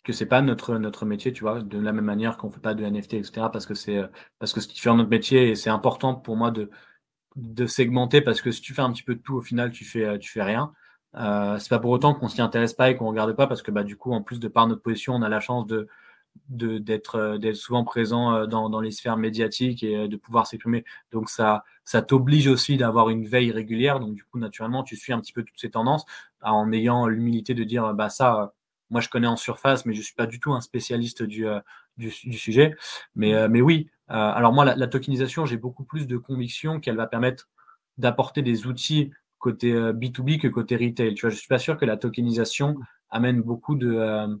[0.04, 2.74] que c'est pas notre notre métier, tu vois, de la même manière qu'on fait pas
[2.74, 3.46] de NFT, etc.
[3.52, 4.02] Parce que c'est
[4.38, 6.70] parce que ce qui fait notre métier et c'est important pour moi de
[7.36, 9.84] de segmenter parce que si tu fais un petit peu de tout, au final, tu
[9.84, 10.72] fais tu fais rien.
[11.16, 13.70] Euh, c'est pas pour autant qu'on s'y intéresse pas et qu'on regarde pas parce que
[13.70, 15.88] bah du coup, en plus de par notre position, on a la chance de
[16.48, 20.84] d'être d'être souvent présent euh, dans, dans les sphères médiatiques et euh, de pouvoir s'exprimer.
[21.10, 24.00] Donc ça ça t'oblige aussi d'avoir une veille régulière.
[24.00, 26.04] Donc du coup, naturellement, tu suis un petit peu toutes ces tendances
[26.42, 28.52] en ayant l'humilité de dire bah ça
[28.92, 31.60] moi, je connais en surface, mais je suis pas du tout un spécialiste du, euh,
[31.96, 32.76] du, sujet.
[33.14, 36.96] Mais, euh, mais oui, euh, alors moi, la, tokenisation, j'ai beaucoup plus de conviction qu'elle
[36.96, 37.48] va permettre
[37.96, 41.14] d'apporter des outils côté B2B que côté retail.
[41.14, 42.76] Tu vois, je suis pas sûr que la tokenisation
[43.08, 44.38] amène beaucoup de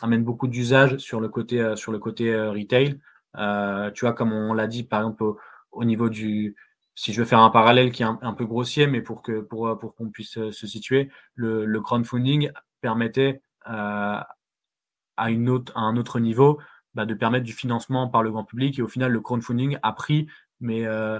[0.00, 2.98] amène beaucoup d'usages sur le côté sur le côté retail.
[3.94, 5.24] tu vois, comme on l'a dit par exemple
[5.70, 6.56] au, niveau du
[6.94, 9.78] si je veux faire un parallèle qui est un, peu grossier, mais pour que pour,
[9.78, 12.50] pour qu'on puisse se situer, le, le crowdfunding
[12.82, 14.20] permettait euh,
[15.16, 16.60] à, une autre, à un autre niveau
[16.94, 18.78] bah, de permettre du financement par le grand public.
[18.78, 20.26] Et au final, le crowdfunding a pris,
[20.60, 21.18] mais euh,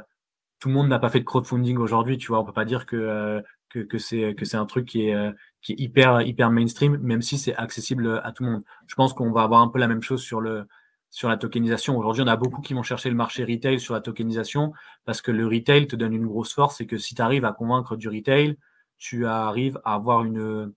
[0.58, 2.18] tout le monde n'a pas fait de crowdfunding aujourd'hui.
[2.18, 3.40] Tu vois, on peut pas dire que, euh,
[3.72, 7.22] que, que c'est que c'est un truc qui est, qui est hyper hyper mainstream, même
[7.22, 8.64] si c'est accessible à tout le monde.
[8.86, 10.66] Je pense qu'on va avoir un peu la même chose sur le
[11.12, 11.98] sur la tokenisation.
[11.98, 14.72] Aujourd'hui, on a beaucoup qui vont chercher le marché retail sur la tokenisation
[15.04, 17.52] parce que le retail te donne une grosse force, c'est que si tu arrives à
[17.52, 18.56] convaincre du retail,
[18.96, 20.72] tu arrives à avoir une,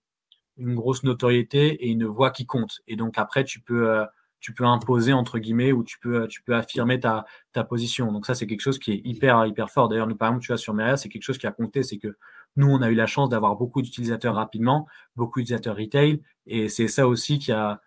[0.58, 2.82] une grosse notoriété et une voix qui compte.
[2.88, 4.06] Et donc après, tu peux, euh,
[4.42, 8.12] tu peux imposer entre guillemets ou tu peux, tu peux affirmer ta, ta position.
[8.12, 9.88] Donc ça, c'est quelque chose qui est hyper, hyper fort.
[9.88, 11.82] D'ailleurs, nous, par exemple, tu vois, sur Meria, c'est quelque chose qui a compté.
[11.82, 12.18] C'est que
[12.56, 16.22] nous, on a eu la chance d'avoir beaucoup d'utilisateurs rapidement, beaucoup d'utilisateurs retail.
[16.48, 17.82] Et c'est ça aussi qui a,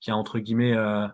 [0.00, 1.06] qui a entre guillemets, euh,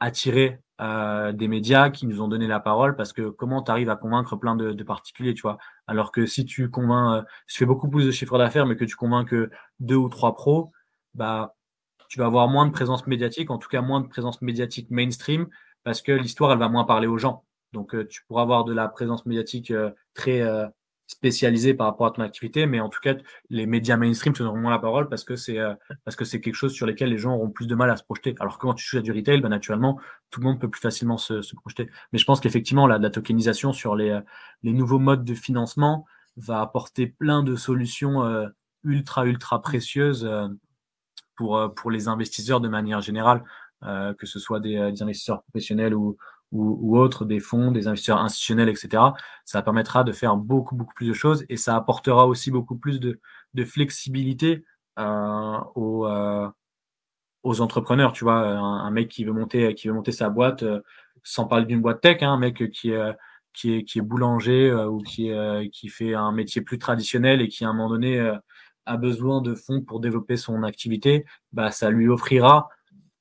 [0.00, 3.90] attiré euh, des médias qui nous ont donné la parole parce que comment tu arrives
[3.90, 5.58] à convaincre plein de, particuliers, tu vois?
[5.86, 8.84] Alors que si tu convaincs, euh, tu fais beaucoup plus de chiffres d'affaires, mais que
[8.84, 9.50] tu convaincs que
[9.80, 10.72] deux ou trois pros,
[11.14, 11.56] bah,
[12.08, 15.48] tu vas avoir moins de présence médiatique, en tout cas moins de présence médiatique mainstream,
[15.84, 17.44] parce que l'histoire, elle va moins parler aux gens.
[17.72, 19.72] Donc, euh, tu pourras avoir de la présence médiatique
[20.14, 20.42] très
[21.08, 23.14] spécialisé par rapport à ton activité, mais en tout cas,
[23.48, 26.40] les médias mainstream te donneront moins la parole parce que c'est euh, parce que c'est
[26.40, 28.34] quelque chose sur lequel les gens auront plus de mal à se projeter.
[28.40, 29.98] Alors que quand tu touches à du retail, bah, naturellement,
[30.30, 31.88] tout le monde peut plus facilement se, se projeter.
[32.12, 34.20] Mais je pense qu'effectivement, la, la, tokenisation sur les, euh,
[34.62, 36.04] les nouveaux modes de financement
[36.36, 38.46] va apporter plein de solutions euh,
[38.84, 40.30] ultra, ultra précieuses
[41.36, 43.42] pour, pour les investisseurs de manière générale,
[43.82, 46.16] que ce soit des, des investisseurs professionnels ou,
[46.52, 49.02] ou, autres, des fonds, des investisseurs institutionnels, etc.,
[49.44, 53.00] ça permettra de faire beaucoup, beaucoup plus de choses et ça apportera aussi beaucoup plus
[53.00, 53.20] de,
[53.64, 54.64] flexibilité
[54.98, 56.48] euh, aux, euh,
[57.42, 58.12] aux, entrepreneurs.
[58.12, 60.80] Tu vois, un, mec qui veut monter, qui veut monter sa boîte, euh,
[61.22, 63.16] sans parler d'une boîte tech, hein, un mec qui est,
[63.52, 65.30] qui est, qui est boulanger ou qui,
[65.72, 68.32] qui fait un métier plus traditionnel et qui, à un moment donné,
[68.86, 72.68] a besoin de fonds pour développer son activité, bah, ça lui offrira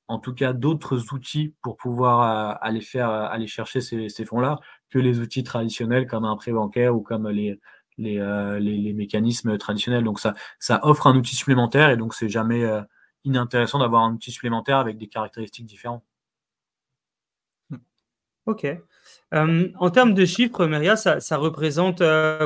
[0.07, 4.57] en tout cas d'autres outils pour pouvoir euh, aller faire euh, aller chercher ces, fonds-là
[4.89, 7.59] que les outils traditionnels comme un prêt bancaire ou comme les
[7.97, 10.03] les, euh, les, mécanismes traditionnels.
[10.03, 12.63] Donc ça ça offre un outil supplémentaire et donc c'est jamais
[13.23, 16.03] inintéressant d'avoir un outil supplémentaire avec des caractéristiques différentes.
[18.45, 18.65] Ok.
[19.33, 22.01] en termes de chiffres, Meria, ça, ça représente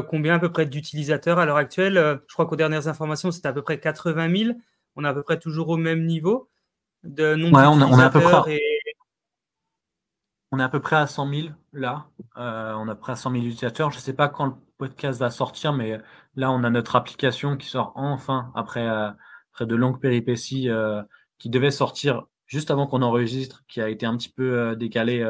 [0.07, 2.22] combien à peu près d'utilisateurs à l'heure actuelle?
[2.28, 4.57] Je crois qu'aux dernières informations, c'était à peu près 80 000.
[4.95, 6.49] On est à peu près toujours au même niveau
[7.04, 8.60] de on, est à peu près,
[10.52, 12.08] on est à peu près à 100 000 là.
[12.38, 13.91] Euh, on est à peu près à 100 000 utilisateurs.
[13.91, 15.99] Je ne sais pas quand le podcast va sortir, mais
[16.36, 19.12] là, on a notre application qui sort enfin après, euh,
[19.62, 21.02] de longues péripéties euh,
[21.38, 25.24] qui devait sortir juste avant qu'on enregistre, qui a été un petit peu décalé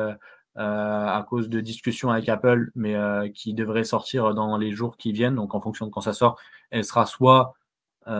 [0.55, 2.95] à cause de discussions avec Apple, mais
[3.35, 5.35] qui devrait sortir dans les jours qui viennent.
[5.35, 6.39] Donc, en fonction de quand ça sort,
[6.71, 7.53] elle sera soit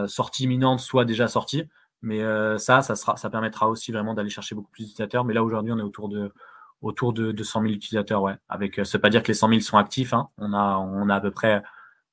[0.06, 1.68] sortie imminente, soit déjà sortie.
[2.02, 5.24] Mais euh, ça, ça, sera, ça permettra aussi vraiment d'aller chercher beaucoup plus d'utilisateurs.
[5.24, 6.34] Mais là, aujourd'hui, on est autour de,
[6.82, 8.24] autour de, de 100 000 utilisateurs.
[8.24, 8.36] Ouais.
[8.50, 10.14] Avec, euh, pas dire que les 100 000 sont actifs.
[10.14, 10.28] Hein.
[10.38, 11.62] On, a, on a à peu près,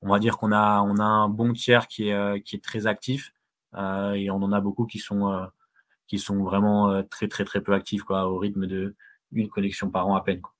[0.03, 2.65] on va dire qu'on a, on a un bon tiers qui est, euh, qui est
[2.65, 3.33] très actif.
[3.75, 5.47] Euh, et on en a beaucoup qui sont, euh,
[6.07, 8.95] qui sont vraiment très, très, très peu actifs, quoi, au rythme de
[9.51, 10.41] connexion par an à peine.
[10.41, 10.55] Quoi.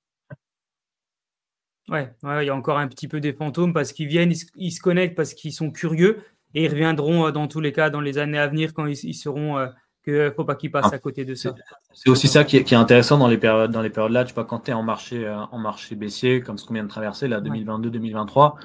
[1.89, 4.79] Ouais, il y a encore un petit peu des fantômes parce qu'ils viennent, ils se
[4.79, 6.23] connectent parce qu'ils sont curieux
[6.53, 9.13] et ils reviendront euh, dans tous les cas dans les années à venir quand ils,
[9.13, 9.67] seront euh,
[10.03, 10.95] qu'il ne faut pas qu'ils passent ah.
[10.95, 11.53] à côté de ça.
[11.93, 14.25] C'est aussi ça qui est, intéressant dans les périodes, dans les périodes là.
[14.25, 16.83] Tu vois, quand tu es en marché, euh, en marché baissier, comme ce qu'on vient
[16.83, 18.55] de traverser, là, 2022-2023,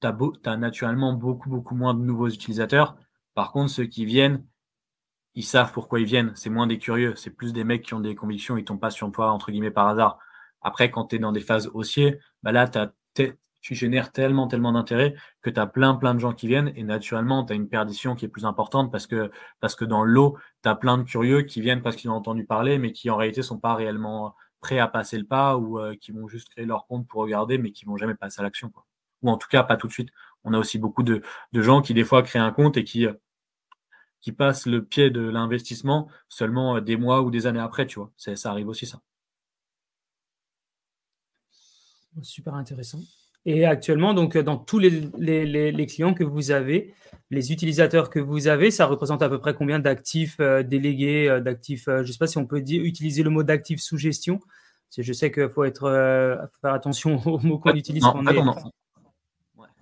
[0.00, 0.06] tu
[0.48, 2.96] as, naturellement beaucoup, beaucoup moins de nouveaux utilisateurs.
[3.34, 4.44] Par contre, ceux qui viennent,
[5.34, 6.32] ils savent pourquoi ils viennent.
[6.34, 7.14] C'est moins des curieux.
[7.16, 8.56] C'est plus des mecs qui ont des convictions.
[8.56, 10.18] Ils tombent pas sur toi, entre guillemets, par hasard.
[10.62, 12.92] Après, quand tu es dans des phases haussiers, bah là, tu as
[13.66, 16.84] tu génères tellement, tellement d'intérêt que tu as plein, plein de gens qui viennent et
[16.84, 20.38] naturellement, tu as une perdition qui est plus importante parce que, parce que dans l'eau,
[20.62, 23.16] tu as plein de curieux qui viennent parce qu'ils ont entendu parler, mais qui en
[23.16, 26.64] réalité sont pas réellement prêts à passer le pas ou euh, qui vont juste créer
[26.64, 28.72] leur compte pour regarder, mais qui vont jamais passer à l'action.
[29.22, 30.10] Ou en tout cas, pas tout de suite.
[30.44, 31.20] On a aussi beaucoup de,
[31.52, 33.14] de gens qui, des fois, créent un compte et qui, euh,
[34.20, 37.98] qui passent le pied de l'investissement seulement euh, des mois ou des années après, tu
[37.98, 38.12] vois.
[38.16, 39.00] Ça arrive aussi, ça.
[42.22, 43.00] Super intéressant.
[43.48, 44.90] Et actuellement, donc, dans tous les,
[45.20, 46.92] les, clients que vous avez,
[47.30, 51.40] les utilisateurs que vous avez, ça représente à peu près combien d'actifs euh, délégués, euh,
[51.40, 53.98] d'actifs, euh, je ne sais pas si on peut dire, utiliser le mot d'actifs sous
[53.98, 54.40] gestion.
[54.98, 55.88] je sais qu'il faut être,
[56.60, 58.02] faire attention aux mots qu'on utilise.
[58.02, 58.14] Non,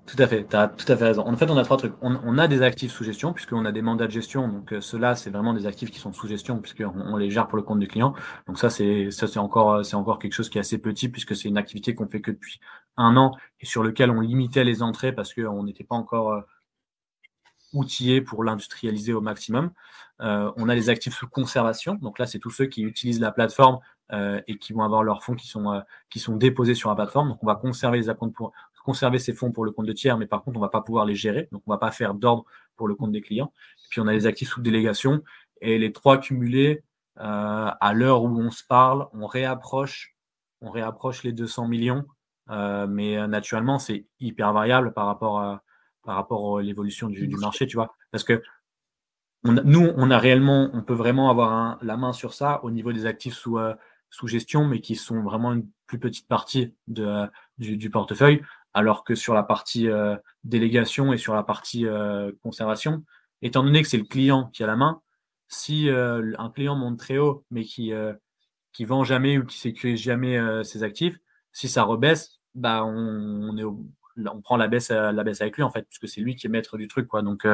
[0.07, 1.27] tout à fait, tu as tout à fait raison.
[1.27, 1.95] En fait, on a trois trucs.
[2.03, 4.49] On, a des actifs sous gestion, puisqu'on a des mandats de gestion.
[4.49, 7.49] Donc, euh, ceux-là, c'est vraiment des actifs qui sont sous gestion, puisqu'on on les gère
[7.49, 8.13] pour le compte du client.
[8.47, 9.09] Donc, ça, c'est
[9.39, 12.21] encore, c'est encore quelque chose qui est assez petit, puisque c'est une activité qu'on fait
[12.21, 12.61] que depuis
[12.97, 16.41] un an et sur lequel on limitait les entrées parce qu'on n'était pas encore euh,
[17.73, 19.73] outillé pour l'industrialiser au maximum.
[20.21, 21.95] Euh, on a les actifs sous conservation.
[21.95, 23.79] Donc là, c'est tous ceux qui utilisent la plateforme
[24.47, 27.31] et qui vont avoir leurs fonds qui sont, qui sont déposés sur la plateforme.
[27.31, 28.53] Donc, on va conserver les pour,
[28.85, 30.83] conserver ces fonds pour le compte de tiers, mais par contre, on ne va pas
[30.83, 31.49] pouvoir les gérer.
[31.51, 32.45] Donc, on ne va pas faire d'ordre
[32.77, 33.53] pour le compte des clients.
[33.91, 35.25] puis, on a les actifs sous délégation.
[35.61, 36.85] Et les trois cumulés,
[37.19, 40.15] euh, à l'heure où on se parle, on réapproche,
[40.61, 42.05] on réapproche les 200 millions.
[42.51, 45.63] Euh, mais euh, naturellement, c'est hyper variable par rapport à,
[46.03, 47.95] par rapport à l'évolution du, marché, tu vois.
[48.11, 48.43] Parce que
[49.45, 53.05] nous, on a réellement, on peut vraiment avoir la main sur ça au niveau des
[53.05, 53.59] actifs sous,
[54.11, 58.43] sous gestion, mais qui sont vraiment une plus petite partie de, du, portefeuille
[58.73, 63.05] alors que sur la partie euh, délégation et sur la partie euh, conservation,
[63.43, 65.01] étant donné que c'est le client qui a la main,
[65.49, 67.93] si euh, un client monte très haut mais qui
[68.73, 71.19] qui vend jamais ou qui sécurise jamais ses actifs,
[71.55, 75.71] si ça rebaisse, bah on, est on prend la baisse la baisse avec lui en
[75.71, 77.23] fait puisque c'est lui qui est maître du truc quoi.
[77.23, 77.47] Donc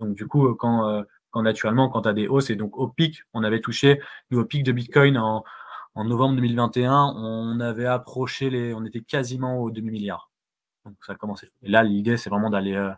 [0.00, 3.22] donc du coup quand quand naturellement quand tu as des hausses et donc au pic,
[3.32, 4.00] on avait touché
[4.32, 5.44] au pic de Bitcoin en
[5.94, 10.30] en novembre 2021, on avait approché les on était quasiment au demi milliard.
[10.84, 11.50] Donc ça a commencé.
[11.62, 12.74] Et là, l'idée, c'est vraiment d'aller.
[12.74, 12.90] Euh,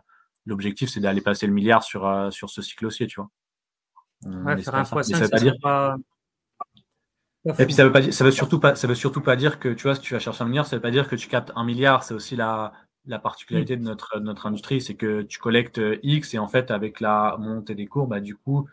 [0.45, 3.29] l'objectif, c'est d'aller passer le milliard sur, euh, sur ce cycle haussier, tu vois.
[4.23, 5.53] Ouais, faire un fois ça, veut pas dire.
[7.45, 9.59] Et puis ça veut pas dire, ça veut surtout pas, ça veut surtout pas dire
[9.59, 11.29] que tu vois, si tu vas chercher un milliard, ça veut pas dire que tu
[11.29, 12.03] captes un milliard.
[12.03, 12.73] C'est aussi la,
[13.05, 16.99] la particularité de notre, notre industrie, c'est que tu collectes X et en fait avec
[16.99, 18.67] la montée des cours, bah du coup,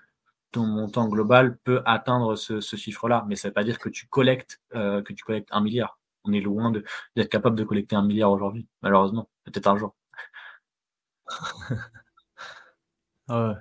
[0.51, 3.24] ton montant global peut atteindre ce, chiffre-là.
[3.28, 5.99] Mais ça ne veut pas dire que tu collectes, que tu collectes un milliard.
[6.24, 9.28] On est loin d'être capable de collecter un milliard aujourd'hui, malheureusement.
[9.45, 9.95] Peut-être un jour.
[13.28, 13.55] ah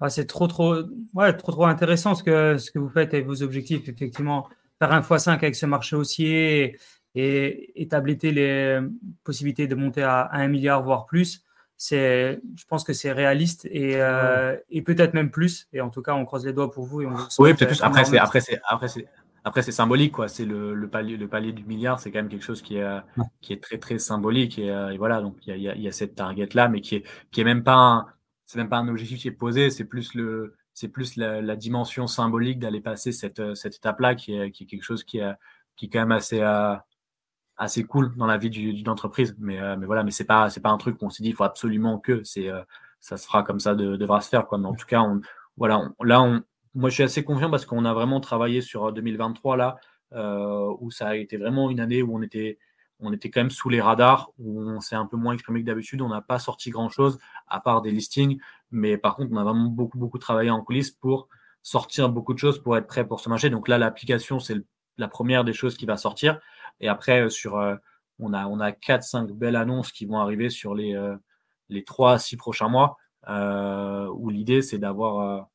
[0.00, 0.76] ah, c'est trop, trop,
[1.14, 3.88] ouais, trop, trop intéressant ce que, ce que vous faites et vos objectifs.
[3.88, 4.48] Effectivement,
[4.78, 6.78] faire un x5 avec ce marché haussier
[7.14, 8.80] et, établir les
[9.24, 11.42] possibilités de monter à, 1 milliard, voire plus,
[11.78, 15.66] c'est, je pense que c'est réaliste et, euh, et peut-être même plus.
[15.72, 17.02] Et en tout cas, on croise les doigts pour vous.
[17.02, 17.82] Et on oui, peut-être plus.
[17.82, 19.06] Après, c'est, après, c'est, après, c'est,
[19.44, 20.28] après, c'est symbolique, quoi.
[20.28, 22.98] C'est le, le, palier, le palier du milliard, c'est quand même quelque chose qui est,
[23.40, 24.58] qui est très, très symbolique.
[24.58, 27.40] Et, euh, voilà, donc il y a, y a, cette target-là, mais qui est, qui
[27.40, 28.06] est même pas un,
[28.46, 32.06] c'est même pas un objectif qui est posé, c'est plus le, c'est plus la, dimension
[32.06, 35.32] symbolique d'aller passer cette, cette étape-là qui est, qui est quelque chose qui est,
[35.76, 36.74] qui est quand même assez, euh,
[37.56, 39.34] assez cool dans la vie d'une entreprise.
[39.38, 41.34] Mais, euh, mais voilà, mais c'est pas, c'est pas un truc qu'on s'est dit, il
[41.34, 42.62] faut absolument que c'est, euh,
[43.00, 44.58] ça se fera comme ça, de, devra se faire, quoi.
[44.58, 45.20] Mais en tout cas, on,
[45.56, 46.42] voilà, là, on,
[46.74, 49.76] moi, je suis assez confiant parce qu'on a vraiment travaillé sur 2023 là,
[50.80, 52.58] où ça a été vraiment une année où on était,
[53.00, 55.66] on était quand même sous les radars, où on s'est un peu moins exprimé que
[55.66, 56.00] d'habitude.
[56.02, 57.18] On n'a pas sorti grand-chose,
[57.48, 58.40] à part des listings.
[58.70, 61.28] Mais par contre, on a vraiment beaucoup, beaucoup travaillé en coulisses pour
[61.62, 63.50] sortir beaucoup de choses pour être prêt pour ce marché.
[63.50, 64.56] Donc là, l'application, c'est
[64.98, 66.40] la première des choses qui va sortir.
[66.80, 67.76] Et après, euh, sur, euh,
[68.18, 71.16] on a, on a 4-5 belles annonces qui vont arriver sur les, euh,
[71.68, 72.96] les 3 à 6 prochains mois,
[73.28, 75.48] où l'idée, c'est d'avoir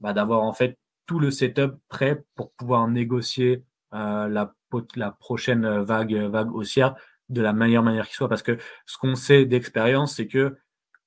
[0.00, 3.62] bah, d'avoir en fait tout le setup prêt pour pouvoir négocier
[3.92, 4.54] la
[4.96, 6.94] la prochaine vague, vague haussière
[7.28, 8.28] de la meilleure manière qui soit.
[8.28, 10.56] Parce que ce qu'on sait d'expérience, c'est que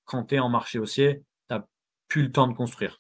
[0.06, 1.64] quand tu es en marché haussier, tu n'as
[2.08, 3.00] plus le temps de construire.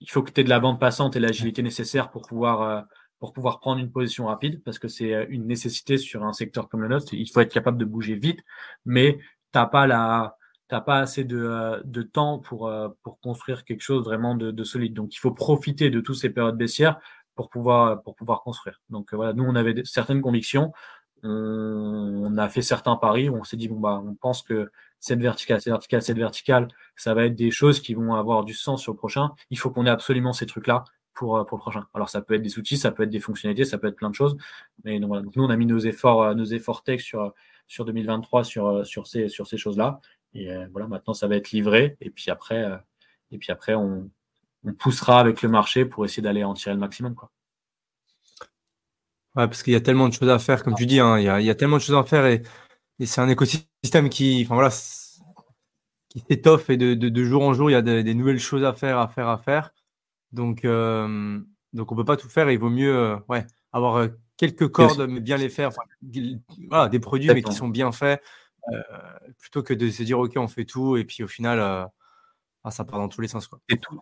[0.00, 2.82] Il faut que tu aies de la bande passante et l'agilité nécessaire pour pouvoir, euh,
[3.18, 6.68] pour pouvoir prendre une position rapide, parce que c'est euh, une nécessité sur un secteur
[6.68, 7.14] comme le nôtre.
[7.14, 8.40] Il faut être capable de bouger vite,
[8.84, 10.36] mais tu n'as pas la,
[10.68, 12.70] pas assez de, euh, de temps pour,
[13.02, 14.94] pour construire quelque chose vraiment de, de, solide.
[14.94, 16.98] Donc, il faut profiter de toutes ces périodes baissières
[17.34, 18.80] pour pouvoir, pour pouvoir construire.
[18.90, 20.72] Donc euh, voilà, nous, on avait certaines convictions.
[21.22, 23.30] On, a fait certains paris.
[23.30, 24.70] On s'est dit, bon, bah, on pense que
[25.00, 28.52] cette verticale, cette verticale, cette verticale, ça va être des choses qui vont avoir du
[28.54, 29.30] sens sur le prochain.
[29.50, 30.84] Il faut qu'on ait absolument ces trucs-là
[31.14, 31.86] pour, euh, pour le prochain.
[31.94, 34.10] Alors, ça peut être des outils, ça peut être des fonctionnalités, ça peut être plein
[34.10, 34.36] de choses.
[34.84, 35.22] Mais donc, voilà.
[35.22, 37.32] nous, on a mis nos efforts, euh, nos efforts tech sur,
[37.68, 40.00] sur 2023 sur, sur ces, sur ces choses-là.
[40.34, 41.96] Et voilà, maintenant, ça va être livré.
[42.00, 42.68] Et puis après,
[43.30, 44.10] et puis après on,
[44.64, 47.14] on poussera avec le marché pour essayer d'aller en tirer le maximum.
[47.14, 47.30] Quoi.
[49.36, 51.24] Ouais, parce qu'il y a tellement de choses à faire, comme tu dis, hein, il,
[51.24, 52.42] y a, tellement de choses à faire et,
[53.04, 54.70] c'est un écosystème qui, enfin voilà,
[56.08, 58.98] qui s'étoffe et de, jour en jour, il y a des nouvelles choses à faire,
[58.98, 59.72] à faire, à faire.
[60.30, 61.40] Donc, euh,
[61.72, 64.08] donc on ne peut pas tout faire et il vaut mieux euh, ouais, avoir euh,
[64.36, 65.70] quelques cordes, mais bien les faire.
[66.68, 68.22] voilà, des produits, mais qui sont bien faits,
[69.40, 71.58] plutôt que de se dire, OK, on fait tout et puis au final,
[72.62, 73.48] ah, ça part dans tous les sens.
[73.48, 73.60] Quoi.
[73.68, 74.00] Et tout,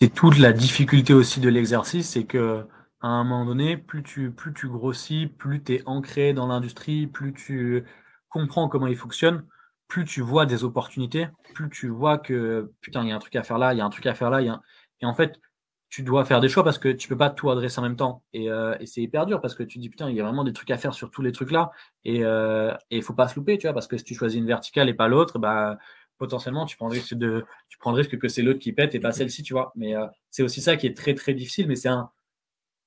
[0.00, 2.66] c'est toute la difficulté aussi de l'exercice, c'est que
[3.00, 7.06] à un moment donné, plus tu, plus tu grossis, plus tu es ancré dans l'industrie,
[7.06, 7.84] plus tu
[8.28, 9.44] comprends comment il fonctionne,
[9.86, 13.36] plus tu vois des opportunités, plus tu vois que putain, il y a un truc
[13.36, 15.40] à faire là, il y a un truc à faire là, et en fait,
[15.90, 18.22] tu dois faire des choix parce que tu peux pas tout adresser en même temps.
[18.32, 20.52] Et, euh, c'est hyper dur parce que tu dis putain, il y a vraiment des
[20.52, 21.70] trucs à faire sur tous les trucs là.
[22.04, 24.46] Et euh, il faut pas se louper, tu vois, parce que si tu choisis une
[24.46, 25.78] verticale et pas l'autre, bah
[26.18, 28.94] potentiellement, tu prends le risque, de, tu prends le risque que c'est l'autre qui pète
[28.94, 29.72] et pas celle-ci, tu vois.
[29.76, 31.68] Mais euh, c'est aussi ça qui est très, très difficile.
[31.68, 32.10] Mais c'est un.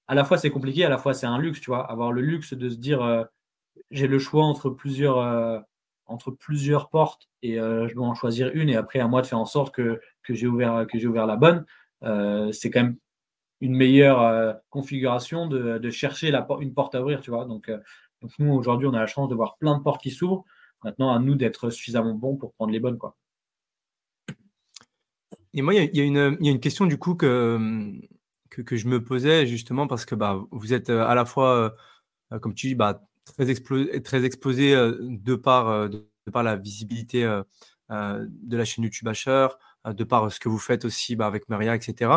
[0.08, 1.90] À la fois, c'est compliqué, à la fois, c'est un luxe, tu vois.
[1.90, 3.24] Avoir le luxe de se dire, euh,
[3.92, 5.60] j'ai le choix entre plusieurs, euh,
[6.06, 8.70] entre plusieurs portes et je dois en choisir une.
[8.70, 11.66] Et après, à moi de faire en sorte que, que j'ai ouvert, ouvert la bonne.
[12.52, 12.98] c'est quand même
[13.62, 17.46] une meilleure configuration de, de chercher la, une porte à ouvrir, tu vois.
[17.46, 17.72] Donc,
[18.22, 20.46] donc nous, aujourd'hui, on a la chance de voir plein de portes qui s'ouvrent.
[20.84, 22.98] Maintenant, à nous d'être suffisamment bons pour prendre les bonnes.
[22.98, 23.16] Quoi.
[25.54, 27.92] Et moi, il y, a une question du coup que,
[28.50, 31.74] que, je me posais justement parce que bah, vous êtes euh, à la fois,
[32.32, 37.24] euh, comme tu dis, bah, très, exposé euh, de, par, de, par la visibilité
[37.90, 39.48] de la chaîne YouTube Asher,
[39.86, 42.12] de par ce que vous faites aussi bah, avec Maria, etc.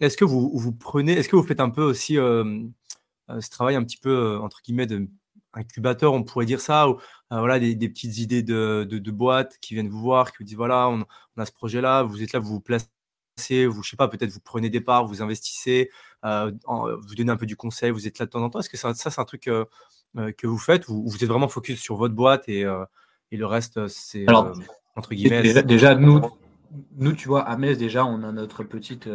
[0.00, 3.84] est-ce que vous, vous prenez, est-ce que vous faites un peu aussi ce travail un
[3.84, 5.08] petit peu entre guillemets de
[5.56, 7.00] incubateur, on pourrait dire ça, ou
[7.32, 10.56] euh, voilà, des, petites idées de, de, boîtes qui viennent vous voir, qui vous disent
[10.56, 11.04] voilà, on,
[11.40, 14.40] a ce projet-là, vous êtes là, vous vous placez, vous, je sais pas, peut-être vous
[14.40, 15.90] prenez des parts, vous investissez,
[16.24, 18.60] euh, vous donnez un peu du conseil, vous êtes là de temps en temps.
[18.60, 19.64] Est-ce que ça, ça c'est un truc euh,
[20.38, 22.60] que vous faites ou vous êtes vraiment focus sur votre boîte et,
[23.32, 24.26] et le reste, c'est
[24.94, 26.22] entre guillemets déjà, déjà, nous,
[26.96, 29.08] nous, tu vois, à Metz, déjà, on a notre petite,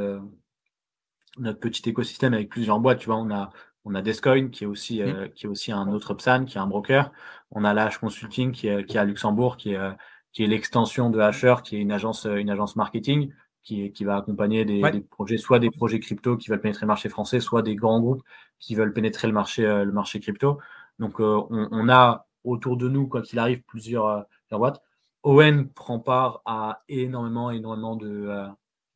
[1.37, 2.99] notre petit écosystème avec plusieurs boîtes.
[2.99, 3.51] Tu vois, on a
[3.85, 6.61] on a Descoin qui est aussi, euh, qui est aussi un autre PSAN, qui est
[6.61, 7.11] un broker.
[7.51, 9.91] On a l'H Consulting qui est, qui est à Luxembourg, qui est,
[10.33, 13.31] qui est l'extension de Hasher, qui est une agence, une agence marketing.
[13.63, 17.09] qui, qui va accompagner des, projets, soit des projets crypto qui veulent pénétrer le marché
[17.09, 18.23] français, soit des grands groupes
[18.59, 20.59] qui veulent pénétrer le marché, le marché crypto.
[20.99, 24.81] Donc, on, a autour de nous, quoi qu'il arrive, plusieurs, boîtes.
[25.23, 28.47] Owen prend part à énormément, énormément de,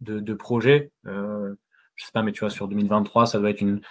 [0.01, 0.91] de, projets.
[1.03, 1.55] je
[1.97, 3.81] sais pas, mais tu vois, sur 2023, ça doit être une,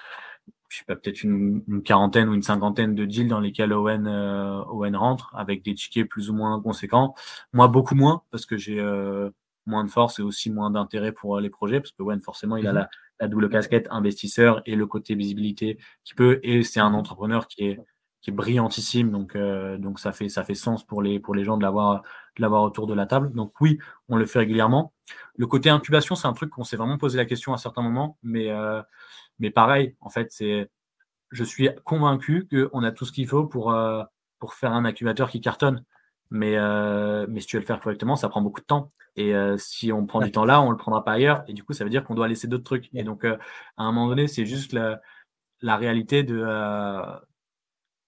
[0.75, 4.65] je sais pas, peut-être une, quarantaine ou une cinquantaine de deals dans lesquels Owen, euh,
[4.65, 7.15] Owen rentre avec des tickets plus ou moins conséquents.
[7.53, 9.31] Moi, beaucoup moins parce que j'ai euh,
[9.67, 12.57] moins de force et aussi moins d'intérêt pour euh, les projets parce que Owen, forcément,
[12.57, 12.87] il a mhm.
[13.21, 16.41] la, double casquette investisseur et le côté visibilité qui peut.
[16.43, 17.81] Et c'est un entrepreneur qui est,
[18.21, 19.13] qui est brillantissime.
[19.13, 19.37] Donc,
[19.79, 22.03] donc ça, fait, ça fait sens pour les, pour les gens de l'avoir,
[22.37, 23.33] de l'avoir autour de la table.
[23.33, 23.79] Donc, oui,
[24.09, 24.93] on le fait régulièrement.
[25.37, 28.19] Le côté incubation, c'est un truc qu'on s'est vraiment posé la question à certains moments,
[28.23, 28.51] mais
[29.39, 30.71] mais pareil, en fait, c'est,
[31.31, 34.03] je suis convaincu qu'on a tout ce qu'il faut pour, euh,
[34.39, 35.85] pour faire un incubateur qui cartonne.
[36.31, 38.93] Mais, euh, mais si tu veux le faire correctement, ça prend beaucoup de temps.
[39.17, 41.45] Et euh, si on prend du temps là, on le prendra pas ailleurs.
[41.49, 42.89] Et du coup, ça veut dire qu'on doit laisser d'autres trucs.
[42.95, 43.39] Et donc, à
[43.77, 45.01] un moment donné, c'est juste la,
[45.61, 46.45] la réalité de.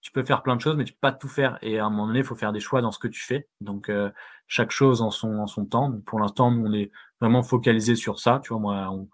[0.00, 1.58] tu peux faire plein de choses, mais tu peux pas tout faire.
[1.62, 3.48] Et à un moment donné, il faut faire des choix dans ce que tu fais.
[3.60, 3.90] Donc,
[4.48, 5.92] chaque chose en son, en son temps.
[6.06, 6.90] Pour l'instant, on est
[7.20, 8.40] vraiment focalisé sur ça.
[8.42, 9.08] Tu vois, moi, on,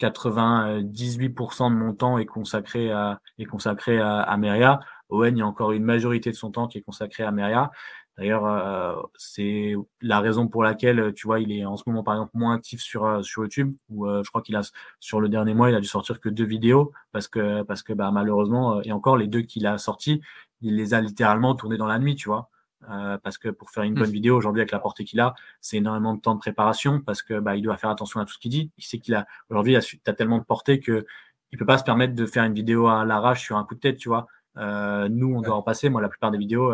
[0.00, 4.80] 98% de mon temps est consacré à, est consacré à, Meria.
[5.08, 7.70] Owen, il y a encore une majorité de son temps qui est consacré à Meria.
[8.18, 12.14] D'ailleurs, euh, c'est la raison pour laquelle, tu vois, il est en ce moment, par
[12.14, 14.62] exemple, moins actif sur, euh, sur YouTube, où euh, je crois qu'il a,
[15.00, 17.94] sur le dernier mois, il a dû sortir que deux vidéos, parce que, parce que
[17.94, 20.20] bah, malheureusement, et encore les deux qu'il a sortis,
[20.60, 22.50] il les a littéralement tournés dans la nuit, tu vois.
[22.90, 24.12] Euh, parce que pour faire une bonne mmh.
[24.12, 27.38] vidéo aujourd'hui avec la portée qu'il a, c'est énormément de temps de préparation parce que
[27.38, 28.72] bah, il doit faire attention à tout ce qu'il dit.
[28.76, 31.06] Il sait qu'il a aujourd'hui, tu as tellement de portée que
[31.52, 33.80] il peut pas se permettre de faire une vidéo à l'arrache sur un coup de
[33.80, 34.26] tête, tu vois.
[34.56, 35.90] Euh, nous, on doit en passer.
[35.90, 36.72] Moi, la plupart des vidéos,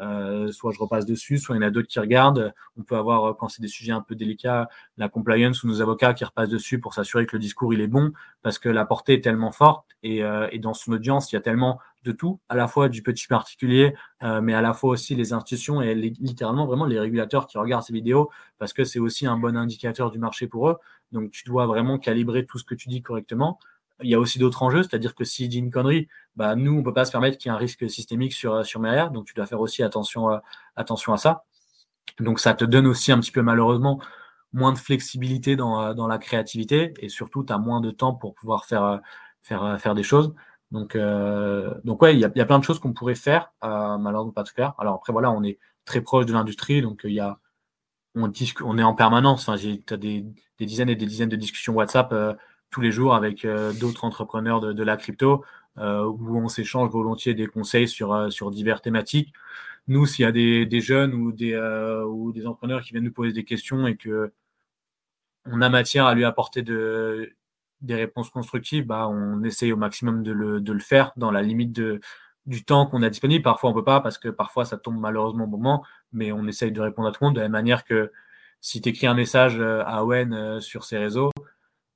[0.00, 2.54] euh, soit je repasse dessus, soit il y en a d'autres qui regardent.
[2.78, 5.80] On peut avoir, euh, quand c'est des sujets un peu délicats, la compliance ou nos
[5.80, 8.12] avocats qui repassent dessus pour s'assurer que le discours il est bon,
[8.42, 11.38] parce que la portée est tellement forte et, euh, et dans son audience, il y
[11.38, 13.92] a tellement de tout, à la fois du petit particulier,
[14.22, 17.92] mais à la fois aussi les institutions et littéralement vraiment les régulateurs qui regardent ces
[17.92, 20.76] vidéos, parce que c'est aussi un bon indicateur du marché pour eux.
[21.10, 23.58] Donc tu dois vraiment calibrer tout ce que tu dis correctement
[24.02, 26.78] il y a aussi d'autres enjeux, c'est-à-dire que s'il dit une connerie, bah, nous, on
[26.78, 29.26] ne peut pas se permettre qu'il y ait un risque systémique sur, sur Merrière, donc
[29.26, 30.42] tu dois faire aussi attention, à,
[30.76, 31.44] attention à ça.
[32.20, 34.00] Donc ça te donne aussi un petit peu malheureusement
[34.52, 38.34] moins de flexibilité dans, dans la créativité et surtout tu as moins de temps pour
[38.34, 39.00] pouvoir faire,
[39.42, 40.34] faire, faire des choses.
[40.70, 44.32] Donc, euh, donc ouais, il y a, plein de choses qu'on pourrait faire, euh, malheureusement
[44.32, 44.74] pas tout faire.
[44.78, 47.38] Alors après voilà, on est très proche de l'industrie, donc il y a,
[48.14, 48.30] on,
[48.62, 49.48] on est en permanence.
[49.48, 50.24] Enfin, as des,
[50.58, 52.34] des, dizaines et des dizaines de discussions WhatsApp euh,
[52.70, 55.44] tous les jours avec euh, d'autres entrepreneurs de, la crypto
[55.78, 59.32] euh, où on s'échange volontiers des conseils sur, euh, sur diverses thématiques.
[59.86, 61.56] Nous, s'il y a des, des, jeunes ou des,
[62.06, 64.32] ou des entrepreneurs qui viennent nous poser des questions et que
[65.46, 67.32] on a matière à lui apporter de,
[67.80, 71.40] des réponses constructives, bah, on essaye au maximum de le, de le faire dans la
[71.40, 72.00] limite de,
[72.44, 73.42] du temps qu'on a disponible.
[73.42, 75.82] Parfois, on peut pas parce que parfois, ça tombe malheureusement au moment,
[76.12, 78.12] mais on essaye de répondre à tout le monde de la même manière que
[78.60, 81.30] si tu écris un message à Owen sur ses réseaux,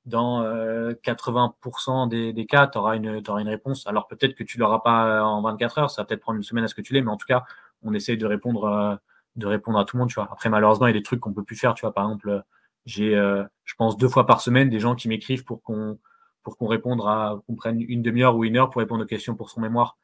[0.05, 3.87] dans 80% euh, des, cas, tu auras une, une réponse.
[3.87, 6.43] Alors peut-être que tu l'auras pas euh, en 24 heures, ça va peut-être prendre une
[6.43, 7.45] semaine à ce que tu l'aies, mais en tout cas,
[7.83, 8.97] on essaye de répondre, euh,
[9.37, 10.09] de répondre à tout le monde.
[10.09, 10.29] Tu vois.
[10.33, 11.75] Après, malheureusement, il y a des trucs qu'on peut plus faire.
[11.75, 12.43] Tu vois, par exemple,
[12.85, 15.99] j'ai, je pense, deux fois par semaine des gens qui m'écrivent pour qu'on
[16.43, 19.37] pour qu'on réponde à, qu'on prenne une demi-heure ou une heure pour répondre aux questions
[19.37, 19.97] pour son mémoire.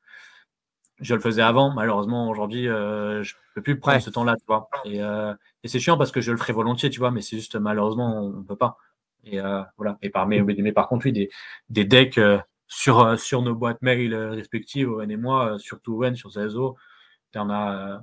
[1.01, 4.69] Je le faisais avant, malheureusement aujourd'hui, je je peux plus prendre ce temps-là, tu vois.
[4.85, 7.57] Et, et c'est chiant parce que je le ferais volontiers, tu vois, mais c'est juste
[7.57, 8.79] malheureusement on, ne peut pas.
[9.31, 9.99] Et euh, voilà.
[10.03, 11.31] Et par, mais, mais, par contre, oui, des,
[11.69, 16.15] des decks euh, sur, euh, sur nos boîtes mail respectives, Owen et moi, surtout Owen
[16.17, 16.77] sur ses réseaux,
[17.33, 18.03] t'en as,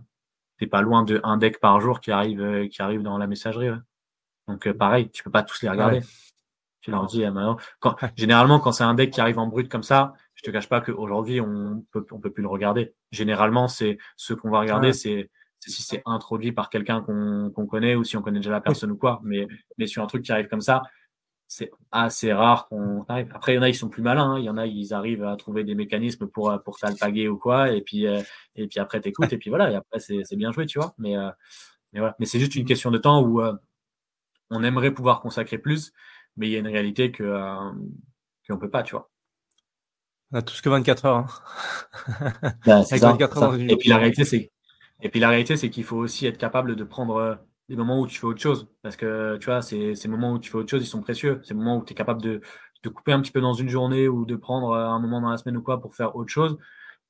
[0.57, 3.69] t'es pas loin de un deck par jour qui arrive, qui arrive dans la messagerie.
[4.47, 6.01] Donc pareil, tu peux pas tous les regarder.
[6.81, 7.57] Tu leur dis maintenant.
[7.79, 10.69] Quand, généralement, quand c'est un deck qui arrive en brut comme ça, je te cache
[10.69, 12.93] pas qu'aujourd'hui on peut, on peut plus le regarder.
[13.11, 18.03] Généralement, c'est ce qu'on va regarder, c'est si c'est introduit par quelqu'un qu'on connaît ou
[18.03, 19.19] si on connaît déjà la personne ou quoi.
[19.23, 19.47] Mais,
[19.77, 20.83] mais sur un truc qui arrive comme ça,
[21.47, 23.31] c'est assez rare qu'on arrive.
[23.33, 24.31] Après, il y en a, ils sont plus malins.
[24.31, 24.39] Hein.
[24.39, 27.71] Il y en a, ils arrivent à trouver des mécanismes pour, pour t'alpaguer ou quoi.
[27.71, 28.21] Et puis, euh,
[28.55, 29.31] et puis après, t'écoutes.
[29.31, 29.71] et puis voilà.
[29.71, 30.95] Et après, c'est bien joué, tu vois.
[30.97, 31.29] Mais, euh,
[31.93, 32.15] mais, voilà.
[32.19, 33.53] mais c'est juste une question de temps où euh,
[34.49, 35.93] on aimerait pouvoir consacrer plus.
[36.37, 37.23] Mais il y a une réalité que
[38.47, 39.09] qu'on ne peut pas, tu vois.
[40.31, 41.15] On a tous que 24 heures.
[41.15, 42.53] Hein.
[42.65, 44.51] Ben, et puis la réalité, c'est
[45.01, 47.39] et puis la réalité, c'est qu'il faut aussi être capable de prendre
[47.69, 48.67] des moments où tu fais autre chose.
[48.81, 51.41] Parce que tu vois, ces, ces moments où tu fais autre chose, ils sont précieux.
[51.43, 52.41] Ces moments où tu es capable de,
[52.83, 55.37] de couper un petit peu dans une journée ou de prendre un moment dans la
[55.37, 56.57] semaine ou quoi pour faire autre chose.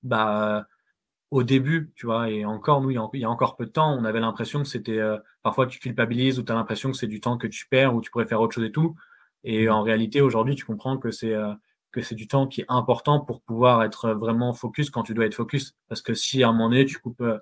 [0.04, 0.68] Bah,
[1.32, 4.06] au début, tu vois, et encore, nous, il y, a, encore peu de temps, on
[4.06, 7.20] avait l'impression que c'était, euh, parfois tu culpabilises ou tu as l'impression que c'est du
[7.20, 8.96] temps que tu perds ou tu pourrais faire autre chose et tout.
[9.44, 11.54] Et en réalité, aujourd'hui, tu comprends que c'est euh,
[11.92, 15.26] que c'est du temps qui est important pour pouvoir être vraiment focus quand tu dois
[15.26, 15.76] être focus.
[15.90, 17.40] Parce que si à un moment donné, tu coupes, euh,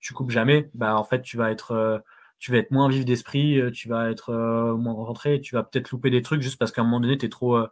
[0.00, 2.02] tu coupes jamais, bah, en fait, tu vas être,
[2.38, 4.32] tu vas être moins vif d'esprit, tu vas être
[4.78, 7.26] moins rentré, tu vas peut-être louper des trucs juste parce qu'à un moment donné, tu
[7.26, 7.66] es trop,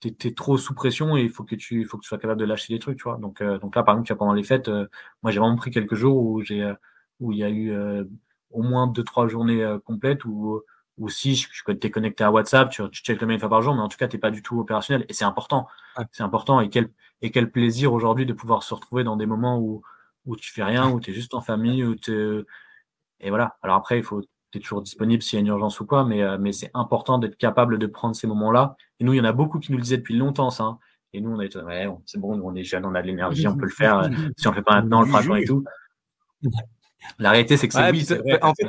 [0.00, 2.40] tu es, trop sous pression et il faut que tu faut que tu sois capable
[2.40, 3.18] de lâcher des trucs, tu vois.
[3.18, 4.86] Donc, euh, donc là, par exemple, tu vois, pendant les fêtes, euh,
[5.22, 6.74] moi j'ai vraiment pris quelques jours où j'ai euh,
[7.20, 7.74] où il y a eu
[8.50, 10.60] au moins deux, trois journées complètes où,
[10.98, 13.48] où si je, je es connecté à WhatsApp, tu, tu checkes le mail une fois
[13.48, 15.06] par jour, mais en tout cas, tu n'es pas du tout opérationnel.
[15.08, 15.66] Et c'est important.
[16.12, 16.60] C'est important.
[16.60, 16.90] Et quel,
[17.22, 19.80] et quel plaisir aujourd'hui de pouvoir se retrouver dans des moments où,
[20.26, 21.94] où tu fais rien, où tu es juste en famille, où
[23.20, 23.56] et voilà.
[23.62, 24.22] Alors après, il faut
[24.52, 26.70] tu es toujours disponible s'il y a une urgence ou quoi, mais, euh, mais c'est
[26.74, 28.76] important d'être capable de prendre ces moments-là.
[29.00, 30.64] Et nous, il y en a beaucoup qui nous le disaient depuis longtemps, ça.
[30.64, 30.78] Hein.
[31.12, 33.46] Et nous, on a été, ouais, c'est bon, on est jeunes, on a de l'énergie,
[33.48, 33.98] on peut le faire.
[33.98, 35.64] Euh, si on ne le fait pas maintenant, on le fera quand et tout.
[37.18, 38.42] La réalité, c'est que c'est oui, c'est vrai.
[38.42, 38.68] En fait,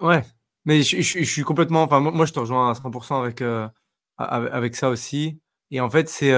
[0.00, 0.24] ouais,
[0.64, 1.82] mais je, je, suis complètement.
[1.82, 3.68] Enfin, moi, je te rejoins à 100% avec, euh,
[4.18, 5.40] avec ça aussi.
[5.70, 6.28] Et en fait, c'est.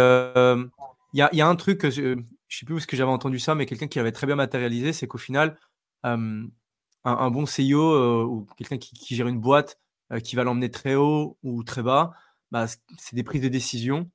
[1.14, 3.10] Il y, a, y, a, un truc, je ne sais plus où est-ce que j'avais
[3.10, 5.58] entendu ça, mais quelqu'un qui l'avait très bien matérialisé, c'est qu'au final,
[6.04, 9.78] un, bon CEO euh, ou quelqu'un qui, gère une boîte
[10.12, 12.12] euh, qui va l'emmener très haut ou très bas,
[12.50, 12.66] bah,
[12.98, 14.10] c'est des prises de décision.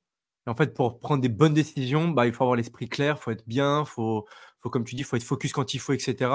[0.46, 3.22] Et en fait, pour prendre des bonnes décisions, bah, il faut avoir l'esprit clair, il
[3.22, 4.26] faut être bien, il faut,
[4.58, 6.30] faut, comme tu dis, il faut être focus quand il faut, etc.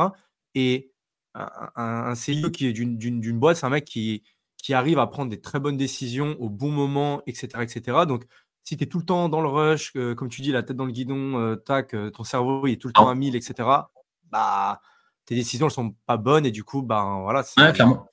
[0.55, 0.91] Et
[1.35, 4.23] un, CEO qui est d'une boîte, c'est un mec qui,
[4.57, 7.63] qui arrive à prendre des très bonnes décisions au bon moment, etc.
[7.63, 8.05] etc.
[8.07, 8.25] Donc,
[8.63, 10.77] si tu es tout le temps dans le rush, euh, comme tu dis, la tête
[10.77, 13.67] dans le guidon, tac, ton cerveau il est tout le temps à 1000, etc.,
[14.31, 14.79] bah,
[15.25, 17.43] tes décisions ne sont pas bonnes et du coup, ben voilà.
[17.57, 18.07] Ouais, clairement.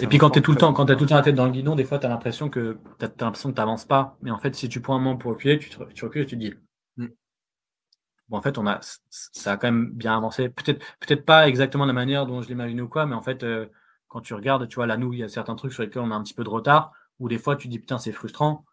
[0.00, 1.34] et puis quand tu es tout le temps, quand tu tout le temps la tête
[1.34, 4.16] dans le guidon, des fois tu as l'impression que tu l'impression que tu n'avances pas.
[4.22, 6.26] Mais en fait, si tu prends un moment pour reculer, tu, te, tu recules et
[6.26, 6.54] tu te dis.
[6.96, 7.08] Mm.
[8.28, 10.48] Bon, en fait, on a, ça a quand même bien avancé.
[10.48, 13.66] Peut-être peut pas exactement la manière dont je l'imagine ou quoi, mais en fait, euh,
[14.08, 16.10] quand tu regardes, tu vois, là, nous, il y a certains trucs sur lesquels on
[16.10, 18.64] a un petit peu de retard, ou des fois tu dis putain, c'est frustrant.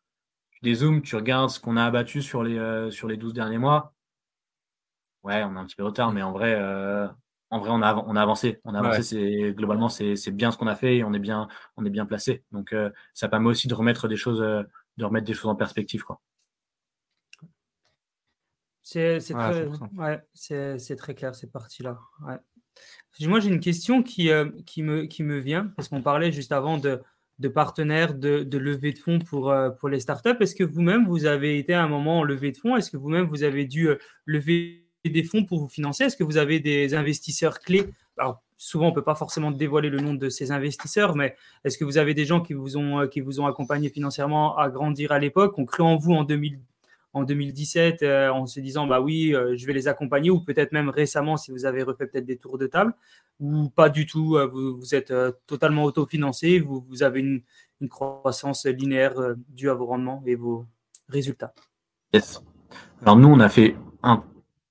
[0.52, 3.58] Tu dézoomes, tu regardes ce qu'on a abattu sur les, euh, sur les 12 derniers
[3.58, 3.94] mois
[5.30, 7.08] Ouais, on a un petit peu de retard, mais en vrai, euh,
[7.52, 8.60] en vrai, on a, on a avancé.
[8.64, 9.04] On a avancé.
[9.04, 11.48] C'est globalement, c'est bien ce qu'on a fait et on est bien,
[11.78, 12.44] on est bien placé.
[12.52, 14.64] Donc, euh, ça permet aussi de remettre des choses, euh,
[14.98, 16.20] de remettre des choses en perspective, quoi.
[18.82, 20.26] C'est très, ouais,
[20.98, 22.00] très, clair cette partie-là.
[23.22, 24.32] Moi, j'ai une question qui,
[24.66, 27.00] qui, me, qui me vient parce qu'on parlait juste avant de,
[27.38, 30.38] de partenaires de, de levée de fonds pour, pour les startups.
[30.40, 32.76] Est-ce que vous-même, vous avez été à un moment en levée de fonds?
[32.76, 33.90] Est-ce que vous-même, vous avez dû
[34.26, 36.04] lever des fonds pour vous financer.
[36.04, 37.86] Est-ce que vous avez des investisseurs clés?
[38.18, 41.78] Alors, souvent, on ne peut pas forcément dévoiler le nom de ces investisseurs, mais est-ce
[41.78, 45.12] que vous avez des gens qui vous ont, qui vous ont accompagné financièrement à grandir
[45.14, 46.60] à l'époque, ont cru en vous en, 2000,
[47.14, 50.74] en 2017 euh, en se disant, bah oui, euh, je vais les accompagner, ou peut-être
[50.74, 52.94] même récemment si vous avez refait peut-être des tours de table,
[53.40, 55.14] ou pas du tout, euh, vous, vous êtes
[55.48, 57.42] totalement autofinancé, vous, vous avez une,
[57.80, 59.16] une croissance linéaire
[59.48, 60.66] due à vos rendements et vos
[61.08, 61.54] résultats?
[62.14, 62.44] Yes.
[63.02, 64.24] Alors nous, on a fait un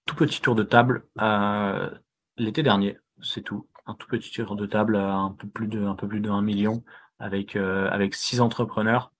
[0.08, 1.90] tout petit tour de table euh,
[2.38, 3.68] l'été dernier, c'est tout.
[3.86, 6.30] Un tout petit tour de table à un peu plus de, un peu plus de
[6.30, 6.82] 1 million
[7.18, 9.12] avec, euh, avec six entrepreneurs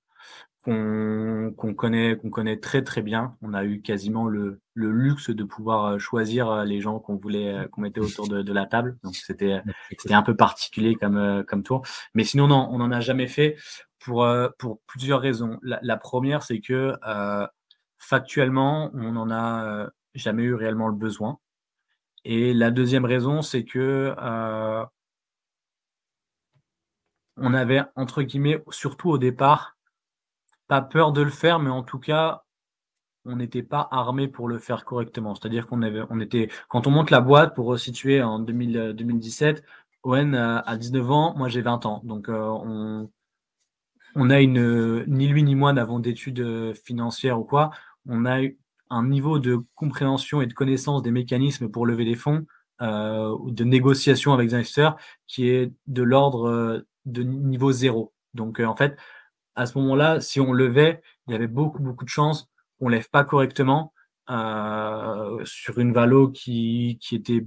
[0.65, 3.36] qu'on connaît, qu'on connaît très très bien.
[3.40, 7.66] On a eu quasiment le, le luxe de pouvoir euh, choisir les gens qu'on voulait
[7.73, 8.98] qu'on mettait autour de, de, la table.
[9.02, 9.62] Donc c'était
[9.98, 11.82] c'était un peu particulier comme, comme tour.
[12.15, 13.56] Mais sinon, non, on n'en a jamais fait
[13.98, 14.28] pour,
[14.59, 15.59] pour plusieurs raisons.
[15.62, 16.94] La, la première, c'est que
[17.98, 21.38] factuellement, on en a jamais eu réellement le besoin.
[22.24, 24.84] Et la deuxième raison, c'est que euh,
[27.36, 29.76] on avait, entre guillemets, surtout au départ,
[30.66, 32.44] pas peur de le faire, mais en tout cas,
[33.24, 35.34] on n'était pas armé pour le faire correctement.
[35.34, 39.64] C'est-à-dire qu'on avait, on était, quand on monte la boîte pour resituer en 2017,
[40.02, 42.00] Owen a 19 ans, moi j'ai 20 ans.
[42.04, 43.10] Donc euh, on,
[44.14, 47.70] on a une, ni lui ni moi n'avons d'études financières ou quoi.
[48.06, 48.40] On a
[48.90, 52.47] un niveau de compréhension et de connaissance des mécanismes pour lever des fonds
[52.81, 54.97] euh, de négociation avec les investisseurs
[55.27, 58.12] qui est de l'ordre euh, de niveau zéro.
[58.35, 58.97] Donc, euh, en fait,
[59.56, 62.48] à ce moment-là, si on levait, il y avait beaucoup, beaucoup de chances
[62.78, 63.93] qu'on lève pas correctement
[65.44, 67.47] sur une valo qui, qui était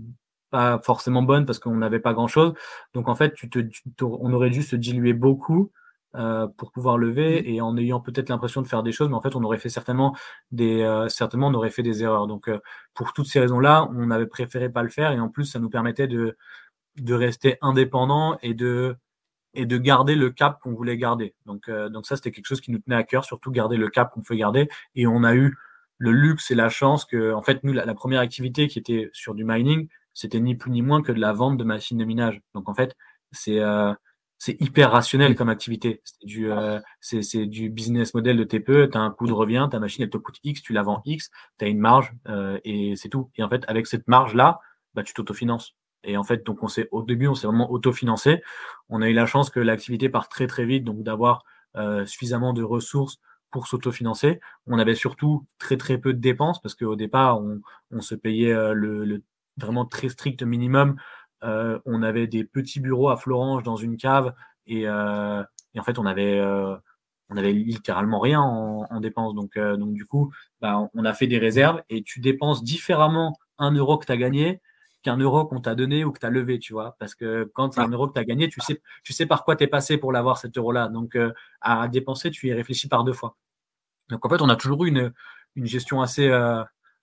[0.49, 2.53] pas forcément bonne parce qu'on n'avait pas grand-chose.
[2.93, 3.59] Donc, en fait, tu te,
[4.03, 5.71] on aurait dû se diluer beaucoup
[6.15, 7.45] euh, pour pouvoir lever mmh.
[7.45, 9.69] et en ayant peut-être l'impression de faire des choses, mais en fait, on aurait fait
[9.69, 10.15] certainement
[10.51, 12.27] des, euh, certainement, on aurait fait des erreurs.
[12.27, 12.59] Donc, euh,
[12.93, 15.69] pour toutes ces raisons-là, on avait préféré pas le faire et en plus, ça nous
[15.69, 16.37] permettait de,
[16.97, 18.97] de rester indépendant et de,
[19.53, 21.33] et de garder le cap qu'on voulait garder.
[21.45, 24.13] Donc, donc ça, c'était quelque chose qui nous tenait à cœur, surtout garder le cap
[24.13, 24.67] qu'on fait garder.
[24.95, 25.57] Et on a eu
[25.97, 29.35] le luxe et la chance que, en fait, nous, la, première activité qui était sur
[29.35, 32.41] du mining, c'était ni plus ni moins que de la vente de machines de minage.
[32.53, 32.95] Donc, en fait,
[33.31, 33.93] c'est euh,
[34.43, 36.01] c'est hyper rationnel comme activité.
[36.03, 38.89] C'est du, euh, c'est, du business model de TPE.
[38.91, 41.03] Tu as un coût de revient, ta machine, elle te coûte X, tu la vends
[41.05, 43.29] X, tu as une marge euh, et c'est tout.
[43.35, 44.59] Et en fait, avec cette marge-là,
[44.95, 45.75] bah, tu t'autofinances.
[46.03, 48.41] Et en fait, donc on s'est, au début, on s'est vraiment autofinancé.
[48.89, 51.43] On a eu la chance que l'activité parte très très vite, donc d'avoir
[51.75, 53.19] euh, suffisamment de ressources
[53.51, 54.39] pour s'autofinancer.
[54.65, 57.61] On avait surtout très très peu de dépenses parce qu'au départ, on,
[57.91, 59.21] on, se payait euh, le, le,
[59.57, 60.95] vraiment très strict minimum
[61.41, 64.33] on avait des petits bureaux à Florange dans une cave
[64.67, 65.43] et, euh,
[65.77, 66.75] en fait on avait euh,
[67.29, 69.33] on avait littéralement rien en, dépenses.
[69.33, 73.71] Donc, donc du coup, bah, on a fait des réserves et tu dépenses différemment un
[73.71, 74.61] euro que tu as gagné
[75.01, 76.97] qu'un euro qu'on t'a donné ou que tu as levé, tu vois.
[76.99, 79.45] Parce que quand c'est un euro que tu as gagné, tu sais, tu sais par
[79.45, 80.89] quoi tu es passé pour l'avoir cet euro-là.
[80.89, 81.17] Donc
[81.61, 83.37] à dépenser, tu y réfléchis par deux fois.
[84.09, 85.13] Donc en fait, on a toujours eu une,
[85.55, 86.29] une gestion assez,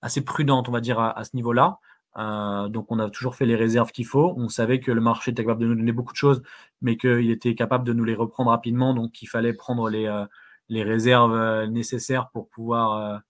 [0.03, 1.79] assez prudente, on va dire, à ce niveau-là.
[2.19, 4.35] Euh, donc on a toujours fait les réserves qu'il faut.
[4.37, 6.43] On savait que le marché était capable de nous donner beaucoup de choses,
[6.83, 8.95] mais qu'il était capable de nous les reprendre rapidement.
[8.95, 10.25] Donc il fallait prendre les, euh,
[10.69, 13.23] les réserves euh, nécessaires pour pouvoir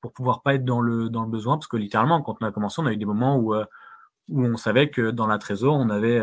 [0.00, 1.56] pour pouvoir pas être dans le, dans le besoin.
[1.56, 4.56] Parce que littéralement, quand on a commencé, on a eu des moments où, où on
[4.56, 6.20] savait que dans la trésor, on avait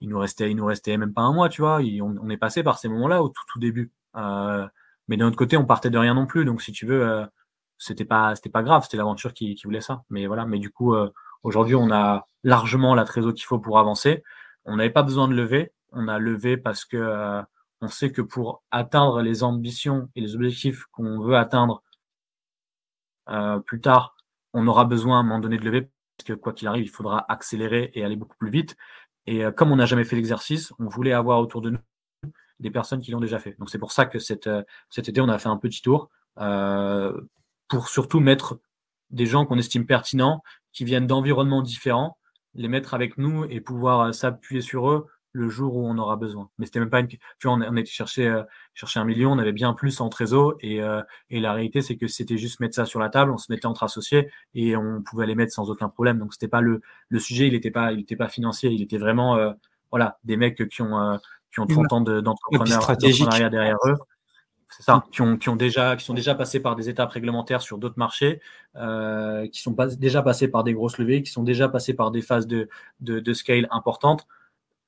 [0.00, 1.80] il nous restait il nous restait même pas un mois, tu vois.
[1.80, 3.92] on, est passé par ces moments-là au tout, tout début.
[4.14, 6.44] mais d'un autre côté, on partait de rien non plus.
[6.44, 7.26] Donc si tu veux
[7.78, 10.04] c'était pas c'était pas grave, c'était l'aventure qui, qui, voulait ça.
[10.10, 11.10] Mais voilà, mais du coup euh,
[11.42, 14.22] aujourd'hui on a largement la trésor qu'il faut pour avancer.
[14.64, 17.42] On n'avait pas besoin de lever, on a levé parce que euh,
[17.80, 21.82] on sait que pour atteindre les ambitions et les objectifs qu'on veut atteindre
[23.30, 24.16] euh, plus tard,
[24.52, 25.82] on aura besoin à un moment donné de lever
[26.16, 28.76] parce que quoi qu'il arrive, il faudra accélérer et aller beaucoup plus vite.
[29.26, 31.78] Et comme on n'a jamais fait l'exercice, on voulait avoir autour de nous
[32.60, 33.54] des personnes qui l'ont déjà fait.
[33.58, 34.50] Donc c'est pour ça que cette,
[34.90, 36.10] cet été, on a fait un petit tour
[36.40, 37.20] euh,
[37.68, 38.58] pour surtout mettre
[39.10, 40.42] des gens qu'on estime pertinents,
[40.72, 42.18] qui viennent d'environnements différents,
[42.54, 46.16] les mettre avec nous et pouvoir euh, s'appuyer sur eux le jour où on aura
[46.16, 46.48] besoin.
[46.58, 47.08] Mais c'était même pas une.
[47.08, 48.42] Tu vois, on, était chercher, euh,
[48.74, 51.96] chercher un million, on avait bien plus en trésor et, euh, et la réalité c'est
[51.96, 55.02] que c'était juste mettre ça sur la table, on se mettait entre associés et on
[55.02, 56.18] pouvait les mettre sans aucun problème.
[56.18, 58.98] Donc c'était pas le, le sujet, il n'était pas, il était pas financier, il était
[58.98, 59.54] vraiment
[59.90, 61.20] voilà des mecs qui ont
[61.52, 63.96] qui ont 30 ans d'entrepreneuriat derrière eux
[64.70, 67.62] c'est ça, qui, ont, qui, ont déjà, qui sont déjà passés par des étapes réglementaires
[67.62, 68.40] sur d'autres marchés,
[68.76, 72.10] euh, qui sont pas, déjà passés par des grosses levées, qui sont déjà passés par
[72.10, 72.68] des phases de,
[73.00, 74.26] de, de scale importantes.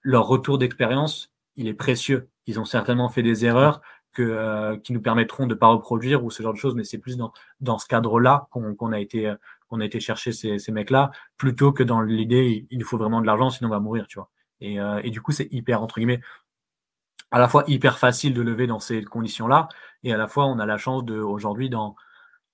[0.03, 2.29] Leur retour d'expérience, il est précieux.
[2.47, 3.81] Ils ont certainement fait des erreurs
[4.13, 6.85] que, euh, qui nous permettront de ne pas reproduire ou ce genre de choses, mais
[6.85, 9.35] c'est plus dans, dans ce cadre-là qu'on a été
[9.69, 13.21] qu'on a été chercher ces, ces mecs-là, plutôt que dans l'idée il nous faut vraiment
[13.21, 14.29] de l'argent, sinon on va mourir, tu vois.
[14.61, 16.21] Et, euh, et du coup, c'est hyper entre guillemets
[17.31, 19.69] à la fois hyper facile de lever dans ces conditions-là,
[20.05, 21.97] et à la fois on a la chance de aujourd'hui, dans,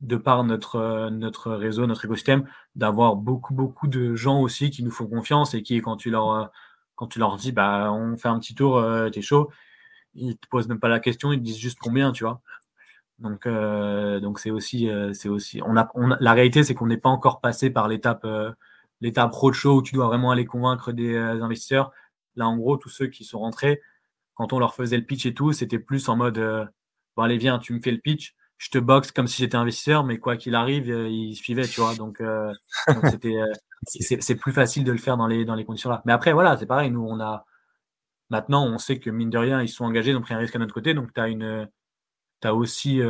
[0.01, 4.91] de par notre, notre réseau, notre écosystème, d'avoir beaucoup, beaucoup de gens aussi qui nous
[4.91, 6.51] font confiance et qui, quand tu leur,
[6.97, 9.51] quand tu leur dis, bah, on fait un petit tour, euh, t'es chaud,
[10.15, 12.41] ils te posent même pas la question, ils te disent juste combien, tu vois.
[13.19, 16.87] Donc, euh, donc c'est aussi, euh, c'est aussi, on a, on la réalité, c'est qu'on
[16.87, 18.53] n'est pas encore passé par l'étape, euh,
[19.01, 21.93] l'étape roadshow où tu dois vraiment aller convaincre des investisseurs.
[22.37, 23.81] Là, en gros, tous ceux qui sont rentrés,
[24.37, 26.65] quand on leur faisait le pitch et tout, c'était plus en mode euh,
[27.17, 30.05] bon allez viens, tu me fais le pitch, je te boxe comme si j'étais investisseur,
[30.05, 31.95] mais quoi qu'il arrive, euh, il suivait, tu vois.
[31.97, 32.53] Donc euh,
[33.11, 33.37] c'était
[33.87, 36.03] c'est plus facile de le faire dans les dans les conditions là.
[36.05, 37.47] Mais après voilà, c'est pareil, nous on a
[38.31, 40.57] maintenant on sait que mine de rien ils sont engagés, ils ont pris un risque
[40.57, 41.69] à notre côté, donc tu as une
[42.43, 43.01] as aussi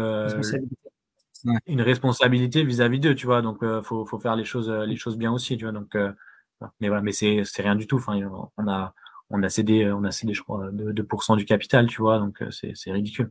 [1.66, 3.42] une responsabilité vis-à-vis d'eux, tu vois.
[3.42, 5.72] Donc faut faut faire les choses les choses bien aussi, tu vois.
[5.72, 5.96] Donc
[6.80, 7.96] mais voilà, mais c'est rien du tout.
[7.96, 8.18] Enfin,
[8.56, 8.94] on a
[9.30, 12.50] on a cédé, on a cédé, je crois, 2%, du capital, tu vois, donc euh,
[12.50, 13.30] c'est ridicule.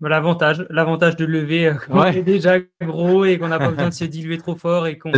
[0.00, 3.88] L'avantage, l'avantage de lever euh, quand on est déjà gros et qu'on n'a pas besoin
[3.88, 5.10] de se diluer trop fort et qu'on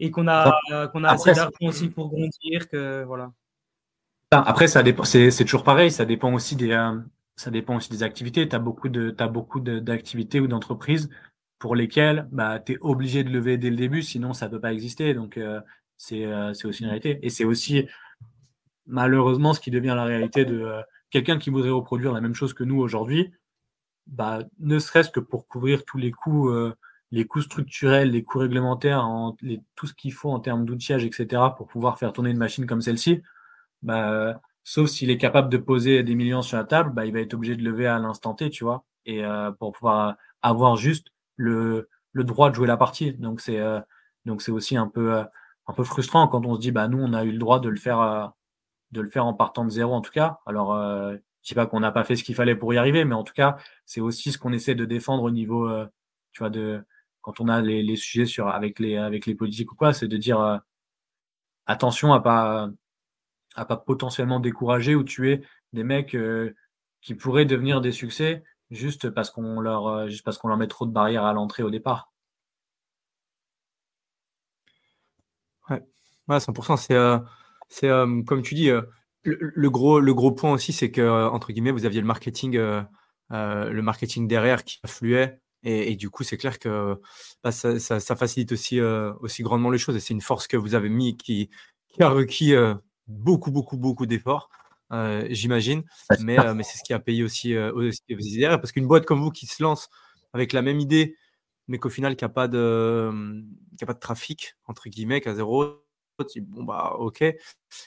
[0.00, 3.32] et qu'on a qu'on a assez d'argent aussi pour grandir que voilà.
[4.30, 6.98] Après ça dépend, c'est toujours pareil, ça dépend aussi des euh,
[7.36, 8.48] ça dépend aussi des activités.
[8.48, 11.10] Tu as beaucoup de as beaucoup d'activités ou d'entreprises
[11.58, 14.60] pour lesquelles bah, tu es obligé de lever dès le début, sinon ça ne peut
[14.60, 15.12] pas exister.
[15.12, 15.60] Donc euh,
[15.96, 16.26] c'est
[16.64, 17.18] aussi une réalité.
[17.22, 17.86] Et c'est aussi
[18.86, 22.54] malheureusement ce qui devient la réalité de euh, quelqu'un qui voudrait reproduire la même chose
[22.54, 23.32] que nous aujourd'hui,
[24.06, 26.74] bah, ne serait-ce que pour couvrir tous les coûts, euh,
[27.10, 29.06] les coûts structurels, les coûts réglementaires,
[29.76, 32.82] tout ce qu'il faut en termes d'outillage, etc., pour pouvoir faire tourner une machine comme
[32.82, 33.22] celle-ci,
[33.82, 37.20] bah, sauf s'il est capable de poser des millions sur la table, bah, il va
[37.20, 39.22] être obligé de lever à l'instant T, tu vois, et
[39.58, 43.12] pour pouvoir avoir juste le, le droit de jouer la partie.
[43.12, 43.60] Donc c'est
[44.24, 45.24] donc c'est aussi un peu
[45.66, 47.68] un peu frustrant quand on se dit bah nous on a eu le droit de
[47.68, 48.26] le faire euh,
[48.94, 50.40] de le faire en partant de zéro en tout cas.
[50.46, 53.04] Alors euh, je sais pas qu'on n'a pas fait ce qu'il fallait pour y arriver,
[53.04, 55.86] mais en tout cas, c'est aussi ce qu'on essaie de défendre au niveau, euh,
[56.32, 56.82] tu vois, de
[57.20, 60.16] quand on a les, sujets sur avec les avec les politiques ou quoi, c'est de
[60.16, 60.58] dire euh,
[61.66, 62.70] attention à pas
[63.56, 66.16] à pas potentiellement décourager ou tuer des mecs
[67.02, 70.86] qui pourraient devenir des succès juste parce qu'on leur juste parce qu'on leur met trop
[70.86, 72.13] de barrières à l'entrée au départ.
[75.70, 75.82] Ouais,
[76.28, 76.76] ouais 100%.
[76.76, 76.96] C'est
[77.68, 77.88] c'est
[78.26, 78.70] comme tu dis
[79.24, 82.82] le, gros, le gros point aussi, c'est que, entre guillemets, vous aviez le marketing, euh,
[83.32, 85.38] euh, le marketing derrière qui affluait.
[85.66, 87.00] Et, du coup, c'est clair que
[87.42, 89.96] bah, ça, facilite aussi, euh, aussi grandement les choses.
[89.96, 91.48] Et c'est une force que vous avez mis qui,
[92.00, 92.52] a requis
[93.06, 94.50] beaucoup, beaucoup, beaucoup d'efforts,
[95.30, 95.82] j'imagine.
[96.20, 98.60] Mais, mais c'est ce qui a payé aussi, aussi derrière.
[98.60, 99.88] Parce qu'une boîte comme vous qui se lance
[100.34, 101.16] avec la même idée,
[101.68, 103.42] mais qu'au final, qui n'a pas, de,
[103.80, 105.84] a pas de trafic, entre guillemets, qui a zéro,
[106.18, 107.22] bon, bah, ok.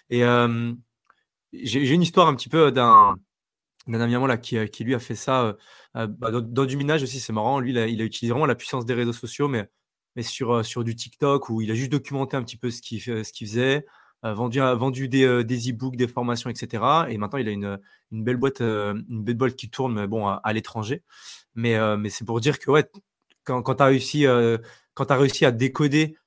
[0.10, 0.24] Et
[1.54, 3.16] j'ai une histoire un petit peu d'un
[3.88, 5.54] ami à moi là, qui, qui, lui a fait ça euh,
[5.96, 7.60] euh, bah, dans, du minage aussi, c'est marrant.
[7.60, 9.70] Lui, il a, il a, utilisé vraiment la puissance des réseaux sociaux, mais,
[10.16, 12.82] mais sur, euh, sur du TikTok où il a juste documenté un petit peu ce
[12.82, 13.86] qu'il ce qu'il faisait,
[14.24, 16.84] vendu, vendu des, e-books, des formations, etc.
[17.10, 17.80] Et maintenant, il a une,
[18.12, 21.04] une belle boîte, une belle boîte qui tourne, mais bon, à, l'étranger.
[21.56, 22.90] Mais, mais c'est pour dire que ouais,
[23.48, 24.26] quand, quand tu as réussi,
[24.94, 26.18] quand as réussi à décoder,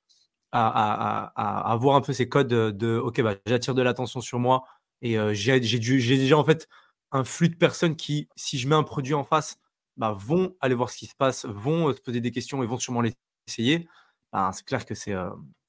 [0.51, 4.39] à, à, à, avoir un peu ces codes de, OK, bah, j'attire de l'attention sur
[4.39, 4.65] moi
[5.01, 6.67] et j'ai déjà en fait
[7.11, 9.59] un flux de personnes qui, si je mets un produit en face,
[9.97, 12.79] bah, vont aller voir ce qui se passe, vont se poser des questions et vont
[12.79, 13.87] sûrement l'essayer.
[14.33, 15.15] Bah, c'est clair que c'est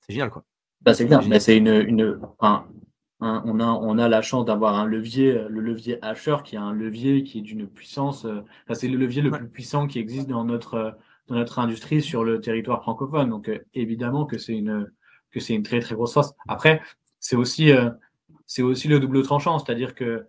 [0.09, 0.31] génial.
[0.31, 0.45] Quoi.
[0.81, 2.19] Bah, c'est clair, mais c'est une, une
[3.21, 6.73] on, a, on a la chance d'avoir un levier, le levier Asher, qui est un
[6.73, 8.27] levier qui est d'une puissance.
[8.73, 10.97] c'est le levier le plus puissant qui existe dans notre,
[11.33, 13.31] notre industrie sur le territoire francophone.
[13.31, 14.91] Donc, évidemment que c'est une,
[15.31, 16.33] que c'est une très, très grosse force.
[16.49, 16.81] Après,
[17.19, 17.71] c'est aussi,
[18.47, 20.27] c'est aussi le double tranchant, c'est-à-dire que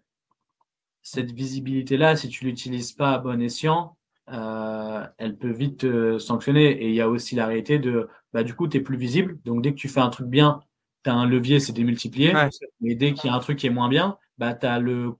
[1.04, 3.98] cette visibilité-là, si tu l'utilises pas à bon escient,
[4.32, 6.72] euh, elle peut vite te sanctionner.
[6.72, 9.38] Et il y a aussi la réalité de, bah, du coup, tu es plus visible.
[9.44, 10.62] Donc, dès que tu fais un truc bien,
[11.04, 12.34] tu as un levier, c'est démultiplié.
[12.82, 15.12] Mais dès qu'il y a un truc qui est moins bien, bah, tu as le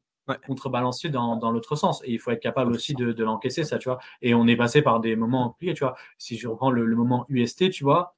[0.46, 2.02] contrebalancier dans, dans l'autre sens.
[2.06, 4.00] Et il faut être capable aussi de, de l'encaisser, ça, tu vois.
[4.22, 5.96] Et on est passé par des moments compliqués, tu vois.
[6.18, 8.16] Si je reprends le, le moment UST, tu vois,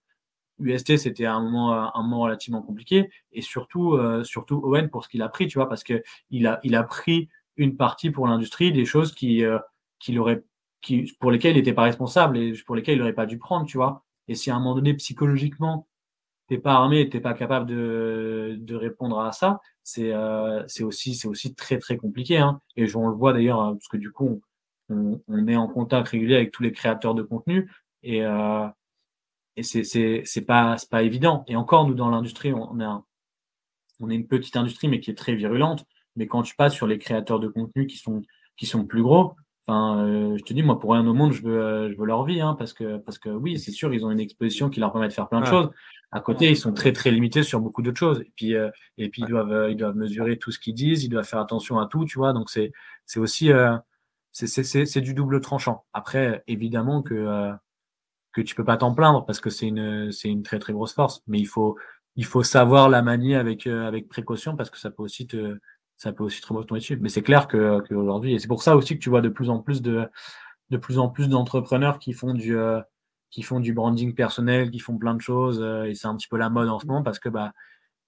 [0.60, 3.10] UST, c'était un moment, un moment relativement compliqué.
[3.32, 6.60] Et surtout, euh, surtout Owen pour ce qu'il a pris, tu vois, parce qu'il a,
[6.64, 9.60] il a pris une partie pour l'industrie des choses qui, euh,
[10.18, 10.44] aurait,
[10.82, 13.66] qui, pour lesquelles il n'était pas responsable et pour lesquelles il n'aurait pas dû prendre,
[13.66, 14.04] tu vois.
[14.28, 15.88] Et si à un moment donné, psychologiquement,
[16.48, 21.16] t'es pas armé, t'es pas capable de, de répondre à ça, c'est euh, c'est aussi
[21.16, 22.38] c'est aussi très très compliqué.
[22.38, 22.62] Hein.
[22.76, 24.42] Et on le voit d'ailleurs hein, parce que du coup,
[24.90, 27.72] on, on, est en contact régulier avec tous les créateurs de contenu
[28.04, 28.68] et euh,
[29.58, 31.44] et c'est c'est pas pas évident.
[31.48, 32.86] Et encore, nous dans l'industrie, on est
[34.00, 35.86] on est une petite industrie mais qui est très virulente.
[36.16, 38.22] Mais quand tu passes sur les créateurs de contenu qui sont
[38.58, 39.36] qui sont plus gros,
[39.68, 42.06] enfin, euh, je te dis moi pour rien au monde, je veux euh, je veux
[42.06, 44.80] leur vie, hein, parce que parce que oui, c'est sûr, ils ont une exposition qui
[44.80, 45.70] leur permet de faire plein de choses.
[46.16, 48.22] À côté, ils sont très très limités sur beaucoup d'autres choses.
[48.22, 51.10] Et puis euh, et puis ils doivent ils doivent mesurer tout ce qu'ils disent, ils
[51.10, 52.34] doivent faire attention à tout, tu vois.
[52.34, 52.72] Donc c'est
[53.18, 53.52] aussi
[54.32, 55.86] c'est du double tranchant.
[55.94, 57.54] Après, évidemment que
[58.36, 60.94] que tu peux pas t'en plaindre parce que c'est une, c'est une très très grosse
[60.94, 61.24] force.
[61.28, 61.78] Mais il faut,
[62.18, 65.58] il faut savoir la manier avec, euh, avec précaution parce que ça peut aussi te,
[65.98, 66.98] ça peut aussi te tomber dessus.
[67.02, 69.50] Mais c'est clair que, qu'aujourd'hui, et c'est pour ça aussi que tu vois de plus
[69.50, 70.08] en plus de,
[70.70, 72.82] de plus en plus d'entrepreneurs qui font du, euh,
[73.30, 76.28] qui font du branding personnel, qui font plein de choses, euh, et c'est un petit
[76.28, 77.54] peu la mode en ce moment parce que bah,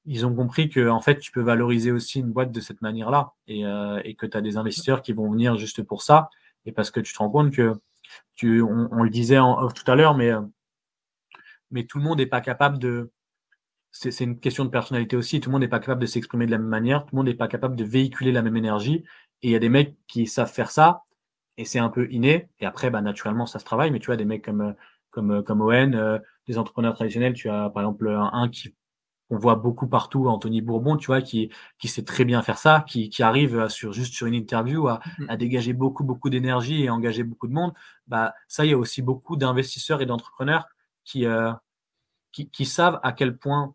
[0.05, 3.33] ils ont compris que en fait, tu peux valoriser aussi une boîte de cette manière-là
[3.47, 3.63] et,
[4.05, 6.29] et que tu as des investisseurs qui vont venir juste pour ça
[6.65, 7.73] et parce que tu te rends compte que
[8.43, 10.41] on, le disait en tout à l'heure, mais, euh,
[11.71, 13.11] mais tout le monde n'est pas capable de.
[13.91, 15.39] C'est une question de personnalité aussi.
[15.39, 17.03] Tout le monde n'est pas capable de s'exprimer de la même manière.
[17.05, 19.03] Tout le monde n'est pas capable de véhiculer la même énergie.
[19.41, 21.03] Et il y a des mecs qui savent faire ça,
[21.57, 22.49] et c'est un peu inné.
[22.59, 23.89] Et après, bah, naturellement, ça se travaille.
[23.89, 24.75] Mais tu vois, des mecs comme,
[25.17, 28.75] comme, comme Owen, euh, des entrepreneurs traditionnels, tu as par exemple un qui
[29.31, 32.85] on voit beaucoup partout Anthony Bourbon, tu vois, qui, qui sait très bien faire ça,
[32.87, 35.25] qui, qui arrive sur, juste sur une interview à, mm.
[35.27, 37.73] à dégager beaucoup, beaucoup d'énergie et engager beaucoup de monde.
[38.05, 40.67] Bah, ça, il y a aussi beaucoup d'investisseurs et d'entrepreneurs
[41.03, 41.51] qui, euh,
[42.31, 43.73] qui, qui, savent à quel point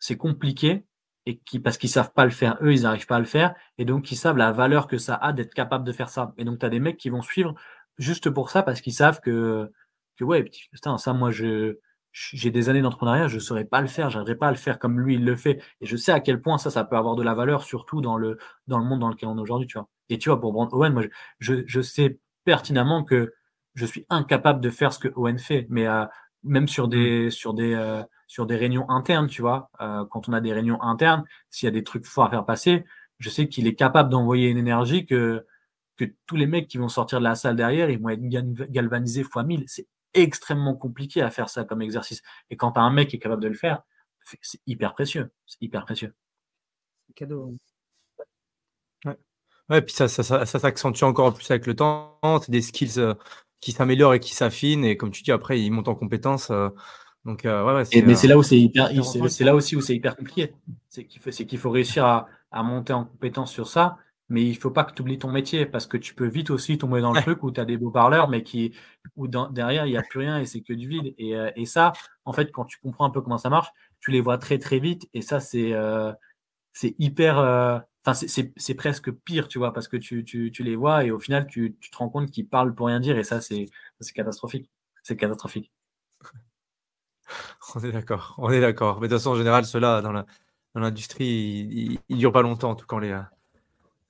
[0.00, 0.84] c'est compliqué
[1.26, 3.54] et qui, parce qu'ils savent pas le faire, eux, ils n'arrivent pas à le faire.
[3.76, 6.32] Et donc, qui savent la valeur que ça a d'être capable de faire ça.
[6.38, 7.54] Et donc, tu as des mecs qui vont suivre
[7.98, 9.70] juste pour ça parce qu'ils savent que,
[10.18, 11.78] que ouais, putain, ça, moi, je,
[12.12, 14.78] j'ai des années d'entrepreneuriat, je ne saurais pas le faire, je pas à le faire
[14.78, 15.62] comme lui, il le fait.
[15.80, 18.16] Et je sais à quel point ça, ça peut avoir de la valeur, surtout dans
[18.16, 19.88] le, dans le monde dans lequel on est aujourd'hui, tu vois.
[20.08, 21.02] Et tu vois, pour Brand Owen, moi,
[21.38, 23.34] je, je, sais pertinemment que
[23.74, 26.04] je suis incapable de faire ce que Owen fait, mais euh,
[26.42, 27.30] même sur des, mmh.
[27.30, 30.82] sur, des, euh, sur des réunions internes, tu vois, euh, quand on a des réunions
[30.82, 32.84] internes, s'il y a des trucs forts à faire passer,
[33.18, 35.44] je sais qu'il est capable d'envoyer une énergie que,
[35.96, 38.22] que tous les mecs qui vont sortir de la salle derrière, ils vont être
[38.70, 39.64] galvanisés fois 1000.
[39.66, 42.22] C'est extrêmement compliqué à faire ça comme exercice.
[42.50, 43.82] Et quand tu as un mec qui est capable de le faire,
[44.42, 45.30] c'est hyper précieux.
[45.46, 46.14] C'est hyper précieux.
[47.06, 47.54] C'est cadeau.
[49.04, 49.16] Ouais.
[49.70, 52.18] ouais, puis ça, ça, ça, s'accentue encore plus avec le temps.
[52.42, 53.14] C'est des skills euh,
[53.60, 54.84] qui s'améliorent et qui s'affinent.
[54.84, 56.50] Et comme tu dis, après, ils montent en compétences.
[56.50, 56.68] Euh,
[57.24, 58.90] donc, euh, ouais, ouais, mais c'est là où c'est hyper,
[59.28, 60.54] c'est là aussi où c'est hyper compliqué.
[60.88, 63.98] C'est qu'il faut, qu'il faut réussir à, à monter en compétence sur ça
[64.28, 66.76] mais il faut pas que tu oublies ton métier parce que tu peux vite aussi
[66.76, 68.74] tomber dans le truc où tu as des beaux parleurs, mais qui,
[69.16, 71.14] où derrière, il n'y a plus rien et c'est que du vide.
[71.16, 71.92] Et, euh, et, ça,
[72.24, 74.80] en fait, quand tu comprends un peu comment ça marche, tu les vois très, très
[74.80, 75.08] vite.
[75.14, 76.12] Et ça, c'est euh,
[76.72, 77.38] c'est hyper.
[77.38, 81.10] Euh, enfin, c'est presque pire, tu vois, parce que tu, tu, tu les vois et
[81.10, 83.18] au final, tu, tu te rends compte qu'ils parlent pour rien dire.
[83.18, 83.66] Et ça, c'est
[84.14, 84.70] catastrophique.
[85.02, 85.72] C'est catastrophique.
[87.74, 89.00] On est d'accord, on est d'accord.
[89.00, 90.24] Mais de toute façon, en général, ceux-là, dans
[90.74, 93.12] l'industrie, ils, ne durent pas longtemps, en tout cas, on les,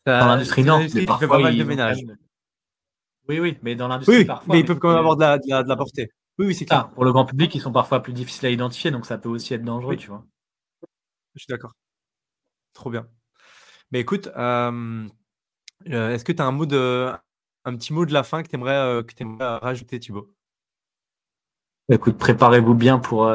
[0.07, 0.81] dans l'industrie, non.
[0.81, 1.99] Il fait pas mal de ménage.
[3.29, 4.55] Oui, oui, mais dans l'industrie, oui, parfois.
[4.55, 6.11] Mais ils peuvent quand même avoir de la, de la, portée.
[6.39, 6.89] Oui, oui, c'est clair.
[6.91, 9.53] Pour le grand public, ils sont parfois plus difficiles à identifier, donc ça peut aussi
[9.53, 10.25] être dangereux, tu vois.
[11.35, 11.73] Je suis d'accord.
[12.73, 13.07] Trop bien.
[13.91, 15.07] Mais écoute, euh,
[15.89, 17.13] euh, est-ce que tu as un, mot de,
[17.65, 20.33] un petit mot de la fin que tu aimerais, euh, aimerais, rajouter, Thibaut?
[21.91, 23.33] Écoute, préparez-vous bien pour,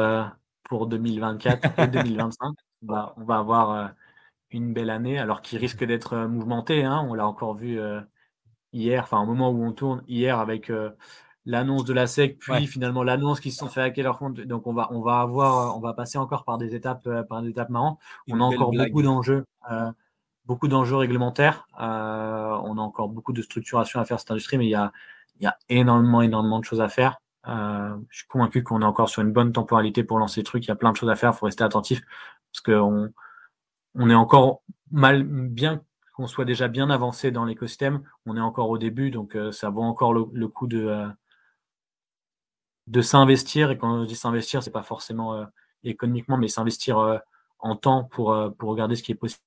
[0.64, 2.54] pour 2024 et 2025.
[2.82, 3.94] On va, on va avoir
[4.54, 6.84] une belle année, alors qu'il risque d'être euh, mouvementé.
[6.84, 7.04] Hein.
[7.08, 8.00] On l'a encore vu euh,
[8.72, 10.90] hier, enfin au moment où on tourne, hier avec euh,
[11.44, 14.40] l'annonce de la SEC, puis finalement l'annonce qu'ils se sont fait hacker leur compte.
[14.40, 17.50] Donc on va, on va avoir, on va passer encore par des étapes, par des
[17.50, 17.98] étapes marrantes.
[18.30, 19.44] On a encore beaucoup d'enjeux,
[20.46, 21.66] beaucoup d'enjeux réglementaires.
[21.76, 24.92] on a encore beaucoup de structuration à faire cette industrie, mais il y a,
[25.40, 27.20] il y a énormément, énormément de choses à faire.
[27.46, 30.64] je suis convaincu qu'on est encore sur une bonne temporalité pour lancer les trucs.
[30.64, 31.32] Il y a plein de choses à faire.
[31.34, 32.00] Il faut rester attentif
[32.52, 33.10] parce qu'on
[33.94, 35.82] on est encore mal, bien
[36.14, 39.68] qu'on soit déjà bien avancé dans l'écosystème, on est encore au début, donc euh, ça
[39.68, 41.08] vaut encore le, coup de, euh,
[42.86, 43.72] de s'investir.
[43.72, 45.44] Et quand on dit s'investir, c'est pas forcément euh,
[45.82, 47.20] économiquement, mais s'investir
[47.58, 49.42] en temps pour, pour regarder ce qui est possible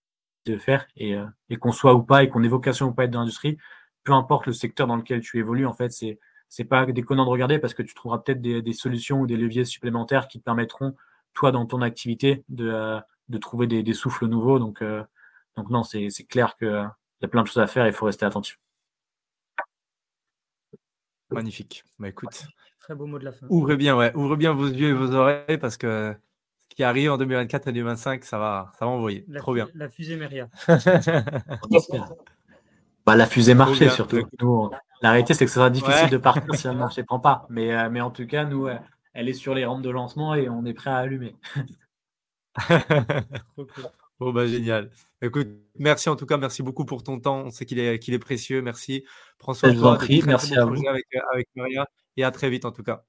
[0.45, 1.15] de faire et,
[1.59, 3.57] qu'on soit ou pas et qu'on ait vocation ou pas être dans l'industrie,
[4.03, 6.19] peu importe le secteur dans lequel tu évolues, en fait, c'est
[6.49, 9.65] c'est pas déconnant de regarder parce que tu trouveras peut-être des, solutions ou des leviers
[9.65, 10.95] supplémentaires qui te permettront,
[11.33, 14.59] toi, dans ton activité, de, de trouver des, souffles nouveaux.
[14.59, 15.03] Donc, euh,
[15.55, 16.67] donc non, c'est clair qu'il
[17.21, 18.59] y a plein de choses à faire et il faut rester attentif.
[21.29, 21.83] Magnifique.
[21.99, 22.47] Bah écoute.
[22.79, 23.45] Très beau mot de la fin.
[23.49, 26.15] Ouvrez bien, ouais, ouvrez bien vos yeux et vos oreilles parce que
[26.69, 29.25] ce qui arrive en 2024 et 2025, ça va, ça va envoyer.
[29.37, 29.67] Trop bien.
[29.73, 30.47] La fusée Meria.
[33.05, 34.25] bah, la fusée marché surtout.
[35.01, 37.45] la réalité, c'est que ce sera difficile de partir si le marché ne prend pas.
[37.49, 38.77] Mais, euh, mais en tout cas, nous, euh,
[39.13, 41.35] elle est sur les rampes de lancement et on est prêt à allumer.
[44.19, 44.89] Bon, bah, génial.
[45.21, 45.47] Écoute,
[45.77, 47.43] merci en tout cas, merci beaucoup pour ton temps.
[47.45, 48.61] On sait qu'il est, qu'il est précieux.
[48.63, 49.03] Merci.
[49.37, 49.97] Prends soin de toi.
[50.25, 50.81] Merci à vous.
[50.87, 51.85] Avec, avec Maria
[52.15, 53.05] et à très vite en tout cas.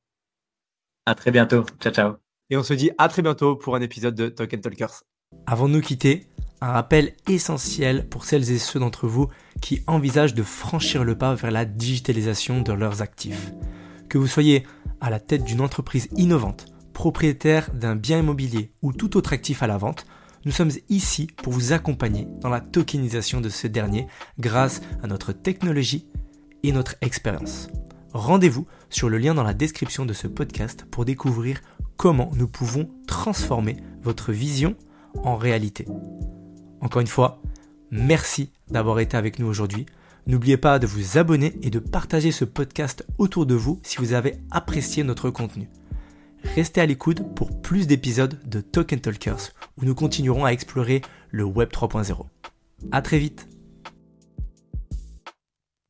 [1.06, 1.64] À très bientôt.
[1.80, 2.14] Ciao, ciao.
[2.50, 5.02] Et on se dit à très bientôt pour un épisode de Token Talkers.
[5.46, 6.26] Avant de nous quitter,
[6.60, 9.28] un rappel essentiel pour celles et ceux d'entre vous
[9.62, 13.52] qui envisagent de franchir le pas vers la digitalisation de leurs actifs.
[14.08, 14.66] Que vous soyez
[15.00, 16.66] à la tête d'une entreprise innovante,
[16.98, 20.04] propriétaire d'un bien immobilier ou tout autre actif à la vente,
[20.44, 24.08] nous sommes ici pour vous accompagner dans la tokenisation de ce dernier
[24.40, 26.08] grâce à notre technologie
[26.64, 27.68] et notre expérience.
[28.12, 31.60] Rendez-vous sur le lien dans la description de ce podcast pour découvrir
[31.96, 34.74] comment nous pouvons transformer votre vision
[35.22, 35.86] en réalité.
[36.80, 37.40] Encore une fois,
[37.92, 39.86] merci d'avoir été avec nous aujourd'hui.
[40.26, 44.14] N'oubliez pas de vous abonner et de partager ce podcast autour de vous si vous
[44.14, 45.68] avez apprécié notre contenu.
[46.44, 51.44] Restez à l'écoute pour plus d'épisodes de Token Talkers où nous continuerons à explorer le
[51.44, 52.24] Web 3.0.
[52.92, 53.48] A très vite